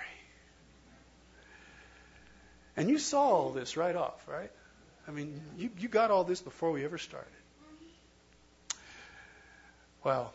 And 2.76 2.88
you 2.88 2.98
saw 2.98 3.22
all 3.22 3.50
this 3.50 3.76
right 3.76 3.96
off, 3.96 4.24
right? 4.28 4.52
I 5.08 5.10
mean, 5.10 5.40
you, 5.56 5.70
you 5.80 5.88
got 5.88 6.12
all 6.12 6.22
this 6.22 6.40
before 6.40 6.70
we 6.70 6.84
ever 6.84 6.98
started. 6.98 7.32
Well, 10.04 10.32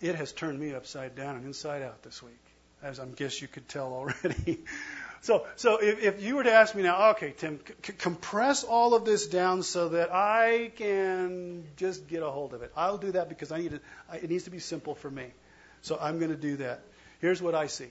it 0.00 0.14
has 0.14 0.32
turned 0.32 0.58
me 0.58 0.72
upside 0.72 1.14
down 1.16 1.36
and 1.36 1.44
inside 1.44 1.82
out 1.82 2.02
this 2.02 2.22
week 2.22 2.51
as 2.82 2.98
I 2.98 3.06
guess 3.06 3.40
you 3.40 3.48
could 3.48 3.68
tell 3.68 3.92
already. 3.92 4.60
so, 5.20 5.46
so 5.56 5.78
if, 5.78 6.02
if 6.02 6.22
you 6.22 6.36
were 6.36 6.42
to 6.42 6.52
ask 6.52 6.74
me 6.74 6.82
now, 6.82 7.10
okay, 7.10 7.32
Tim, 7.36 7.60
c- 7.84 7.92
compress 7.94 8.64
all 8.64 8.94
of 8.94 9.04
this 9.04 9.26
down 9.26 9.62
so 9.62 9.90
that 9.90 10.12
I 10.12 10.72
can 10.76 11.64
just 11.76 12.06
get 12.08 12.22
a 12.22 12.30
hold 12.30 12.54
of 12.54 12.62
it. 12.62 12.72
I'll 12.76 12.98
do 12.98 13.12
that 13.12 13.28
because 13.28 13.52
I 13.52 13.58
need 13.58 13.72
it. 13.74 13.82
It 14.14 14.28
needs 14.28 14.44
to 14.44 14.50
be 14.50 14.58
simple 14.58 14.94
for 14.94 15.10
me. 15.10 15.26
So 15.82 15.98
I'm 16.00 16.18
going 16.18 16.30
to 16.30 16.36
do 16.36 16.56
that. 16.56 16.82
Here's 17.20 17.40
what 17.40 17.54
I 17.54 17.66
see. 17.68 17.88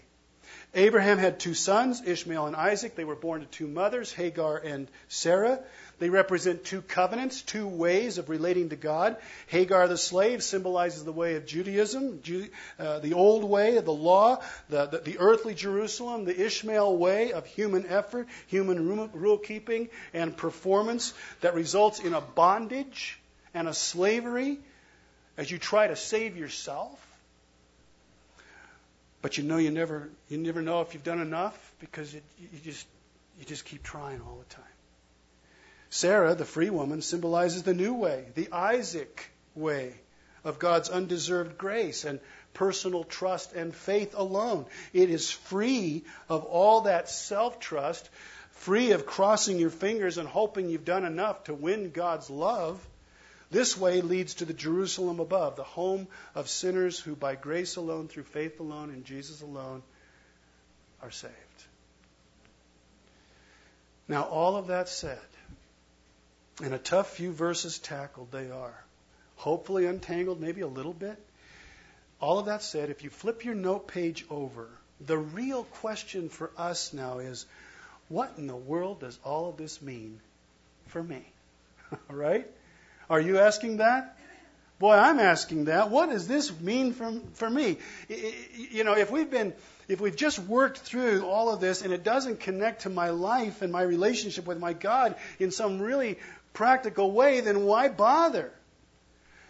Abraham 0.73 1.17
had 1.17 1.39
two 1.39 1.53
sons, 1.53 2.01
Ishmael 2.05 2.47
and 2.47 2.55
Isaac. 2.55 2.95
They 2.95 3.05
were 3.05 3.15
born 3.15 3.41
to 3.41 3.47
two 3.47 3.67
mothers, 3.67 4.11
Hagar 4.11 4.57
and 4.57 4.89
Sarah. 5.07 5.59
They 6.01 6.09
represent 6.09 6.63
two 6.63 6.81
covenants, 6.81 7.43
two 7.43 7.67
ways 7.67 8.17
of 8.17 8.27
relating 8.27 8.69
to 8.69 8.75
God. 8.75 9.17
Hagar, 9.45 9.87
the 9.87 9.99
slave, 9.99 10.41
symbolizes 10.41 11.03
the 11.03 11.11
way 11.11 11.35
of 11.35 11.45
Judaism, 11.45 12.23
uh, 12.79 12.97
the 12.97 13.13
old 13.13 13.43
way 13.43 13.77
of 13.77 13.85
the 13.85 13.93
law, 13.93 14.41
the, 14.67 14.87
the, 14.87 14.97
the, 14.97 15.19
earthly 15.19 15.53
Jerusalem, 15.53 16.25
the 16.25 16.43
Ishmael 16.43 16.97
way 16.97 17.33
of 17.33 17.45
human 17.45 17.85
effort, 17.85 18.27
human 18.47 19.11
rule 19.13 19.37
keeping, 19.37 19.89
and 20.11 20.35
performance 20.35 21.13
that 21.41 21.53
results 21.53 21.99
in 21.99 22.15
a 22.15 22.21
bondage 22.21 23.19
and 23.53 23.67
a 23.67 23.73
slavery 23.75 24.57
as 25.37 25.51
you 25.51 25.59
try 25.59 25.85
to 25.85 25.95
save 25.95 26.35
yourself. 26.35 26.99
But 29.21 29.37
you 29.37 29.43
know 29.43 29.57
you 29.57 29.69
never 29.69 30.09
you 30.29 30.39
never 30.39 30.63
know 30.63 30.81
if 30.81 30.95
you've 30.95 31.03
done 31.03 31.21
enough 31.21 31.75
because 31.79 32.15
it, 32.15 32.23
you 32.39 32.59
just 32.63 32.87
you 33.37 33.45
just 33.45 33.65
keep 33.65 33.83
trying 33.83 34.19
all 34.21 34.39
the 34.39 34.55
time. 34.55 34.70
Sarah, 35.93 36.35
the 36.35 36.45
free 36.45 36.69
woman, 36.69 37.01
symbolizes 37.01 37.63
the 37.63 37.73
new 37.73 37.93
way, 37.93 38.25
the 38.33 38.49
Isaac 38.53 39.29
way 39.55 39.93
of 40.45 40.57
God's 40.57 40.89
undeserved 40.89 41.57
grace 41.57 42.05
and 42.05 42.21
personal 42.53 43.03
trust 43.03 43.51
and 43.51 43.75
faith 43.75 44.15
alone. 44.15 44.65
It 44.93 45.09
is 45.09 45.29
free 45.29 46.05
of 46.29 46.45
all 46.45 46.81
that 46.81 47.09
self 47.09 47.59
trust, 47.59 48.09
free 48.51 48.91
of 48.91 49.05
crossing 49.05 49.59
your 49.59 49.69
fingers 49.69 50.17
and 50.17 50.29
hoping 50.29 50.69
you've 50.69 50.85
done 50.85 51.03
enough 51.03 51.43
to 51.43 51.53
win 51.53 51.91
God's 51.91 52.29
love. 52.29 52.79
This 53.49 53.77
way 53.77 53.99
leads 53.99 54.35
to 54.35 54.45
the 54.45 54.53
Jerusalem 54.53 55.19
above, 55.19 55.57
the 55.57 55.63
home 55.63 56.07
of 56.35 56.47
sinners 56.47 56.97
who, 56.97 57.17
by 57.17 57.35
grace 57.35 57.75
alone, 57.75 58.07
through 58.07 58.23
faith 58.23 58.61
alone, 58.61 58.91
in 58.91 59.03
Jesus 59.03 59.41
alone, 59.41 59.83
are 61.01 61.11
saved. 61.11 61.35
Now, 64.07 64.23
all 64.23 64.55
of 64.55 64.67
that 64.67 64.87
said, 64.87 65.19
and 66.63 66.73
a 66.73 66.77
tough 66.77 67.11
few 67.15 67.31
verses 67.31 67.79
tackled 67.79 68.31
they 68.31 68.49
are, 68.51 68.83
hopefully 69.35 69.85
untangled 69.85 70.39
maybe 70.39 70.61
a 70.61 70.67
little 70.67 70.93
bit. 70.93 71.17
All 72.19 72.39
of 72.39 72.45
that 72.45 72.61
said, 72.61 72.89
if 72.89 73.03
you 73.03 73.09
flip 73.09 73.43
your 73.45 73.55
note 73.55 73.87
page 73.87 74.25
over, 74.29 74.69
the 74.99 75.17
real 75.17 75.63
question 75.63 76.29
for 76.29 76.51
us 76.57 76.93
now 76.93 77.19
is 77.19 77.45
what 78.09 78.33
in 78.37 78.45
the 78.45 78.55
world 78.55 78.99
does 78.99 79.17
all 79.23 79.49
of 79.49 79.57
this 79.57 79.81
mean 79.81 80.19
for 80.87 81.01
me? 81.01 81.25
All 82.09 82.15
right? 82.15 82.47
Are 83.09 83.19
you 83.19 83.39
asking 83.39 83.77
that? 83.77 84.17
Boy, 84.79 84.95
I'm 84.95 85.19
asking 85.19 85.65
that. 85.65 85.91
What 85.91 86.09
does 86.09 86.27
this 86.27 86.51
mean 86.59 86.93
for, 86.93 87.13
for 87.33 87.49
me? 87.49 87.77
You 88.71 88.83
know, 88.83 88.93
if 88.93 89.11
we've 89.11 89.29
been, 89.29 89.53
if 89.87 90.01
we've 90.01 90.15
just 90.15 90.39
worked 90.39 90.79
through 90.79 91.23
all 91.25 91.53
of 91.53 91.61
this 91.61 91.83
and 91.83 91.93
it 91.93 92.03
doesn't 92.03 92.39
connect 92.39 92.81
to 92.83 92.89
my 92.89 93.11
life 93.11 93.61
and 93.61 93.71
my 93.71 93.83
relationship 93.83 94.47
with 94.47 94.57
my 94.57 94.73
God 94.73 95.15
in 95.39 95.51
some 95.51 95.79
really 95.79 96.17
practical 96.53 97.11
way, 97.11 97.41
then 97.41 97.63
why 97.65 97.89
bother? 97.89 98.51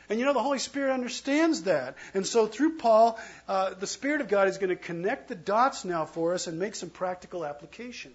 And 0.09 0.19
you 0.19 0.25
know, 0.25 0.33
the 0.33 0.43
Holy 0.43 0.59
Spirit 0.59 0.93
understands 0.93 1.63
that. 1.63 1.95
And 2.13 2.27
so 2.27 2.45
through 2.45 2.77
Paul, 2.77 3.17
uh, 3.47 3.73
the 3.75 3.87
Spirit 3.87 4.19
of 4.19 4.27
God 4.27 4.49
is 4.49 4.57
going 4.57 4.69
to 4.69 4.75
connect 4.75 5.29
the 5.29 5.35
dots 5.35 5.85
now 5.85 6.03
for 6.03 6.33
us 6.33 6.47
and 6.47 6.59
make 6.59 6.75
some 6.75 6.89
practical 6.89 7.45
application. 7.45 8.11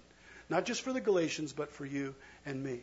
Not 0.51 0.67
just 0.67 0.83
for 0.83 0.93
the 0.93 1.01
Galatians, 1.01 1.55
but 1.55 1.73
for 1.73 1.87
you 1.87 2.15
and 2.45 2.63
me. 2.63 2.81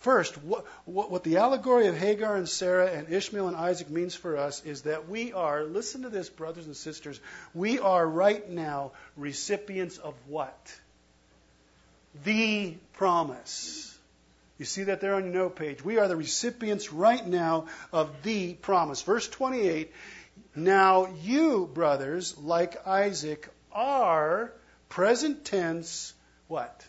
First, 0.00 0.36
what, 0.42 0.66
what, 0.84 1.10
what, 1.10 1.24
the 1.24 1.38
allegory 1.38 1.86
of 1.86 1.96
Hagar 1.96 2.36
and 2.36 2.46
Sarah 2.46 2.90
and 2.90 3.10
Ishmael 3.10 3.48
and 3.48 3.56
Isaac 3.56 3.88
means 3.88 4.14
for 4.14 4.36
us 4.36 4.62
is 4.62 4.82
that 4.82 5.08
we 5.08 5.32
are, 5.32 5.64
listen 5.64 6.02
to 6.02 6.10
this, 6.10 6.28
brothers 6.28 6.66
and 6.66 6.76
sisters, 6.76 7.18
we 7.54 7.78
are 7.78 8.06
right 8.06 8.46
now 8.46 8.92
recipients 9.16 9.96
of 9.96 10.14
what? 10.28 10.78
The 12.24 12.74
promise. 12.92 13.93
You 14.58 14.64
see 14.64 14.84
that 14.84 15.00
there 15.00 15.14
on 15.14 15.24
your 15.24 15.34
note 15.34 15.56
page. 15.56 15.84
We 15.84 15.98
are 15.98 16.06
the 16.06 16.16
recipients 16.16 16.92
right 16.92 17.26
now 17.26 17.66
of 17.92 18.22
the 18.22 18.54
promise. 18.54 19.02
Verse 19.02 19.28
28 19.28 19.92
Now 20.54 21.08
you, 21.22 21.68
brothers, 21.72 22.38
like 22.38 22.86
Isaac, 22.86 23.48
are 23.72 24.52
present 24.88 25.44
tense 25.44 26.14
what? 26.46 26.84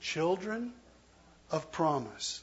Children 0.00 0.72
of 1.50 1.72
promise. 1.72 2.42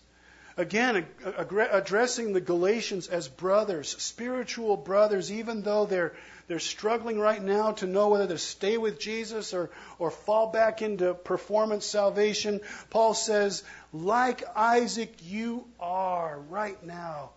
Again, 0.57 1.05
addressing 1.23 2.33
the 2.33 2.41
Galatians 2.41 3.07
as 3.07 3.29
brothers, 3.29 3.95
spiritual 4.01 4.75
brothers, 4.75 5.31
even 5.31 5.61
though 5.61 5.85
they're, 5.85 6.13
they're 6.49 6.57
struggling 6.57 7.19
right 7.19 7.41
now 7.41 7.73
to 7.73 7.85
know 7.85 8.09
whether 8.09 8.25
to 8.25 8.39
stay 8.39 8.77
with 8.77 8.99
Jesus 8.99 9.53
or, 9.53 9.69
or 9.99 10.09
fall 10.09 10.47
back 10.47 10.81
into 10.81 11.13
performance 11.13 11.85
salvation. 11.85 12.59
Paul 12.89 13.13
says, 13.13 13.63
like 13.93 14.43
Isaac, 14.55 15.13
you 15.25 15.67
are 15.79 16.39
right 16.49 16.83
now 16.83 17.29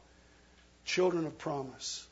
children 0.87 1.27
of 1.27 1.37
promise. 1.37 2.07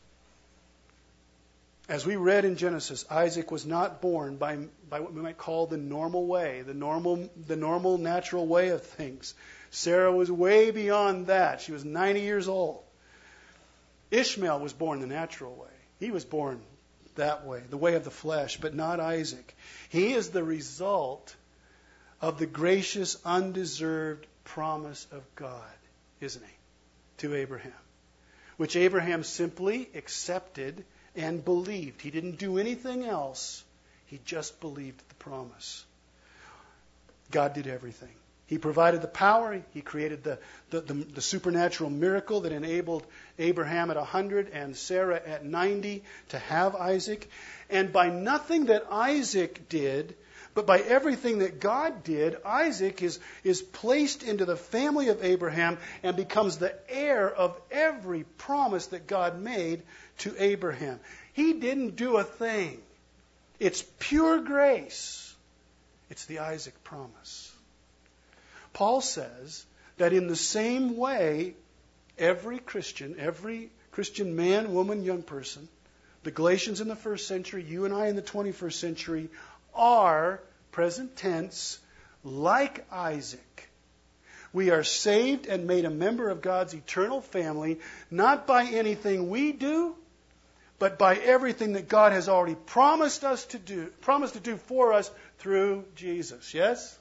As 1.88 2.04
we 2.04 2.16
read 2.16 2.44
in 2.44 2.56
Genesis, 2.56 3.06
Isaac 3.10 3.50
was 3.50 3.64
not 3.64 4.02
born 4.02 4.36
by, 4.36 4.58
by 4.90 5.00
what 5.00 5.14
we 5.14 5.22
might 5.22 5.38
call 5.38 5.66
the 5.66 5.78
normal 5.78 6.26
way, 6.26 6.60
the 6.60 6.74
normal, 6.74 7.30
the 7.46 7.56
normal 7.56 7.96
natural 7.96 8.46
way 8.46 8.68
of 8.68 8.82
things. 8.84 9.32
Sarah 9.70 10.12
was 10.12 10.30
way 10.30 10.70
beyond 10.70 11.28
that. 11.28 11.62
She 11.62 11.72
was 11.72 11.82
90 11.82 12.20
years 12.20 12.46
old. 12.46 12.82
Ishmael 14.10 14.60
was 14.60 14.74
born 14.74 15.00
the 15.00 15.06
natural 15.06 15.54
way. 15.54 15.66
He 15.98 16.10
was 16.10 16.26
born 16.26 16.60
that 17.20 17.46
way, 17.46 17.62
the 17.70 17.76
way 17.76 17.94
of 17.94 18.04
the 18.04 18.10
flesh, 18.10 18.58
but 18.60 18.74
not 18.74 19.00
Isaac. 19.00 19.56
He 19.88 20.12
is 20.12 20.30
the 20.30 20.44
result 20.44 21.34
of 22.20 22.38
the 22.38 22.46
gracious, 22.46 23.16
undeserved 23.24 24.26
promise 24.44 25.06
of 25.12 25.22
God, 25.36 25.78
isn't 26.20 26.44
he, 26.44 26.56
to 27.18 27.34
Abraham? 27.34 27.72
Which 28.56 28.76
Abraham 28.76 29.22
simply 29.24 29.88
accepted 29.94 30.84
and 31.16 31.44
believed. 31.44 32.02
He 32.02 32.10
didn't 32.10 32.38
do 32.38 32.58
anything 32.58 33.04
else, 33.04 33.64
he 34.06 34.20
just 34.24 34.60
believed 34.60 35.00
the 35.08 35.14
promise. 35.14 35.84
God 37.30 37.54
did 37.54 37.66
everything. 37.66 38.19
He 38.50 38.58
provided 38.58 39.00
the 39.00 39.06
power. 39.06 39.62
He 39.72 39.80
created 39.80 40.24
the, 40.24 40.36
the, 40.70 40.80
the, 40.80 40.94
the, 40.94 41.20
supernatural 41.22 41.88
miracle 41.88 42.40
that 42.40 42.50
enabled 42.50 43.06
Abraham 43.38 43.92
at 43.92 43.96
100 43.96 44.48
and 44.48 44.76
Sarah 44.76 45.22
at 45.24 45.44
90 45.44 46.02
to 46.30 46.38
have 46.40 46.74
Isaac. 46.74 47.30
And 47.70 47.92
by 47.92 48.10
nothing 48.10 48.64
that 48.66 48.88
Isaac 48.90 49.68
did, 49.68 50.16
but 50.52 50.66
by 50.66 50.80
everything 50.80 51.38
that 51.38 51.60
God 51.60 52.02
did, 52.02 52.38
Isaac 52.44 53.04
is, 53.04 53.20
is 53.44 53.62
placed 53.62 54.24
into 54.24 54.44
the 54.44 54.56
family 54.56 55.10
of 55.10 55.22
Abraham 55.22 55.78
and 56.02 56.16
becomes 56.16 56.58
the 56.58 56.74
heir 56.88 57.30
of 57.32 57.56
every 57.70 58.24
promise 58.24 58.86
that 58.88 59.06
God 59.06 59.40
made 59.40 59.84
to 60.18 60.34
Abraham. 60.36 60.98
He 61.34 61.52
didn't 61.52 61.94
do 61.94 62.16
a 62.16 62.24
thing. 62.24 62.82
It's 63.60 63.84
pure 64.00 64.40
grace. 64.40 65.32
It's 66.10 66.24
the 66.24 66.40
Isaac 66.40 66.82
promise. 66.82 67.49
Paul 68.72 69.00
says 69.00 69.64
that 69.98 70.12
in 70.12 70.26
the 70.26 70.36
same 70.36 70.96
way, 70.96 71.54
every 72.18 72.58
Christian, 72.58 73.16
every 73.18 73.70
Christian 73.92 74.36
man, 74.36 74.72
woman, 74.72 75.04
young 75.04 75.22
person, 75.22 75.68
the 76.22 76.30
Galatians 76.30 76.80
in 76.80 76.88
the 76.88 76.96
first 76.96 77.26
century, 77.26 77.62
you 77.62 77.84
and 77.84 77.94
I 77.94 78.06
in 78.06 78.16
the 78.16 78.22
21st 78.22 78.74
century, 78.74 79.30
are, 79.74 80.40
present 80.70 81.16
tense, 81.16 81.78
like 82.22 82.84
Isaac. 82.92 83.68
We 84.52 84.70
are 84.70 84.84
saved 84.84 85.46
and 85.46 85.66
made 85.66 85.84
a 85.84 85.90
member 85.90 86.28
of 86.28 86.42
God's 86.42 86.74
eternal 86.74 87.20
family, 87.20 87.80
not 88.10 88.46
by 88.46 88.64
anything 88.64 89.30
we 89.30 89.52
do, 89.52 89.94
but 90.78 90.98
by 90.98 91.16
everything 91.16 91.74
that 91.74 91.88
God 91.88 92.12
has 92.12 92.28
already 92.28 92.56
promised 92.56 93.22
us 93.22 93.44
to 93.46 93.58
do, 93.58 93.86
promised 94.00 94.34
to 94.34 94.40
do 94.40 94.56
for 94.56 94.92
us 94.92 95.10
through 95.38 95.84
Jesus. 95.94 96.52
Yes? 96.52 96.98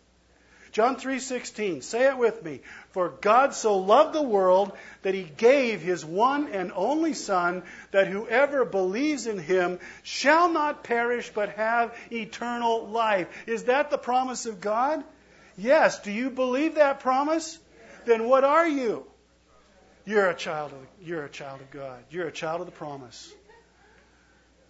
John 0.71 0.95
3:16. 0.97 1.81
Say 1.83 2.07
it 2.07 2.17
with 2.17 2.43
me. 2.43 2.61
For 2.91 3.09
God 3.09 3.53
so 3.53 3.77
loved 3.77 4.13
the 4.13 4.21
world 4.21 4.71
that 5.01 5.13
he 5.13 5.23
gave 5.23 5.81
his 5.81 6.05
one 6.05 6.49
and 6.49 6.71
only 6.73 7.13
son 7.13 7.63
that 7.91 8.07
whoever 8.07 8.65
believes 8.65 9.27
in 9.27 9.37
him 9.37 9.79
shall 10.03 10.49
not 10.49 10.83
perish 10.83 11.31
but 11.33 11.49
have 11.49 11.95
eternal 12.11 12.87
life. 12.87 13.27
Is 13.47 13.65
that 13.65 13.89
the 13.89 13.97
promise 13.97 14.45
of 14.45 14.61
God? 14.61 15.03
Yes. 15.57 15.99
Do 15.99 16.11
you 16.11 16.29
believe 16.29 16.75
that 16.75 16.99
promise? 16.99 17.59
Then 18.05 18.27
what 18.27 18.43
are 18.43 18.67
you? 18.67 19.05
You're 20.05 20.29
a 20.29 20.35
child 20.35 20.71
of 20.71 20.79
you're 21.05 21.25
a 21.25 21.29
child 21.29 21.61
of 21.61 21.69
God. 21.71 22.03
You're 22.09 22.27
a 22.27 22.31
child 22.31 22.61
of 22.61 22.65
the 22.65 22.71
promise. 22.71 23.31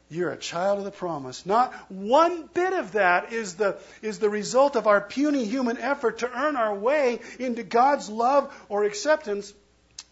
You're 0.09 0.31
a 0.31 0.37
child 0.37 0.79
of 0.79 0.85
the 0.85 0.91
promise. 0.91 1.45
Not 1.45 1.73
one 1.91 2.49
bit 2.53 2.73
of 2.73 2.93
that 2.93 3.31
is 3.31 3.55
the, 3.55 3.77
is 4.01 4.17
the 4.17 4.29
result 4.29 4.75
of 4.75 4.87
our 4.87 5.01
puny 5.01 5.45
human 5.45 5.77
effort 5.77 6.19
to 6.19 6.31
earn 6.31 6.55
our 6.55 6.73
way 6.73 7.19
into 7.37 7.61
God's 7.61 8.09
love 8.09 8.51
or 8.69 8.85
acceptance 8.85 9.53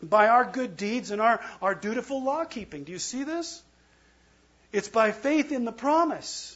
by 0.02 0.28
our 0.28 0.45
good 0.45 0.78
deeds 0.78 1.10
and 1.10 1.20
our, 1.20 1.41
our 1.64 1.74
dutiful 1.74 2.24
law 2.24 2.45
keeping. 2.45 2.84
Do 2.84 2.91
you 2.91 3.00
see 3.00 3.24
this? 3.24 3.64
It's 4.72 4.88
by 4.88 5.12
faith 5.12 5.52
in 5.52 5.66
the 5.66 5.72
promise. 5.72 6.56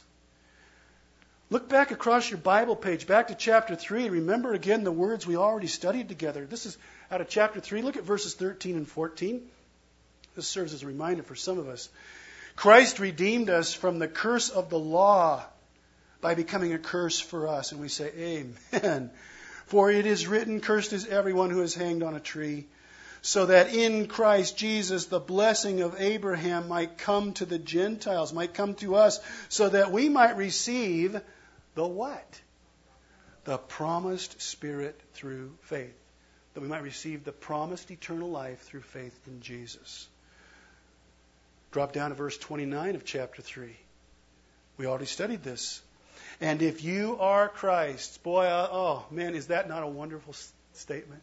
Look 1.50 1.68
back 1.68 1.90
across 1.90 2.30
your 2.30 2.38
Bible 2.38 2.76
page, 2.76 3.08
back 3.08 3.30
to 3.30 3.36
chapter 3.36 3.76
3. 3.76 4.10
Remember 4.10 4.54
again 4.54 4.84
the 4.84 4.92
words 4.92 5.26
we 5.26 5.36
already 5.36 5.68
studied 5.68 6.10
together. 6.10 6.46
This 6.46 6.68
is 6.68 6.78
out 7.10 7.22
of 7.22 7.28
chapter 7.28 7.60
3. 7.60 7.82
Look 7.82 7.98
at 7.98 8.04
verses 8.04 8.36
13 8.36 8.78
and 8.78 8.88
14. 8.88 9.42
This 10.36 10.48
serves 10.48 10.74
as 10.74 10.84
a 10.84 10.88
reminder 10.88 11.24
for 11.24 11.36
some 11.36 11.58
of 11.58 11.68
us. 11.68 11.90
Christ 12.62 13.00
redeemed 13.00 13.50
us 13.50 13.74
from 13.74 13.98
the 13.98 14.08
curse 14.08 14.50
of 14.52 14.70
the 14.70 14.78
law 14.78 15.44
by 16.22 16.36
becoming 16.36 16.74
a 16.74 16.78
curse 16.78 17.20
for 17.20 17.48
us. 17.48 17.72
And 17.72 17.82
we 17.82 17.88
say, 17.88 18.12
Amen. 18.16 19.10
For 19.66 19.90
it 19.90 20.06
is 20.06 20.28
written, 20.28 20.62
Cursed 20.62 20.94
is 20.94 21.08
everyone 21.08 21.50
who 21.50 21.64
is 21.64 21.74
hanged 21.74 22.04
on 22.04 22.14
a 22.14 22.20
tree, 22.20 22.68
so 23.24 23.48
that 23.48 23.74
in 23.74 24.06
Christ 24.06 24.58
Jesus 24.58 25.06
the 25.06 25.20
blessing 25.20 25.82
of 25.82 26.00
Abraham 26.00 26.68
might 26.68 27.00
come 27.00 27.34
to 27.34 27.48
the 27.48 27.58
Gentiles, 27.58 28.32
might 28.32 28.54
come 28.54 28.76
to 28.76 28.94
us, 28.94 29.20
so 29.50 29.70
that 29.70 29.92
we 29.92 30.08
might 30.08 30.38
receive 30.38 31.20
the 31.74 31.88
what? 31.88 32.42
The 33.46 33.58
promised 33.58 34.40
Spirit 34.40 35.02
through 35.16 35.58
faith. 35.62 35.98
that 36.54 36.62
we 36.62 36.68
might 36.68 36.84
receive 36.84 37.24
the 37.24 37.32
promised 37.32 37.90
eternal 37.90 38.30
life 38.30 38.62
through 38.62 38.82
faith 38.82 39.20
in 39.26 39.42
Jesus. 39.42 40.08
Drop 41.72 41.94
down 41.94 42.10
to 42.10 42.16
verse 42.16 42.38
29 42.38 42.96
of 42.96 43.06
chapter 43.06 43.42
3. 43.42 43.76
We 44.78 44.86
already 44.86 45.06
studied 45.06 45.44
this. 45.44 45.82
And 46.42 46.62
if 46.62 46.84
you 46.84 47.18
are 47.20 47.48
Christ, 47.48 48.24
boy, 48.24 48.46
uh, 48.46 48.68
oh 48.72 49.06
man, 49.12 49.36
is 49.36 49.48
that 49.48 49.70
not 49.70 49.84
a 49.84 49.88
wonderful 49.88 50.36
statement? 50.74 51.22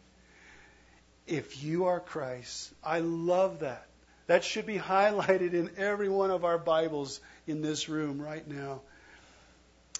If 1.27 1.63
you 1.63 1.85
are 1.85 1.99
Christ, 1.99 2.71
I 2.83 2.99
love 2.99 3.59
that. 3.59 3.85
That 4.27 4.43
should 4.43 4.65
be 4.65 4.77
highlighted 4.79 5.53
in 5.53 5.71
every 5.77 6.09
one 6.09 6.31
of 6.31 6.45
our 6.45 6.57
Bibles 6.57 7.19
in 7.45 7.61
this 7.61 7.89
room 7.89 8.21
right 8.21 8.47
now. 8.47 8.81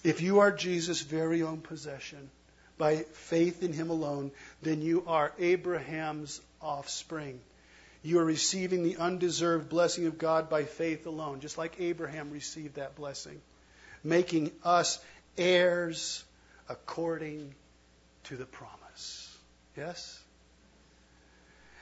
If 0.03 0.21
you 0.21 0.39
are 0.39 0.51
Jesus' 0.51 1.01
very 1.01 1.43
own 1.43 1.59
possession, 1.59 2.29
by 2.77 3.03
faith 3.11 3.61
in 3.61 3.73
him 3.73 3.89
alone, 3.89 4.31
then 4.61 4.81
you 4.81 5.03
are 5.05 5.33
Abraham's 5.37 6.41
offspring. 6.61 7.41
You 8.01 8.19
are 8.19 8.25
receiving 8.25 8.83
the 8.83 8.97
undeserved 8.97 9.67
blessing 9.67 10.05
of 10.05 10.17
God 10.17 10.49
by 10.49 10.63
faith 10.63 11.05
alone, 11.05 11.41
just 11.41 11.57
like 11.57 11.79
Abraham 11.79 12.31
received 12.31 12.75
that 12.75 12.95
blessing, 12.95 13.41
making 14.03 14.51
us 14.63 14.99
heirs 15.37 16.23
according 16.69 17.53
to 18.25 18.37
the 18.37 18.45
promise. 18.45 19.37
Yes? 19.75 20.21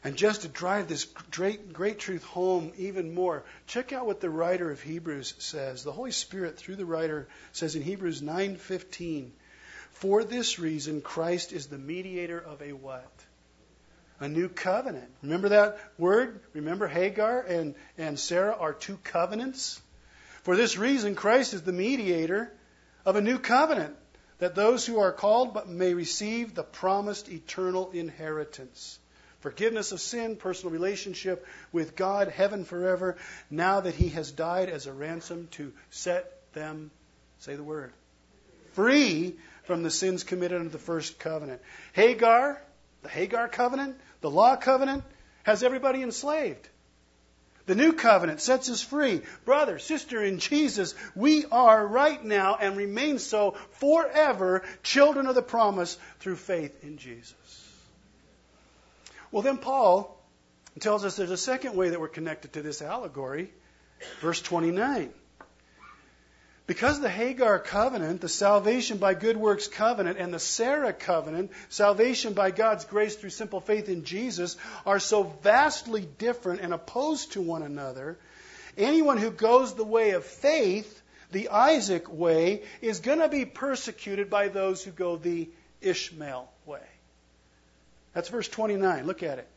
And 0.03 0.15
just 0.15 0.41
to 0.41 0.47
drive 0.47 0.87
this 0.87 1.05
great, 1.31 1.73
great 1.73 1.99
truth 1.99 2.23
home 2.23 2.71
even 2.77 3.13
more, 3.13 3.43
check 3.65 3.91
out 3.93 4.05
what 4.05 4.21
the 4.21 4.29
writer 4.29 4.71
of 4.71 4.81
Hebrews 4.81 5.33
says. 5.39 5.83
The 5.83 5.91
Holy 5.91 6.11
Spirit, 6.11 6.57
through 6.57 6.77
the 6.77 6.85
writer, 6.85 7.27
says 7.51 7.75
in 7.75 7.81
Hebrews 7.81 8.21
9:15, 8.21 9.33
"For 9.91 10.23
this 10.23 10.59
reason, 10.59 11.01
Christ 11.01 11.51
is 11.51 11.67
the 11.67 11.77
mediator 11.77 12.39
of 12.39 12.61
a 12.61 12.73
what? 12.73 13.11
A 14.19 14.27
new 14.27 14.49
covenant. 14.49 15.09
Remember 15.21 15.49
that 15.49 15.79
word? 15.97 16.39
Remember 16.53 16.87
Hagar 16.87 17.41
and, 17.41 17.75
and 17.97 18.19
Sarah 18.19 18.55
are 18.57 18.73
two 18.73 18.97
covenants? 19.03 19.81
For 20.43 20.55
this 20.55 20.77
reason, 20.77 21.15
Christ 21.15 21.53
is 21.53 21.61
the 21.61 21.73
mediator 21.73 22.51
of 23.05 23.15
a 23.15 23.21
new 23.21 23.37
covenant, 23.37 23.95
that 24.39 24.55
those 24.55 24.85
who 24.85 24.99
are 24.99 25.11
called 25.11 25.67
may 25.67 25.93
receive 25.93 26.55
the 26.55 26.63
promised 26.63 27.29
eternal 27.29 27.91
inheritance 27.91 28.99
forgiveness 29.39 29.91
of 29.91 30.01
sin, 30.01 30.35
personal 30.35 30.73
relationship 30.73 31.45
with 31.71 31.95
God, 31.95 32.27
heaven 32.27 32.65
forever, 32.65 33.17
now 33.49 33.79
that 33.79 33.95
He 33.95 34.09
has 34.09 34.31
died 34.31 34.69
as 34.69 34.87
a 34.87 34.93
ransom 34.93 35.47
to 35.51 35.71
set 35.89 36.51
them, 36.53 36.91
say 37.39 37.55
the 37.55 37.63
word, 37.63 37.93
free 38.73 39.35
from 39.63 39.83
the 39.83 39.91
sins 39.91 40.23
committed 40.23 40.59
under 40.59 40.69
the 40.69 40.77
first 40.77 41.19
covenant. 41.19 41.61
Hagar, 41.93 42.61
the 43.07 43.13
Hagar 43.13 43.47
covenant, 43.47 43.95
the 44.19 44.29
law 44.29 44.57
covenant, 44.57 45.03
has 45.43 45.63
everybody 45.63 46.03
enslaved. 46.03 46.67
The 47.65 47.75
new 47.75 47.93
covenant 47.93 48.41
sets 48.41 48.69
us 48.69 48.81
free. 48.81 49.21
Brother, 49.45 49.79
sister 49.79 50.21
in 50.23 50.39
Jesus, 50.39 50.93
we 51.15 51.45
are 51.45 51.85
right 51.85 52.21
now 52.23 52.57
and 52.59 52.75
remain 52.75 53.19
so 53.19 53.51
forever 53.71 54.63
children 54.83 55.27
of 55.27 55.35
the 55.35 55.41
promise 55.41 55.97
through 56.19 56.35
faith 56.35 56.83
in 56.83 56.97
Jesus. 56.97 57.35
Well, 59.31 59.41
then 59.41 59.57
Paul 59.57 60.21
tells 60.79 61.05
us 61.05 61.15
there's 61.15 61.31
a 61.31 61.37
second 61.37 61.75
way 61.75 61.89
that 61.89 61.99
we're 61.99 62.07
connected 62.09 62.53
to 62.53 62.61
this 62.61 62.81
allegory. 62.81 63.51
Verse 64.21 64.41
29. 64.41 65.13
Because 66.67 66.99
the 66.99 67.09
Hagar 67.09 67.59
covenant, 67.59 68.19
the 68.19 68.27
salvation 68.27 68.97
by 68.97 69.13
good 69.13 69.37
works 69.37 69.69
covenant, 69.69 70.17
and 70.19 70.33
the 70.33 70.39
Sarah 70.39 70.91
covenant, 70.91 71.51
salvation 71.69 72.33
by 72.33 72.51
God's 72.51 72.83
grace 72.83 73.15
through 73.15 73.29
simple 73.29 73.61
faith 73.61 73.87
in 73.87 74.03
Jesus, 74.03 74.57
are 74.85 74.99
so 74.99 75.23
vastly 75.23 76.05
different 76.17 76.59
and 76.59 76.73
opposed 76.73 77.31
to 77.31 77.41
one 77.41 77.63
another, 77.63 78.17
anyone 78.77 79.17
who 79.17 79.31
goes 79.31 79.75
the 79.75 79.85
way 79.85 80.11
of 80.11 80.25
faith, 80.25 81.01
the 81.31 81.47
Isaac 81.49 82.11
way, 82.11 82.63
is 82.81 82.99
going 82.99 83.19
to 83.19 83.29
be 83.29 83.45
persecuted 83.45 84.29
by 84.29 84.49
those 84.49 84.83
who 84.83 84.91
go 84.91 85.15
the 85.15 85.49
Ishmael 85.81 86.49
way. 86.65 86.83
That's 88.13 88.27
verse 88.27 88.49
29. 88.49 89.07
Look 89.07 89.23
at 89.23 89.39
it. 89.39 89.47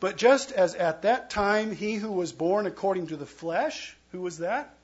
But 0.00 0.16
just 0.16 0.50
as 0.50 0.74
at 0.74 1.02
that 1.02 1.30
time 1.30 1.70
he 1.70 1.94
who 1.94 2.10
was 2.10 2.32
born 2.32 2.66
according 2.66 3.08
to 3.08 3.16
the 3.16 3.26
flesh, 3.26 3.96
who 4.10 4.22
was 4.22 4.38
that? 4.38 4.74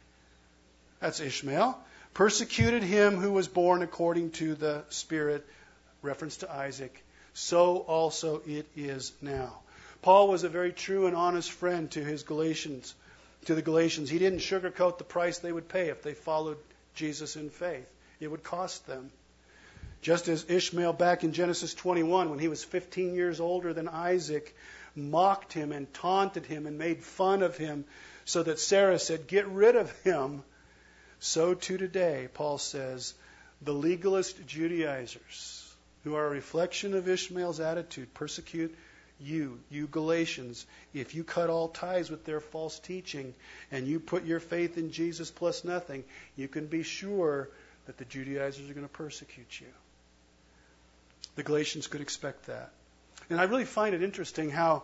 That's 1.05 1.20
Ishmael, 1.20 1.78
persecuted 2.14 2.82
him 2.82 3.18
who 3.18 3.30
was 3.30 3.46
born 3.46 3.82
according 3.82 4.30
to 4.30 4.55
the 4.55 4.84
Spirit, 4.88 5.46
reference 6.00 6.38
to 6.38 6.50
Isaac, 6.50 7.05
so 7.34 7.76
also 7.76 8.40
it 8.46 8.66
is 8.74 9.12
now. 9.20 9.59
Paul 10.00 10.28
was 10.28 10.44
a 10.44 10.48
very 10.48 10.72
true 10.72 11.07
and 11.07 11.14
honest 11.14 11.52
friend 11.52 11.90
to 11.90 12.02
his 12.02 12.22
Galatians, 12.22 12.94
to 13.44 13.55
the 13.55 13.61
Galatians. 13.61 14.09
He 14.09 14.18
didn't 14.18 14.38
sugarcoat 14.38 14.96
the 14.96 15.05
price 15.05 15.40
they 15.40 15.52
would 15.52 15.68
pay 15.68 15.90
if 15.90 16.02
they 16.02 16.14
followed 16.14 16.57
Jesus 16.94 17.36
in 17.36 17.50
faith. 17.50 17.86
It 18.18 18.28
would 18.28 18.42
cost 18.42 18.86
them. 18.86 19.11
Just 20.00 20.28
as 20.28 20.46
Ishmael, 20.48 20.94
back 20.94 21.22
in 21.22 21.34
Genesis 21.34 21.74
21, 21.74 22.30
when 22.30 22.38
he 22.38 22.48
was 22.48 22.64
15 22.64 23.14
years 23.14 23.40
older 23.40 23.74
than 23.74 23.88
Isaac, 23.88 24.57
mocked 24.96 25.52
him 25.52 25.70
and 25.70 25.92
taunted 25.92 26.46
him 26.46 26.66
and 26.66 26.78
made 26.78 27.05
fun 27.05 27.42
of 27.42 27.59
him, 27.59 27.84
so 28.24 28.42
that 28.42 28.59
Sarah 28.59 28.98
said, 28.98 29.26
Get 29.26 29.46
rid 29.48 29.76
of 29.76 29.92
him. 30.00 30.42
So 31.25 31.55
too 31.55 31.79
today, 31.79 32.29
Paul 32.35 32.59
says, 32.59 33.14
the 33.62 33.72
legalist 33.72 34.47
Judaizers, 34.47 35.75
who 36.05 36.16
are 36.16 36.27
a 36.27 36.31
reflection 36.31 36.93
of 36.93 37.09
Ishmael's 37.09 37.61
attitude, 37.61 38.12
persecute 38.12 38.77
you, 39.18 39.59
you 39.70 39.87
Galatians. 39.87 40.66
If 40.93 41.14
you 41.14 41.25
cut 41.25 41.49
all 41.49 41.68
ties 41.68 42.11
with 42.11 42.27
their 42.27 42.41
false 42.41 42.79
teaching 42.79 43.35
and 43.72 43.89
you 43.89 44.01
put 44.01 44.27
your 44.27 44.39
faith 44.39 44.77
in 44.77 44.93
Jesus 44.93 45.31
plus 45.31 45.64
nothing, 45.64 46.05
you 46.37 46.47
can 46.47 46.66
be 46.66 46.83
sure 46.83 47.49
that 47.87 47.97
the 47.97 48.05
Judaizers 48.05 48.68
are 48.68 48.75
going 48.75 48.87
to 48.87 48.93
persecute 48.93 49.62
you. 49.62 49.72
The 51.37 51.43
Galatians 51.43 51.87
could 51.87 52.03
expect 52.03 52.49
that. 52.49 52.70
And 53.31 53.41
I 53.41 53.45
really 53.45 53.64
find 53.64 53.95
it 53.95 54.03
interesting 54.03 54.51
how 54.51 54.83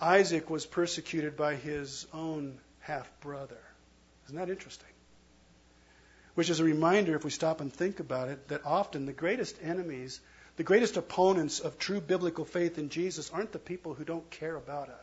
Isaac 0.00 0.48
was 0.48 0.64
persecuted 0.64 1.36
by 1.36 1.56
his 1.56 2.06
own 2.14 2.56
half 2.80 3.12
brother. 3.20 3.60
Isn't 4.24 4.38
that 4.38 4.48
interesting? 4.48 4.88
Which 6.34 6.50
is 6.50 6.60
a 6.60 6.64
reminder, 6.64 7.14
if 7.14 7.24
we 7.24 7.30
stop 7.30 7.60
and 7.60 7.72
think 7.72 8.00
about 8.00 8.28
it, 8.28 8.48
that 8.48 8.64
often 8.64 9.06
the 9.06 9.12
greatest 9.12 9.56
enemies, 9.62 10.20
the 10.56 10.62
greatest 10.62 10.96
opponents 10.96 11.60
of 11.60 11.78
true 11.78 12.00
biblical 12.00 12.44
faith 12.44 12.78
in 12.78 12.88
Jesus 12.88 13.30
aren't 13.30 13.52
the 13.52 13.58
people 13.58 13.94
who 13.94 14.04
don't 14.04 14.30
care 14.30 14.56
about, 14.56 14.88
a, 14.88 14.98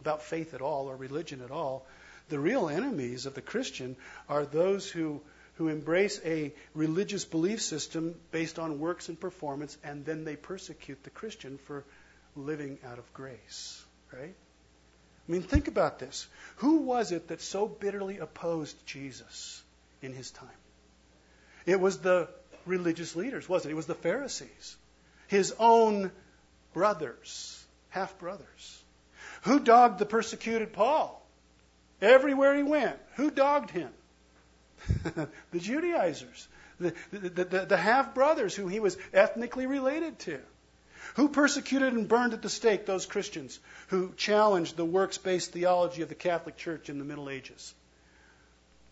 about 0.00 0.22
faith 0.22 0.52
at 0.54 0.60
all 0.60 0.88
or 0.88 0.96
religion 0.96 1.40
at 1.40 1.50
all. 1.50 1.86
The 2.28 2.38
real 2.38 2.68
enemies 2.68 3.26
of 3.26 3.34
the 3.34 3.42
Christian 3.42 3.96
are 4.28 4.44
those 4.44 4.90
who 4.90 5.20
who 5.56 5.68
embrace 5.68 6.20
a 6.24 6.52
religious 6.74 7.24
belief 7.24 7.62
system 7.62 8.14
based 8.32 8.58
on 8.58 8.80
works 8.80 9.08
and 9.08 9.18
performance, 9.18 9.76
and 9.84 10.04
then 10.04 10.24
they 10.24 10.36
persecute 10.36 11.02
the 11.04 11.10
Christian 11.10 11.58
for 11.58 11.84
living 12.34 12.78
out 12.84 12.98
of 12.98 13.14
grace. 13.14 13.84
Right? 14.12 14.34
I 15.28 15.32
mean, 15.32 15.42
think 15.42 15.68
about 15.68 15.98
this. 15.98 16.26
Who 16.56 16.78
was 16.78 17.12
it 17.12 17.28
that 17.28 17.40
so 17.40 17.66
bitterly 17.68 18.18
opposed 18.18 18.76
Jesus 18.84 19.62
in 20.02 20.12
his 20.12 20.30
time? 20.30 20.48
It 21.66 21.80
was 21.80 21.98
the 21.98 22.28
religious 22.66 23.16
leaders, 23.16 23.48
wasn't 23.48 23.70
it? 23.70 23.72
It 23.72 23.76
was 23.76 23.86
the 23.86 23.94
Pharisees, 23.94 24.76
his 25.28 25.54
own 25.58 26.10
brothers, 26.72 27.64
half 27.90 28.18
brothers. 28.18 28.82
Who 29.42 29.60
dogged 29.60 29.98
the 29.98 30.06
persecuted 30.06 30.72
Paul? 30.72 31.20
Everywhere 32.00 32.54
he 32.54 32.62
went. 32.62 32.98
Who 33.16 33.30
dogged 33.30 33.70
him? 33.70 33.90
the 35.50 35.58
Judaizers, 35.58 36.48
the, 36.78 36.94
the, 37.10 37.44
the, 37.44 37.66
the 37.66 37.76
half 37.76 38.14
brothers 38.14 38.54
who 38.54 38.68
he 38.68 38.80
was 38.80 38.96
ethnically 39.12 39.66
related 39.66 40.18
to. 40.20 40.40
Who 41.14 41.28
persecuted 41.28 41.92
and 41.92 42.08
burned 42.08 42.32
at 42.32 42.42
the 42.42 42.48
stake 42.48 42.86
those 42.86 43.06
Christians 43.06 43.60
who 43.88 44.12
challenged 44.16 44.76
the 44.76 44.84
works 44.84 45.18
based 45.18 45.52
theology 45.52 46.02
of 46.02 46.08
the 46.08 46.14
Catholic 46.14 46.56
Church 46.56 46.88
in 46.88 46.98
the 46.98 47.04
Middle 47.04 47.28
Ages? 47.28 47.74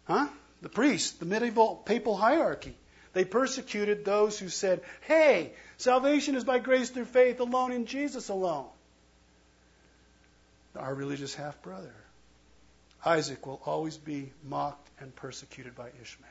Huh? 0.05 0.29
The 0.63 0.69
priests, 0.69 1.13
the 1.19 1.27
medieval 1.27 1.77
papal 1.77 2.17
hierarchy. 2.17 2.75
They 3.13 3.25
persecuted 3.25 4.05
those 4.05 4.39
who 4.39 4.49
said, 4.49 4.81
hey, 5.03 5.53
salvation 5.77 6.35
is 6.35 6.45
by 6.45 6.61
grace 6.61 6.89
through 6.89 7.05
faith 7.07 7.41
alone 7.41 7.73
in 7.73 7.85
Jesus 7.85 8.31
alone. 8.31 8.67
Our 10.77 10.95
religious 10.95 11.35
half 11.35 11.61
brother. 11.63 11.93
Isaac 13.05 13.45
will 13.47 13.61
always 13.67 13.99
be 13.99 14.33
mocked 14.49 14.89
and 15.01 15.15
persecuted 15.15 15.75
by 15.75 15.89
Ishmael. 16.01 16.31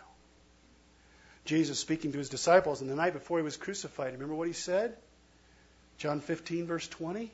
Jesus, 1.45 1.79
speaking 1.79 2.13
to 2.13 2.17
his 2.17 2.29
disciples 2.29 2.81
in 2.81 2.87
the 2.87 2.95
night 2.95 3.13
before 3.13 3.37
he 3.37 3.43
was 3.43 3.57
crucified, 3.57 4.13
remember 4.13 4.35
what 4.35 4.47
he 4.47 4.53
said? 4.53 4.95
John 5.97 6.21
15, 6.21 6.65
verse 6.65 6.87
20. 6.87 7.31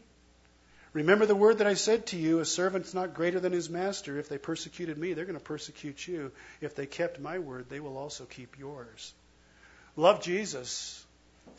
Remember 0.93 1.25
the 1.25 1.35
word 1.35 1.59
that 1.59 1.67
I 1.67 1.73
said 1.73 2.07
to 2.07 2.17
you 2.17 2.39
a 2.39 2.45
servant's 2.45 2.93
not 2.93 3.13
greater 3.13 3.39
than 3.39 3.51
his 3.51 3.69
master. 3.69 4.17
If 4.17 4.29
they 4.29 4.37
persecuted 4.37 4.97
me, 4.97 5.13
they're 5.13 5.25
going 5.25 5.37
to 5.37 5.43
persecute 5.43 6.07
you. 6.07 6.31
If 6.61 6.75
they 6.75 6.85
kept 6.85 7.19
my 7.19 7.39
word, 7.39 7.69
they 7.69 7.79
will 7.79 7.97
also 7.97 8.25
keep 8.25 8.57
yours. 8.57 9.13
Love 9.95 10.21
Jesus, 10.21 11.05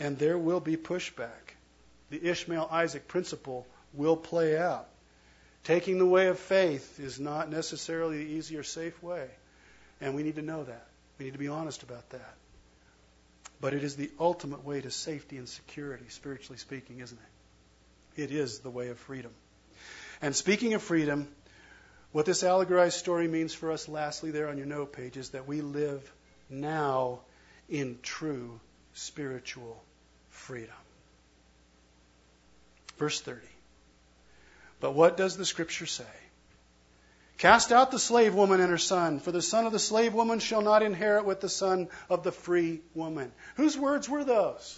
and 0.01 0.19
there 0.19 0.39
will 0.39 0.61
be 0.61 0.77
pushback. 0.77 1.55
the 2.11 2.25
Ishmael 2.25 2.69
Isaac 2.71 3.07
principle 3.07 3.67
will 3.93 4.17
play 4.17 4.57
out. 4.57 4.89
Taking 5.65 5.99
the 5.99 6.07
way 6.07 6.29
of 6.29 6.39
faith 6.39 6.99
is 6.99 7.21
not 7.21 7.51
necessarily 7.51 8.25
the 8.25 8.31
easy 8.31 8.57
or 8.57 8.63
safe 8.63 9.03
way. 9.03 9.29
And 10.01 10.15
we 10.15 10.23
need 10.23 10.37
to 10.37 10.43
know 10.43 10.65
that. 10.65 10.87
We 11.19 11.27
need 11.27 11.33
to 11.33 11.39
be 11.39 11.49
honest 11.49 11.83
about 11.83 12.09
that. 12.11 12.35
But 13.61 13.75
it 13.75 13.83
is 13.83 13.97
the 13.97 14.11
ultimate 14.19 14.65
way 14.65 14.81
to 14.81 14.91
safety 14.91 15.37
and 15.37 15.49
security, 15.49 16.07
spiritually 16.09 16.59
speaking, 16.59 17.01
isn't 17.01 17.19
it? 17.19 17.38
It 18.19 18.33
is 18.33 18.59
the 18.59 18.71
way 18.71 18.89
of 18.89 18.99
freedom. 18.99 19.31
And 20.21 20.35
speaking 20.35 20.75
of 20.75 20.83
freedom, 20.83 21.29
what 22.11 22.27
this 22.27 22.43
allegorized 22.43 22.99
story 22.99 23.29
means 23.29 23.55
for 23.55 23.71
us, 23.71 23.89
lastly, 23.89 24.33
there 24.33 24.49
on 24.49 24.59
your 24.59 24.67
note 24.67 24.93
page, 24.93 25.17
is 25.17 25.31
that 25.31 25.47
we 25.47 25.61
live 25.61 26.13
now 26.51 27.21
in 27.69 28.01
true 28.03 28.59
spiritual 28.93 29.81
freedom. 30.31 30.75
Verse 32.99 33.21
30. 33.21 33.41
But 34.81 34.95
what 34.95 35.17
does 35.17 35.37
the 35.37 35.45
scripture 35.45 35.87
say? 35.87 36.05
Cast 37.37 37.71
out 37.71 37.93
the 37.93 38.01
slave 38.01 38.35
woman 38.35 38.61
and 38.61 38.71
her 38.71 38.79
son, 38.79 39.21
for 39.21 39.31
the 39.31 39.41
son 39.41 39.65
of 39.65 39.73
the 39.73 39.79
slave 39.79 40.13
woman 40.13 40.41
shall 40.41 40.63
not 40.63 40.83
inherit 40.83 41.25
with 41.25 41.41
the 41.41 41.49
son 41.49 41.89
of 42.11 42.25
the 42.25 42.33
free 42.33 42.81
woman. 42.97 43.31
Whose 43.55 43.79
words 43.79 44.09
were 44.09 44.25
those? 44.25 44.77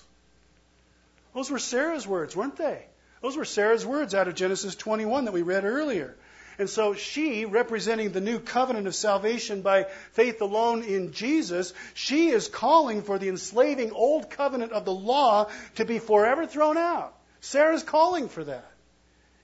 Those 1.34 1.51
were 1.51 1.59
Sarah's 1.59 2.07
words, 2.07 2.36
weren't 2.36 2.57
they? 2.57 2.84
Those 3.21 3.37
were 3.37 3.45
Sarah's 3.45 3.85
words 3.85 4.14
out 4.14 4.29
of 4.29 4.35
Genesis 4.35 4.75
21 4.75 5.27
that 5.27 5.33
we 5.33 5.43
read 5.43 5.64
earlier. 5.64 6.16
And 6.59 6.68
so 6.68 6.95
she, 6.95 7.47
representing 7.47 8.12
the 8.12 8.21
new 8.21 8.39
covenant 8.39 8.87
of 8.87 8.95
salvation 8.95 9.62
by 9.62 9.85
faith 10.12 10.43
alone 10.43 10.83
in 10.83 11.12
Jesus, 11.12 11.73
she 11.95 12.29
is 12.29 12.49
calling 12.49 13.03
for 13.03 13.18
the 13.18 13.29
enslaving 13.29 13.93
old 13.93 14.29
covenant 14.29 14.73
of 14.73 14.85
the 14.85 14.93
law 14.93 15.49
to 15.77 15.85
be 15.85 15.99
forever 15.99 16.47
thrown 16.47 16.77
out. 16.77 17.14
Sarah's 17.41 17.83
calling 17.83 18.29
for 18.29 18.45
that 18.45 18.71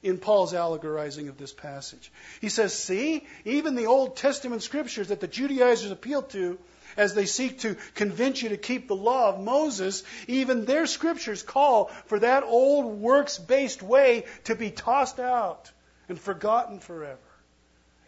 in 0.03 0.19
Paul's 0.19 0.53
allegorizing 0.53 1.29
of 1.29 1.39
this 1.39 1.53
passage. 1.53 2.13
He 2.41 2.51
says, 2.51 2.75
See, 2.75 3.27
even 3.45 3.75
the 3.75 3.87
Old 3.87 4.17
Testament 4.17 4.63
scriptures 4.63 5.09
that 5.09 5.21
the 5.21 5.27
Judaizers 5.27 5.91
appeal 5.91 6.23
to 6.23 6.59
as 6.97 7.15
they 7.15 7.27
seek 7.27 7.61
to 7.61 7.77
convince 7.95 8.43
you 8.43 8.51
to 8.51 8.57
keep 8.57 8.89
the 8.89 8.97
law 8.97 9.29
of 9.29 9.41
Moses, 9.41 10.03
even 10.27 10.65
their 10.65 10.87
scriptures 10.87 11.43
call 11.43 11.87
for 12.07 12.19
that 12.21 12.45
old 12.45 13.01
works 13.01 13.39
based 13.39 13.83
way 13.83 14.25
to 14.45 14.55
be 14.55 14.71
tossed 14.71 15.21
out 15.21 15.71
and 16.09 16.19
forgotten 16.19 16.81
forever 16.81 17.19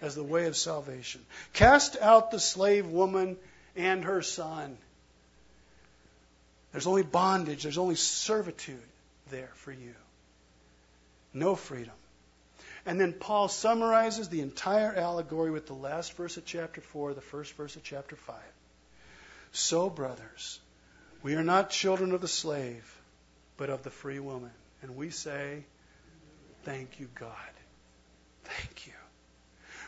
as 0.01 0.14
the 0.14 0.24
way 0.24 0.47
of 0.47 0.57
salvation. 0.57 1.24
Cast 1.53 1.97
out 2.01 2.30
the 2.30 2.41
slave 2.41 2.86
woman 2.86 3.36
and 3.76 4.05
her 4.05 4.22
son. 4.22 4.76
There's 6.72 6.86
only 6.86 7.03
bondage, 7.03 7.62
there's 7.62 7.78
only 7.78 7.95
servitude 7.95 8.78
there 9.30 9.51
for 9.55 9.72
you 9.72 9.95
no 11.32 11.55
freedom. 11.55 11.95
And 12.86 13.01
then 13.01 13.12
Paul 13.12 13.49
summarizes 13.49 14.28
the 14.28 14.41
entire 14.41 14.95
allegory 14.95 15.51
with 15.51 15.66
the 15.66 15.74
last 15.74 16.14
verse 16.14 16.36
of 16.36 16.45
chapter 16.45 16.80
4, 16.80 17.14
the 17.14 17.20
first 17.20 17.55
verse 17.55 17.76
of 17.76 17.82
chapter 17.82 18.16
5. 18.16 18.36
So, 19.53 19.91
brothers, 19.91 20.61
we 21.23 21.35
are 21.35 21.45
not 21.45 21.71
children 21.71 22.13
of 22.13 22.21
the 22.21 22.29
slave, 22.29 22.95
but 23.57 23.71
of 23.71 23.83
the 23.83 23.91
free 23.91 24.21
woman. 24.21 24.53
And 24.83 24.97
we 24.97 25.11
say, 25.11 25.65
Thank 26.65 27.01
you, 27.01 27.09
God. 27.15 27.33
Thank 28.45 28.87
you. 28.87 28.93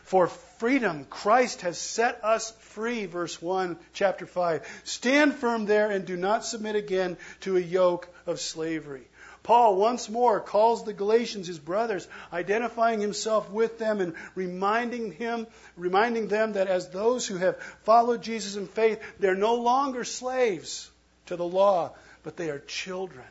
For 0.03 0.27
freedom, 0.27 1.05
Christ 1.09 1.61
has 1.61 1.77
set 1.77 2.23
us 2.23 2.51
free, 2.59 3.05
verse 3.05 3.41
1, 3.41 3.77
chapter 3.93 4.25
5. 4.25 4.81
Stand 4.83 5.35
firm 5.35 5.65
there 5.65 5.89
and 5.89 6.05
do 6.05 6.17
not 6.17 6.43
submit 6.43 6.75
again 6.75 7.17
to 7.41 7.55
a 7.55 7.61
yoke 7.61 8.09
of 8.25 8.39
slavery. 8.39 9.07
Paul 9.43 9.75
once 9.75 10.07
more 10.09 10.39
calls 10.39 10.83
the 10.83 10.93
Galatians 10.93 11.47
his 11.47 11.57
brothers, 11.57 12.07
identifying 12.31 13.01
himself 13.01 13.49
with 13.49 13.79
them 13.79 13.99
and 13.99 14.13
reminding 14.35 15.13
him, 15.13 15.47
reminding 15.75 16.27
them 16.27 16.53
that 16.53 16.67
as 16.67 16.89
those 16.89 17.25
who 17.25 17.37
have 17.37 17.57
followed 17.83 18.21
Jesus 18.21 18.55
in 18.55 18.67
faith, 18.67 19.01
they're 19.19 19.35
no 19.35 19.55
longer 19.55 20.03
slaves 20.03 20.89
to 21.25 21.35
the 21.35 21.45
law, 21.45 21.91
but 22.23 22.37
they 22.37 22.49
are 22.49 22.59
children 22.59 23.25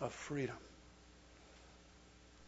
of 0.00 0.12
freedom. 0.12 0.56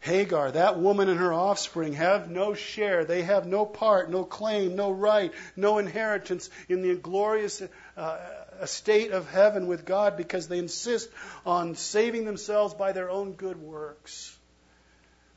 Hagar, 0.01 0.51
that 0.51 0.79
woman 0.79 1.09
and 1.09 1.19
her 1.19 1.33
offspring 1.33 1.93
have 1.93 2.29
no 2.29 2.53
share. 2.53 3.03
They 3.03 3.23
have 3.23 3.45
no 3.45 3.65
part, 3.65 4.09
no 4.09 4.23
claim, 4.23 4.75
no 4.75 4.91
right, 4.91 5.33
no 5.57 5.77
inheritance 5.77 6.49
in 6.69 6.81
the 6.81 6.95
glorious 6.95 7.61
uh, 7.97 8.17
estate 8.61 9.11
of 9.11 9.29
heaven 9.29 9.67
with 9.67 9.85
God 9.85 10.17
because 10.17 10.47
they 10.47 10.57
insist 10.59 11.09
on 11.45 11.75
saving 11.75 12.25
themselves 12.25 12.73
by 12.73 12.91
their 12.91 13.09
own 13.09 13.33
good 13.33 13.61
works. 13.61 14.37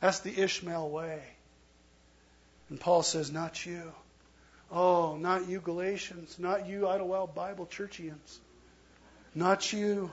That's 0.00 0.20
the 0.20 0.42
Ishmael 0.42 0.90
way. 0.90 1.22
And 2.68 2.80
Paul 2.80 3.02
says, 3.02 3.30
Not 3.30 3.64
you. 3.64 3.92
Oh, 4.70 5.16
not 5.16 5.48
you, 5.48 5.60
Galatians. 5.60 6.38
Not 6.38 6.66
you, 6.66 6.88
Idlewild 6.88 7.34
Bible 7.34 7.66
Churchians. 7.66 8.38
Not 9.34 9.72
you. 9.72 10.10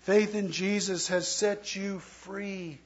Faith 0.00 0.34
in 0.34 0.50
Jesus 0.52 1.08
has 1.08 1.28
set 1.28 1.76
you 1.76 1.98
free. 1.98 2.78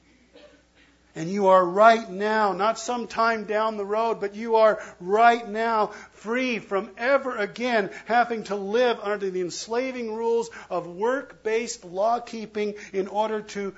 And 1.15 1.29
you 1.29 1.47
are 1.47 1.63
right 1.63 2.09
now, 2.09 2.53
not 2.53 2.79
sometime 2.79 3.43
down 3.43 3.77
the 3.77 3.85
road, 3.85 4.19
but 4.19 4.33
you 4.33 4.55
are 4.55 4.81
right 4.99 5.47
now 5.47 5.87
free 6.13 6.57
from 6.57 6.89
ever 6.97 7.37
again 7.37 7.91
having 8.05 8.45
to 8.45 8.55
live 8.55 8.99
under 8.99 9.29
the 9.29 9.41
enslaving 9.41 10.13
rules 10.13 10.49
of 10.71 10.87
work 10.87 11.43
based 11.43 11.85
law 11.85 12.19
keeping 12.19 12.73
in 12.93 13.07
order 13.07 13.41
to 13.41 13.75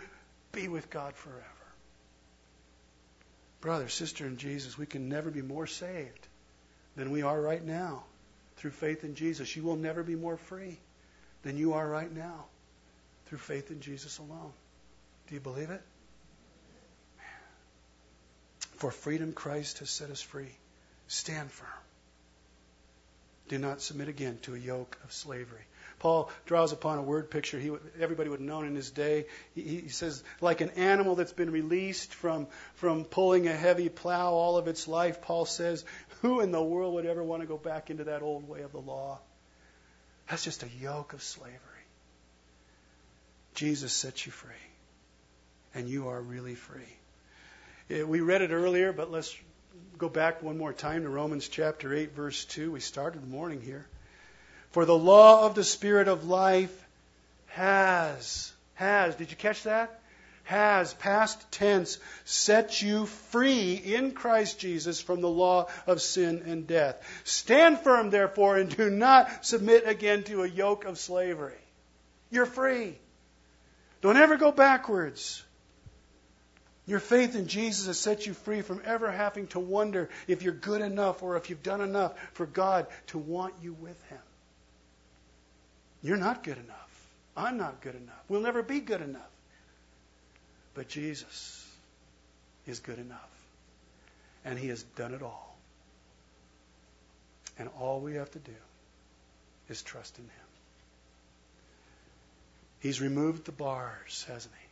be 0.53 0.69
with 0.69 0.89
God 0.89 1.13
forever. 1.15 1.43
Brother, 3.59 3.89
sister 3.89 4.25
in 4.25 4.37
Jesus, 4.37 4.77
we 4.77 4.85
can 4.85 5.09
never 5.09 5.29
be 5.29 5.41
more 5.41 5.67
saved 5.67 6.27
than 6.95 7.11
we 7.11 7.23
are 7.23 7.39
right 7.39 7.63
now 7.63 8.03
through 8.57 8.71
faith 8.71 9.03
in 9.03 9.15
Jesus. 9.15 9.55
You 9.55 9.63
will 9.63 9.75
never 9.75 10.03
be 10.03 10.15
more 10.15 10.37
free 10.37 10.77
than 11.43 11.57
you 11.57 11.73
are 11.73 11.87
right 11.87 12.13
now 12.15 12.45
through 13.25 13.39
faith 13.39 13.71
in 13.71 13.81
Jesus 13.81 14.19
alone. 14.19 14.53
Do 15.27 15.33
you 15.33 15.41
believe 15.41 15.69
it? 15.69 15.81
For 18.77 18.91
freedom 18.91 19.33
Christ 19.33 19.79
has 19.79 19.89
set 19.89 20.09
us 20.09 20.21
free. 20.21 20.57
Stand 21.07 21.51
firm. 21.51 21.69
Do 23.47 23.57
not 23.57 23.81
submit 23.81 24.07
again 24.07 24.39
to 24.43 24.55
a 24.55 24.57
yoke 24.57 24.97
of 25.03 25.13
slavery. 25.13 25.61
Paul 25.99 26.29
draws 26.45 26.71
upon 26.71 26.97
a 26.97 27.03
word 27.03 27.29
picture 27.29 27.59
he, 27.59 27.71
everybody 27.99 28.29
would 28.29 28.39
have 28.39 28.47
known 28.47 28.65
in 28.65 28.75
his 28.75 28.91
day. 28.91 29.27
He, 29.53 29.61
he, 29.61 29.89
says, 29.89 30.23
like 30.41 30.61
an 30.61 30.71
animal 30.71 31.15
that's 31.15 31.31
been 31.31 31.51
released 31.51 32.13
from, 32.13 32.47
from 32.75 33.05
pulling 33.05 33.47
a 33.47 33.55
heavy 33.55 33.87
plow 33.87 34.31
all 34.33 34.57
of 34.57 34.67
its 34.67 34.87
life, 34.87 35.21
Paul 35.21 35.45
says, 35.45 35.85
who 36.21 36.41
in 36.41 36.51
the 36.51 36.61
world 36.61 36.95
would 36.95 37.05
ever 37.05 37.23
want 37.23 37.43
to 37.43 37.47
go 37.47 37.57
back 37.57 37.89
into 37.89 38.05
that 38.05 38.23
old 38.23 38.47
way 38.47 38.61
of 38.61 38.71
the 38.71 38.79
law? 38.79 39.19
That's 40.29 40.43
just 40.43 40.63
a 40.63 40.69
yoke 40.81 41.13
of 41.13 41.23
slavery. 41.23 41.59
Jesus 43.53 43.93
sets 43.93 44.25
you 44.25 44.31
free, 44.31 44.51
and 45.73 45.87
you 45.87 46.09
are 46.09 46.21
really 46.21 46.55
free. 46.55 46.97
Uh, 47.89 48.05
we 48.07 48.19
read 48.19 48.41
it 48.41 48.51
earlier, 48.51 48.91
but 48.91 49.11
let's 49.11 49.35
go 49.99 50.09
back 50.09 50.41
one 50.41 50.57
more 50.57 50.73
time 50.73 51.03
to 51.03 51.09
Romans 51.09 51.47
chapter 51.47 51.93
8, 51.93 52.15
verse 52.15 52.45
2. 52.45 52.71
We 52.71 52.79
started 52.79 53.21
the 53.21 53.27
morning 53.27 53.61
here. 53.61 53.85
For 54.71 54.85
the 54.85 54.97
law 54.97 55.45
of 55.45 55.53
the 55.53 55.63
Spirit 55.63 56.07
of 56.07 56.27
life 56.27 56.73
has, 57.45 58.51
has, 58.73 59.15
did 59.15 59.29
you 59.29 59.37
catch 59.37 59.63
that? 59.63 60.01
Has, 60.45 60.95
past 60.95 61.51
tense, 61.51 61.99
set 62.23 62.81
you 62.81 63.05
free 63.05 63.75
in 63.75 64.13
Christ 64.13 64.59
Jesus 64.59 64.99
from 64.99 65.21
the 65.21 65.29
law 65.29 65.67
of 65.85 66.01
sin 66.01 66.41
and 66.47 66.65
death. 66.65 66.97
Stand 67.23 67.79
firm, 67.79 68.09
therefore, 68.09 68.57
and 68.57 68.75
do 68.75 68.89
not 68.89 69.45
submit 69.45 69.87
again 69.87 70.23
to 70.23 70.41
a 70.41 70.47
yoke 70.47 70.85
of 70.85 70.97
slavery. 70.97 71.53
You're 72.31 72.47
free. 72.47 72.97
Don't 74.01 74.17
ever 74.17 74.37
go 74.37 74.51
backwards. 74.51 75.44
Your 76.87 76.99
faith 76.99 77.35
in 77.35 77.47
Jesus 77.47 77.87
has 77.87 77.99
set 77.99 78.27
you 78.27 78.33
free 78.33 78.61
from 78.61 78.81
ever 78.85 79.11
having 79.11 79.47
to 79.47 79.59
wonder 79.59 80.09
if 80.27 80.43
you're 80.43 80.53
good 80.53 80.81
enough 80.81 81.23
or 81.23 81.35
if 81.35 81.49
you've 81.49 81.63
done 81.63 81.81
enough 81.81 82.13
for 82.33 82.45
God 82.45 82.85
to 83.07 83.17
want 83.17 83.55
you 83.61 83.73
with 83.73 84.01
Him. 84.09 84.19
You're 86.03 86.17
not 86.17 86.43
good 86.43 86.57
enough. 86.57 87.07
I'm 87.35 87.57
not 87.57 87.81
good 87.81 87.95
enough. 87.95 88.23
We'll 88.29 88.41
never 88.41 88.61
be 88.61 88.79
good 88.79 89.01
enough. 89.01 89.21
But 90.75 90.87
Jesus 90.87 91.67
is 92.67 92.79
good 92.79 92.99
enough. 92.99 93.19
And 94.43 94.59
He 94.59 94.67
has 94.67 94.83
done 94.95 95.15
it 95.15 95.23
all. 95.23 95.57
And 97.57 97.69
all 97.79 97.99
we 97.99 98.15
have 98.15 98.29
to 98.31 98.39
do 98.39 98.55
is 99.69 99.81
trust 99.81 100.19
in 100.19 100.25
Him. 100.25 100.31
He's 102.79 103.01
removed 103.01 103.45
the 103.45 103.51
bars, 103.51 104.25
hasn't 104.27 104.53
He? 104.59 104.64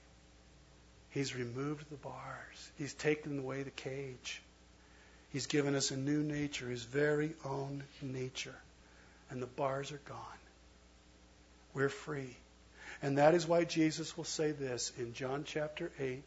He's 1.14 1.36
removed 1.36 1.90
the 1.92 1.98
bars. 1.98 2.72
He's 2.78 2.94
taken 2.94 3.38
away 3.38 3.62
the 3.62 3.70
cage. 3.70 4.42
He's 5.32 5.46
given 5.46 5.76
us 5.76 5.92
a 5.92 5.98
new 5.98 6.24
nature, 6.24 6.68
His 6.68 6.84
very 6.84 7.34
own 7.46 7.84
nature. 8.02 8.56
And 9.30 9.42
the 9.42 9.48
bars 9.48 9.92
are 9.92 10.02
gone. 10.10 10.18
We're 11.76 11.90
free. 11.90 12.36
And 13.04 13.20
that 13.20 13.36
is 13.36 13.48
why 13.48 13.64
Jesus 13.64 14.18
will 14.18 14.24
say 14.24 14.52
this 14.52 14.92
in 14.98 15.14
John 15.14 15.44
chapter 15.46 15.92
8, 16.00 16.24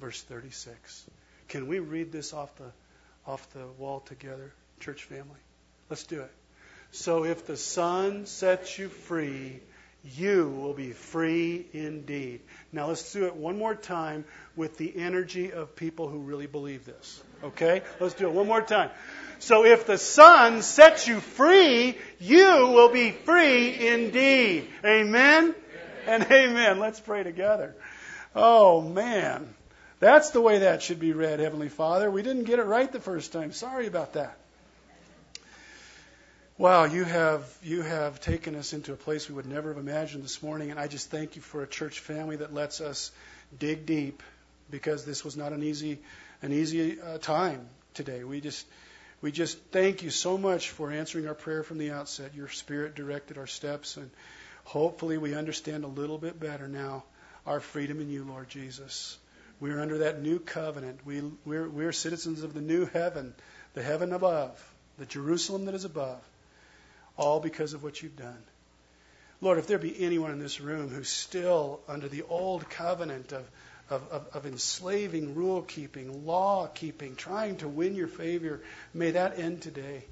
verse 0.00 0.22
36. 0.22 1.04
Can 1.48 1.68
we 1.68 1.80
read 1.80 2.12
this 2.12 2.32
off 2.32 2.54
the, 2.56 2.70
off 3.26 3.52
the 3.52 3.66
wall 3.78 4.00
together, 4.00 4.52
church 4.80 5.04
family? 5.04 5.40
Let's 5.90 6.04
do 6.04 6.20
it. 6.20 6.30
So 6.92 7.24
if 7.24 7.46
the 7.46 7.56
Son 7.56 8.24
sets 8.24 8.78
you 8.78 8.88
free, 8.88 9.60
you 10.04 10.48
will 10.50 10.74
be 10.74 10.92
free 10.92 11.66
indeed. 11.72 12.40
Now 12.72 12.88
let's 12.88 13.12
do 13.12 13.26
it 13.26 13.36
one 13.36 13.58
more 13.58 13.74
time 13.74 14.24
with 14.54 14.76
the 14.76 14.92
energy 14.96 15.52
of 15.52 15.76
people 15.76 16.08
who 16.08 16.18
really 16.18 16.46
believe 16.46 16.84
this. 16.84 17.22
Okay? 17.42 17.82
Let's 18.00 18.14
do 18.14 18.28
it 18.28 18.32
one 18.32 18.46
more 18.46 18.60
time. 18.60 18.90
So 19.38 19.64
if 19.64 19.86
the 19.86 19.98
Son 19.98 20.62
sets 20.62 21.08
you 21.08 21.20
free, 21.20 21.98
you 22.20 22.44
will 22.44 22.90
be 22.90 23.12
free 23.12 23.88
indeed. 23.88 24.68
Amen? 24.84 25.54
And 26.06 26.22
amen. 26.24 26.78
Let's 26.78 27.00
pray 27.00 27.22
together. 27.22 27.74
Oh 28.34 28.82
man. 28.82 29.54
That's 30.00 30.30
the 30.30 30.40
way 30.40 30.58
that 30.60 30.82
should 30.82 31.00
be 31.00 31.12
read, 31.12 31.40
Heavenly 31.40 31.70
Father. 31.70 32.10
We 32.10 32.22
didn't 32.22 32.44
get 32.44 32.58
it 32.58 32.64
right 32.64 32.90
the 32.90 33.00
first 33.00 33.32
time. 33.32 33.52
Sorry 33.52 33.86
about 33.86 34.14
that. 34.14 34.38
Wow, 36.56 36.84
you 36.84 37.02
have 37.02 37.42
you 37.64 37.82
have 37.82 38.20
taken 38.20 38.54
us 38.54 38.72
into 38.72 38.92
a 38.92 38.96
place 38.96 39.28
we 39.28 39.34
would 39.34 39.44
never 39.44 39.70
have 39.70 39.76
imagined 39.76 40.22
this 40.22 40.40
morning, 40.40 40.70
and 40.70 40.78
I 40.78 40.86
just 40.86 41.10
thank 41.10 41.34
you 41.34 41.42
for 41.42 41.64
a 41.64 41.66
church 41.66 41.98
family 41.98 42.36
that 42.36 42.54
lets 42.54 42.80
us 42.80 43.10
dig 43.58 43.86
deep, 43.86 44.22
because 44.70 45.04
this 45.04 45.24
was 45.24 45.36
not 45.36 45.52
an 45.52 45.64
easy 45.64 45.98
an 46.42 46.52
easy 46.52 47.00
uh, 47.00 47.18
time 47.18 47.66
today. 47.94 48.22
We 48.22 48.40
just 48.40 48.64
we 49.20 49.32
just 49.32 49.58
thank 49.72 50.04
you 50.04 50.10
so 50.10 50.38
much 50.38 50.70
for 50.70 50.92
answering 50.92 51.26
our 51.26 51.34
prayer 51.34 51.64
from 51.64 51.78
the 51.78 51.90
outset. 51.90 52.36
Your 52.36 52.46
Spirit 52.46 52.94
directed 52.94 53.36
our 53.36 53.48
steps, 53.48 53.96
and 53.96 54.08
hopefully 54.62 55.18
we 55.18 55.34
understand 55.34 55.82
a 55.82 55.88
little 55.88 56.18
bit 56.18 56.38
better 56.38 56.68
now 56.68 57.02
our 57.48 57.58
freedom 57.58 58.00
in 58.00 58.08
you, 58.08 58.22
Lord 58.22 58.48
Jesus. 58.48 59.18
We're 59.58 59.80
under 59.80 59.98
that 59.98 60.22
new 60.22 60.38
covenant. 60.38 61.00
We, 61.04 61.20
we're, 61.44 61.68
we're 61.68 61.90
citizens 61.90 62.44
of 62.44 62.54
the 62.54 62.60
new 62.60 62.86
heaven, 62.86 63.34
the 63.72 63.82
heaven 63.82 64.12
above, 64.12 64.56
the 64.98 65.06
Jerusalem 65.06 65.64
that 65.64 65.74
is 65.74 65.84
above 65.84 66.22
all 67.16 67.40
because 67.40 67.74
of 67.74 67.82
what 67.82 68.02
you've 68.02 68.16
done. 68.16 68.42
Lord, 69.40 69.58
if 69.58 69.66
there 69.66 69.78
be 69.78 70.02
anyone 70.02 70.30
in 70.30 70.38
this 70.38 70.60
room 70.60 70.88
who's 70.88 71.08
still 71.08 71.80
under 71.88 72.08
the 72.08 72.22
old 72.22 72.68
covenant 72.70 73.32
of, 73.32 73.44
of, 73.90 74.02
of, 74.10 74.26
of 74.32 74.46
enslaving, 74.46 75.34
rule 75.34 75.62
keeping, 75.62 76.24
law 76.24 76.66
keeping, 76.66 77.14
trying 77.14 77.56
to 77.58 77.68
win 77.68 77.94
your 77.94 78.08
favor, 78.08 78.62
may 78.92 79.10
that 79.12 79.38
end 79.38 79.60
today. 79.60 80.04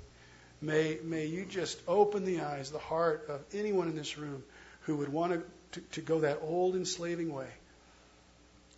May, 0.61 0.98
may 1.03 1.26
you 1.26 1.44
just 1.44 1.80
open 1.88 2.24
the 2.24 2.40
eyes, 2.40 2.70
the 2.70 2.78
heart 2.78 3.26
of 3.28 3.42
anyone 3.53 3.88
in 3.88 3.96
this 3.96 4.18
room 4.18 4.44
who 4.82 4.96
would 4.96 5.09
want 5.09 5.32
to, 5.32 5.80
to, 5.80 5.86
to 5.92 6.00
go 6.03 6.20
that 6.20 6.40
old 6.42 6.76
enslaving 6.76 7.32
way 7.32 7.48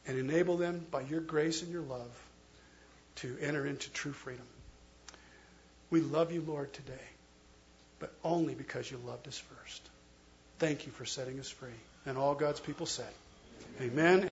and 0.07 0.19
enable 0.19 0.57
them 0.57 0.87
by 0.91 1.01
your 1.03 1.21
grace 1.21 1.63
and 1.63 1.73
your 1.73 1.83
love 1.83 2.25
to 3.17 3.37
enter 3.41 3.67
into 3.67 3.91
true 3.91 4.13
freedom. 4.13 4.47
We 5.91 6.01
love 6.01 6.33
you, 6.33 6.43
Lord, 6.43 6.73
today 6.73 6.95
but 7.99 8.13
only 8.23 8.55
because 8.55 8.91
you 8.91 8.99
loved 9.07 9.27
us 9.29 9.39
first. 9.39 9.83
Thank 10.59 10.87
you 10.87 10.93
for 10.93 11.05
setting 11.05 11.41
us 11.41 11.49
free. 11.49 11.69
And 12.07 12.19
all 12.19 12.35
God's 12.35 12.61
people 12.61 12.87
said, 12.87 13.13
Amen. 13.81 14.23